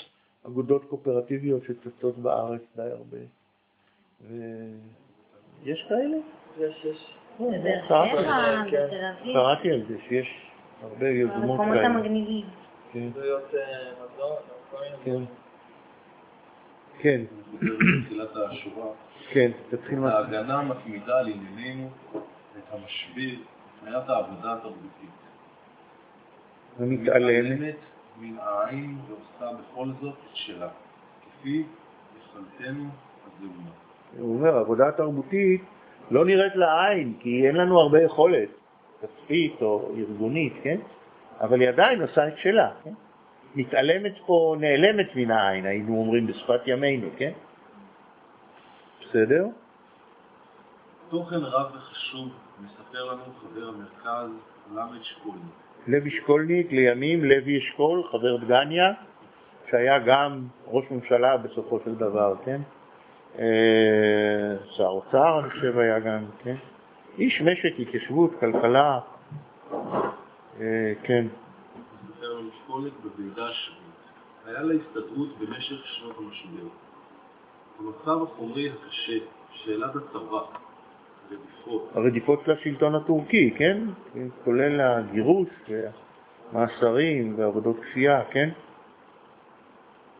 [0.46, 3.18] אגודות קואופרטיביות שצצות בארץ די הרבה.
[4.20, 6.16] ויש כאלה?
[6.58, 7.14] יש, יש.
[7.40, 8.86] בבאר קראתי שבע, כן.
[8.86, 10.50] בתל אביב, קראתי על זה, שיש
[10.82, 11.86] הרבה יוזמות כאלה.
[11.86, 12.46] המגניבים.
[12.92, 13.38] כן, אה,
[15.04, 15.22] כן.
[16.98, 17.20] כן,
[17.52, 18.86] בתחילת השורה,
[19.30, 20.12] כן, תתחיל מה...
[20.12, 21.90] ההגנה מתמידה על ענייננו
[22.58, 23.38] את המשביר,
[23.78, 25.10] הפניית העבודה התרבותית.
[26.78, 27.74] ומתעלמת.
[28.20, 30.68] מן העין ועושה בכל זאת את שלה,
[31.20, 31.64] כפי
[32.18, 32.88] יכולתנו
[33.26, 33.70] הזעומה.
[34.18, 35.62] הוא אומר, עבודה תרבותית
[36.10, 38.48] לא נראית לעין, כי אין לנו הרבה יכולת,
[39.02, 40.80] כספית או ארגונית, כן?
[41.40, 42.92] אבל היא עדיין עושה את שלה, כן?
[43.54, 47.32] מתעלמת פה, נעלמת מן העין, היינו אומרים בשפת ימינו, כן?
[49.00, 49.46] בסדר?
[51.08, 52.28] תוכן רב וחשוב
[52.60, 54.30] מספר לנו חבר המרכז
[54.74, 55.63] למד שקולניק.
[55.86, 58.92] לוי שקולניק, לימים לוי אשכול, חבר דגניה,
[59.70, 62.60] שהיה גם ראש ממשלה בסופו של דבר, כן?
[63.38, 66.54] אה, שר אוצר, אני חושב, היה גם, כן?
[67.18, 68.98] איש משק, התיישבות, כלכלה,
[70.60, 71.26] אה, כן.
[74.46, 76.68] היה להסתדרות במשך שנות המשבר.
[77.78, 79.18] המצב החומרי הקשה,
[79.52, 80.40] שאלת הצבא,
[81.94, 83.78] הרדיפות של השלטון הטורקי, כן?
[84.44, 85.48] כולל הגירוש
[86.52, 88.50] והמאסרים ועבודות כפייה, כן?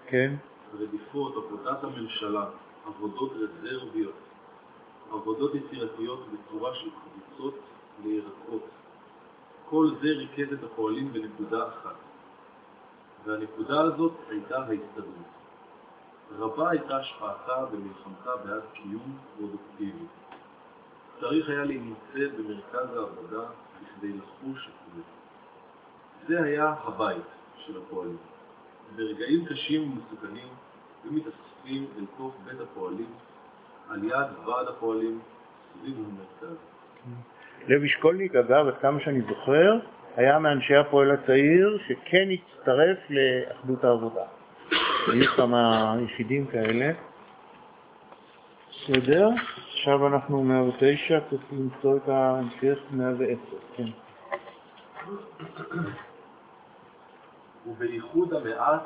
[0.06, 0.34] כן?
[0.80, 2.44] רדיפות, עבודת הממשלה,
[2.86, 4.14] עבודות רזרביות,
[5.12, 7.58] עבודות יצירתיות בצורה של קבוצות
[8.04, 8.62] לירקות.
[9.68, 11.96] כל זה ריכז את הפועלים בנקודה אחת,
[13.24, 15.34] והנקודה הזאת הייתה ההסתדרות.
[16.38, 20.06] רבה הייתה השפעתה במלחמתה בעד קיום פרודוקטיבי.
[21.20, 23.46] צריך היה להימצא במרכז העבודה
[23.82, 25.02] בכדי לחוש את זה.
[26.28, 27.22] זה היה הבית
[27.56, 28.16] של הפועלים.
[28.96, 30.48] ברגעים קשים ומסוכנים
[31.04, 33.12] היו מתאספים אל תוך בית הפועלים,
[33.90, 35.20] על יד ועד הפועלים,
[35.72, 36.56] סביב המרכז.
[37.68, 39.78] לוי שקולניק, אגב, עד כמה שאני זוכר,
[40.16, 44.24] היה מאנשי הפועל הצעיר שכן הצטרף לאחדות העבודה.
[45.12, 46.92] היו כמה יחידים כאלה.
[48.88, 49.28] בסדר,
[49.72, 53.36] עכשיו אנחנו 109, צריך למצוא את ההמשך 110,
[53.76, 53.84] כן.
[57.66, 58.82] ובייחוד המעט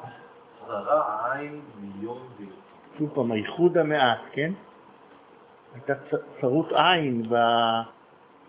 [0.67, 2.53] צרה העין מיום ויום.
[2.99, 4.53] שוב פעם, הייחוד המעט, כן?
[5.75, 5.95] הייתה
[6.41, 7.23] צרות עין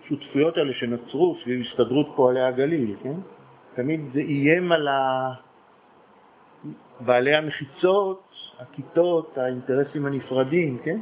[0.06, 3.16] בשותפויות האלה שנוצרו סביב הסתדרות פועלי הגליל, כן?
[3.76, 5.32] תמיד זה איים על ה...
[7.00, 11.00] בעלי המחיצות, הכיתות, האינטרסים הנפרדים, כן?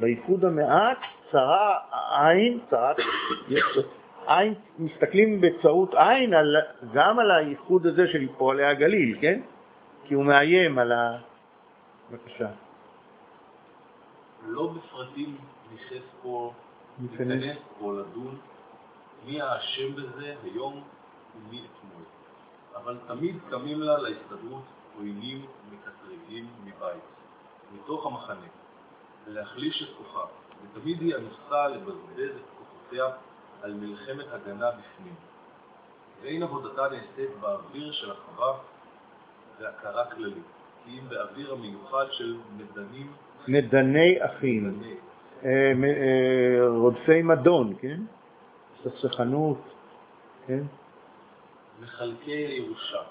[0.00, 0.98] בייחוד המעט
[1.32, 1.78] צרה
[2.10, 2.96] עין, צרת
[4.26, 6.56] עין, מסתכלים בצרות עין על,
[6.92, 9.40] גם על הייחוד הזה של פועלי הגליל, כן?
[10.04, 11.18] כי הוא מאיים על ה...
[12.10, 12.48] בבקשה.
[14.46, 15.36] לא בפרטים
[15.72, 16.52] ניכנס פה,
[16.98, 17.28] ניכנס.
[17.28, 18.38] ניכנס פה לדון
[19.26, 20.82] מי האשם בזה היום
[21.36, 22.04] ומי אתמול.
[22.76, 24.62] אבל תמיד קמים לה להסתדרות
[24.98, 27.02] עוינים מקטרגים מבית,
[27.74, 28.46] מתוך המחנה,
[29.26, 30.24] להחליש את כוחה,
[30.62, 33.06] ותמיד היא אנוסה לבזבז את כוחותיה
[33.62, 35.14] על מלחמת הגנה בפנים.
[36.22, 38.58] ואין עבודתה נעשית באוויר של אחווה
[39.60, 40.44] והכרה כללית,
[40.84, 43.12] כי אם באוויר המיוחד של מדנים
[43.48, 44.82] מדני אחים,
[45.44, 48.00] אה, אה, רודפי מדון, כן?
[48.82, 49.58] סכסכנות,
[50.46, 50.62] כן?
[51.82, 53.02] מחלקי הירושה.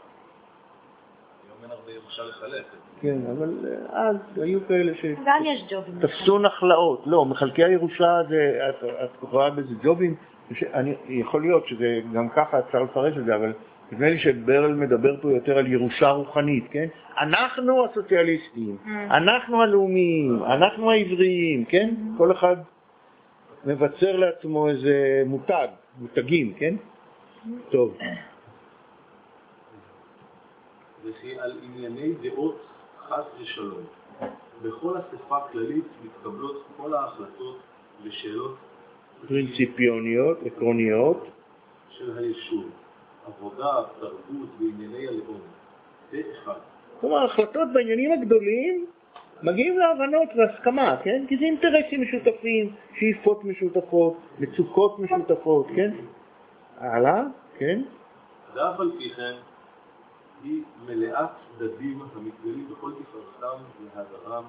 [1.61, 2.63] היום אין הרבה ירושה לחלק.
[3.01, 3.53] כן, אבל
[3.93, 4.91] אה, אז היו כאלה
[5.25, 5.93] גם יש ג'ובים.
[6.01, 7.03] שתפסו נחלאות.
[7.05, 10.15] לא, מחלקי הירושה זה, את, את רואה בזה ג'ובים,
[10.53, 13.53] ש- אני, יכול להיות שזה גם ככה אפשר לפרש את זה, אבל
[13.91, 16.87] נדמה לי שברל מדבר פה יותר על ירושה רוחנית, כן?
[17.17, 18.89] אנחנו הסוציאליסטים, Mm.
[19.13, 21.89] אנחנו הלאומיים, אנחנו העבריים, כן?
[22.17, 22.55] כל אחד
[23.65, 25.67] מבצר לעצמו איזה מותג,
[26.01, 26.75] מותגים, כן?
[27.71, 27.97] טוב,
[31.03, 32.61] וכי על ענייני דעות
[33.07, 33.83] חס ושלום.
[34.61, 37.59] בכל אספה כללית מתקבלות כל ההחלטות
[38.03, 38.55] ושאלות
[39.27, 41.27] פרינציפיוניות, עקרוניות,
[41.89, 42.69] של היישוב,
[43.27, 45.41] עבודה, תרבות וענייני הלאום.
[46.11, 46.59] זה אחד.
[46.99, 48.85] כלומר, החלטות בעניינים הגדולים
[49.43, 51.25] מגיעים להבנות והסכמה, כן?
[51.27, 55.91] כי זה אינטרסים משותפים, שאיפות משותפות, מצוקות משותפות, כן?
[56.77, 57.23] הלאה,
[57.57, 57.81] כן?
[58.55, 59.33] ואף על פי כן,
[60.43, 63.63] היא מלאת צדדים המתגלים בכל תפארתם
[63.95, 64.43] והדרם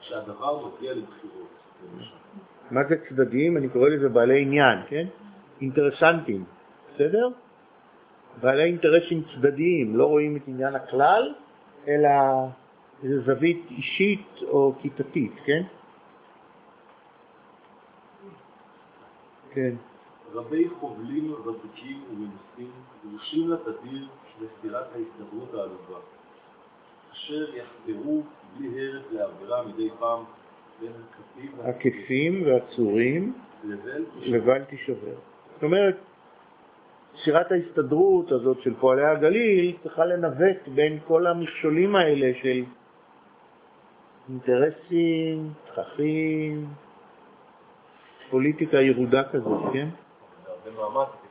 [0.00, 1.48] שהדבר מגיע לבחירות.
[1.94, 2.14] למשל.
[2.70, 3.56] מה זה צדדים?
[3.56, 5.06] אני קורא לזה בעלי עניין, כן?
[5.60, 6.44] אינטרסנטים,
[6.94, 7.28] בסדר?
[8.40, 11.34] בעלי אינטרסים צדדיים, לא רואים את עניין הכלל,
[11.88, 12.08] אלא
[13.02, 15.62] איזו זווית אישית או כיתתית, כן?
[19.50, 19.74] כן.
[20.32, 22.70] רבי חובלים ותיקים ומנוסים
[23.04, 24.08] דרושים לתדיר
[24.40, 25.98] לסתירת ההסתברות העלובה,
[27.12, 28.22] אשר יחדרו
[28.56, 30.24] בלי הרף לעבירה מדי פעם
[30.80, 33.32] בין הכפים הכפים והצורים
[34.22, 35.14] לבל תישבר.
[35.54, 35.96] זאת אומרת,
[37.24, 42.64] שירת ההסתדרות הזאת של פועלי הגליל צריכה לנווט בין כל המכשולים האלה של
[44.28, 46.66] אינטרסים, תככים,
[48.30, 49.88] פוליטיקה ירודה כזאת, כן?
[50.66, 51.22] בהרבה מאמץ תצטרך...
[51.22, 51.25] אה,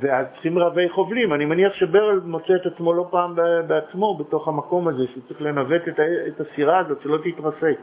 [0.00, 1.34] ואז צריכים רבי חובלים.
[1.34, 3.34] אני מניח שברל מוצא את עצמו לא פעם
[3.66, 7.78] בעצמו בתוך המקום הזה, שהוא צריך לנווט את, את הסירה הזאת, שלא תתרסק.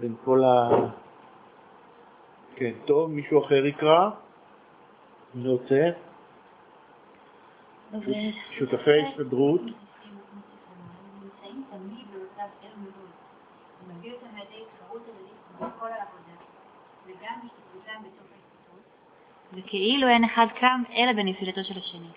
[0.00, 0.68] בין כל ה...
[2.56, 4.10] כן, טוב, מישהו אחר יקרא?
[5.34, 5.90] מי רוצה?
[8.58, 9.60] שותפי ההסתדרות.
[13.88, 16.34] מביא אותם לידי התחרות הדדית בכל העבודה,
[17.06, 18.84] וגם השתתפותם בתוך ההסתדרות.
[19.56, 22.08] וכאילו אין אחד קם אלא בנפילתו של השני.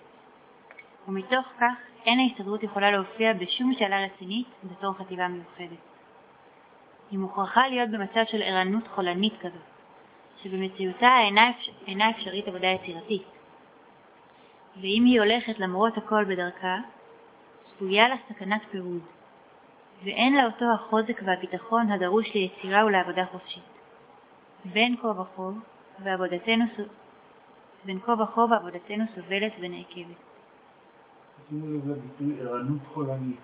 [1.08, 1.74] ומתוך כך
[2.06, 5.78] אין ההסתדרות יכולה להופיע בשום שאלה רצינית בתור חטיבה מיוחדת.
[7.10, 9.62] היא מוכרחה להיות במצב של ערנות חולנית כזאת,
[10.42, 13.22] שבמציאותה אינה, אפשר, אינה אפשרית עבודה יצירתית.
[14.76, 16.76] ואם היא הולכת למרות הכל בדרכה,
[17.66, 19.02] צפויה לה סכנת פירוד,
[20.04, 23.62] ואין לה אותו החוזק והביטחון הדרוש ליצירה ולעבודה חופשית.
[24.64, 25.50] בין כה וכה,
[25.98, 26.64] ועבודתנו,
[27.84, 30.16] בין כה וכה ועבודתנו סובלת ונעכבת.
[31.48, 33.36] שימו לב לביטוי ערנות חולנית.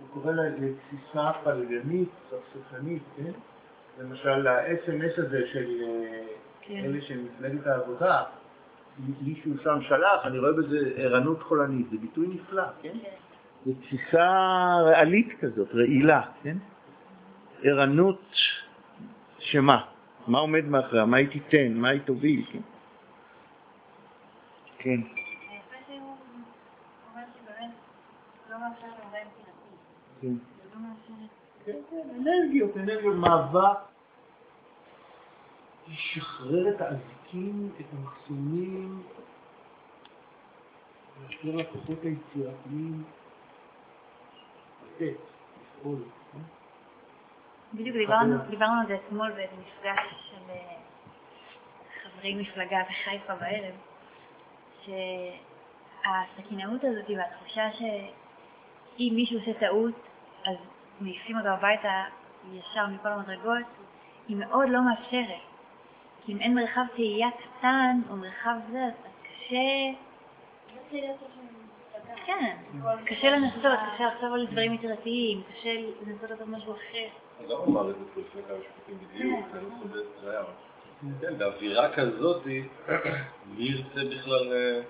[0.00, 3.30] הוא קורא לה לתסיסה פלגנית, סכסכנית, כן?
[4.00, 6.22] למשל ה-SMS הזה של אה,
[6.60, 6.82] כן.
[6.84, 8.22] אלה של מפלגת העבודה,
[9.22, 12.96] מישהו שם שלח, אני רואה בזה ערנות חולנית, זה ביטוי נפלא, כן?
[13.66, 16.56] זו תסיסה ריאלית כזאת, רעילה, כן?
[17.62, 18.22] ערנות
[19.38, 19.84] שמה?
[20.26, 21.04] מה עומד מאחוריה?
[21.04, 21.74] מה היא תיתן?
[21.74, 22.44] מה היא תוביל?
[22.52, 22.58] כן?
[22.58, 22.58] כן.
[22.58, 22.62] היפה שהוא אומר שבאמת לא מאפשר לעבודה יצירתית.
[22.62, 22.62] כן.
[22.62, 22.68] זה לא
[24.12, 24.18] מאפשר
[24.71, 25.00] כן, כן,
[32.16, 33.78] אנרגיות, אנרגיות, מאבק.
[35.88, 39.02] לשחרר את האזיקים, את המחסומים,
[41.22, 43.04] לאפשר לכוחות היצירתיים
[44.86, 45.16] לתת,
[45.62, 45.98] לפעול.
[46.32, 46.38] כן?
[47.74, 50.76] בדיוק דיברנו, על זה אתמול באיזה מפגש של אה,
[52.02, 53.74] חברי מפלגה בחיפה בערב,
[54.84, 59.94] שהסכינאות הזאת והתחושה שאם מישהו עושה טעות
[60.44, 60.56] אז
[61.00, 62.04] מעיפים אותו הביתה
[62.52, 63.66] ישר מכל המדרגות,
[64.28, 65.40] היא מאוד לא מאפשרת.
[66.24, 68.92] כי אם אין מרחב תהייה קטן או מרחב זה, אז
[69.22, 69.92] קשה...
[72.26, 72.56] כן,
[73.04, 73.62] קשה לנסות,
[73.94, 75.74] קשה לחשוב על דברים יצירתיים, קשה
[76.06, 77.08] לנסות לעשות משהו אחר.
[77.40, 79.46] אז למה אמר את זה לפני כמה משפטים בדיוק?
[79.54, 80.42] אני לא באיזה זה היה.
[81.20, 84.80] כן, באווירה כזאת, מי ירצה בכלל אה,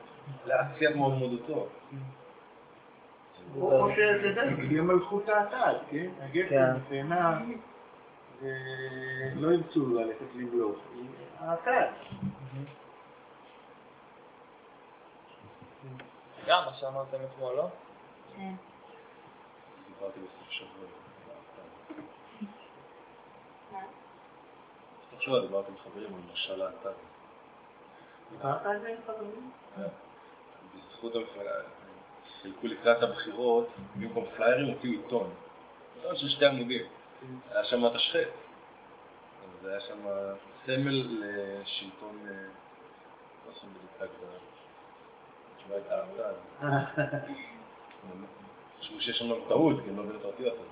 [0.47, 1.68] להציע מועמדותו?
[3.60, 6.10] או שאתה יודע, תהיה מלכות האטד, כן?
[6.20, 6.76] הגפן, כן.
[6.76, 7.40] התאנה,
[8.43, 10.76] ולא ירצו ללכת למלוך.
[11.39, 11.86] האטד.
[16.47, 17.68] גם מה שאמרתם אתמול, לא?
[18.36, 18.52] כן.
[19.89, 21.01] דיברתי בסוף שבוע.
[25.24, 26.62] שבוע דיברתי עם חברים על משל
[28.81, 29.51] זה חברים?
[30.74, 31.51] בזכות המפלגה,
[32.43, 35.31] חילקו לקראת הבחירות, במקום פליירים הוציאו עיתון.
[35.97, 36.82] עיתון של שתי עמודים.
[37.51, 38.28] היה שם תשחט.
[39.61, 40.07] אז היה שם
[40.66, 42.32] סמל לשלטון, אה,
[43.47, 44.39] לא שם בדיוק את ההגדרה.
[45.57, 46.35] התשובה הייתה האטד.
[48.81, 50.66] חשבו שיש שם טעות, כי הם לא באמת רצו לעשות.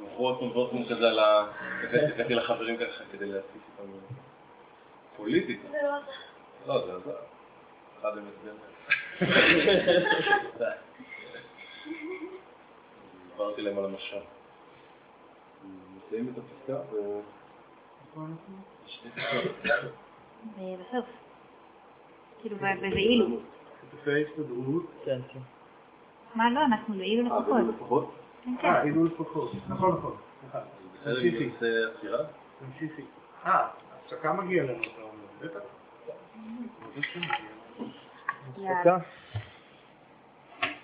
[0.00, 1.46] ועוד פעם כזה על ה...
[2.14, 3.92] הבאתי לחברים ככה כדי להציף איתם
[5.16, 5.68] פוליטיקה.
[6.66, 7.16] לא, זה עזר.
[8.00, 8.78] אחד אמת באמת.
[13.30, 14.20] דיברתי להם על המשל.
[15.96, 17.20] נסיים את הפסקה ו...
[18.06, 19.52] פסקאות.
[20.58, 21.04] ובסוף.
[22.42, 22.56] כאילו.
[23.80, 24.82] שותפי ההסתדרות.
[25.04, 25.40] כן, כן.
[26.34, 28.14] מה לא, אנחנו באילו אה, לפחות.
[28.48, 28.62] זה לפחות?
[28.62, 28.68] כן, כן.
[28.68, 29.52] אה, אילו לפחות.
[29.68, 30.16] נכון, נכון.
[30.40, 30.58] סליחה.
[31.00, 31.66] בסדר, אם נעשה
[31.96, 32.18] עצירה?
[32.58, 33.02] תמשיכי.
[33.46, 33.66] אה,
[34.04, 35.12] הפסקה מגיע לנו, אתה אומר.
[35.40, 35.60] בטח.
[38.58, 38.96] יאללה.
[38.96, 39.17] הפסקה.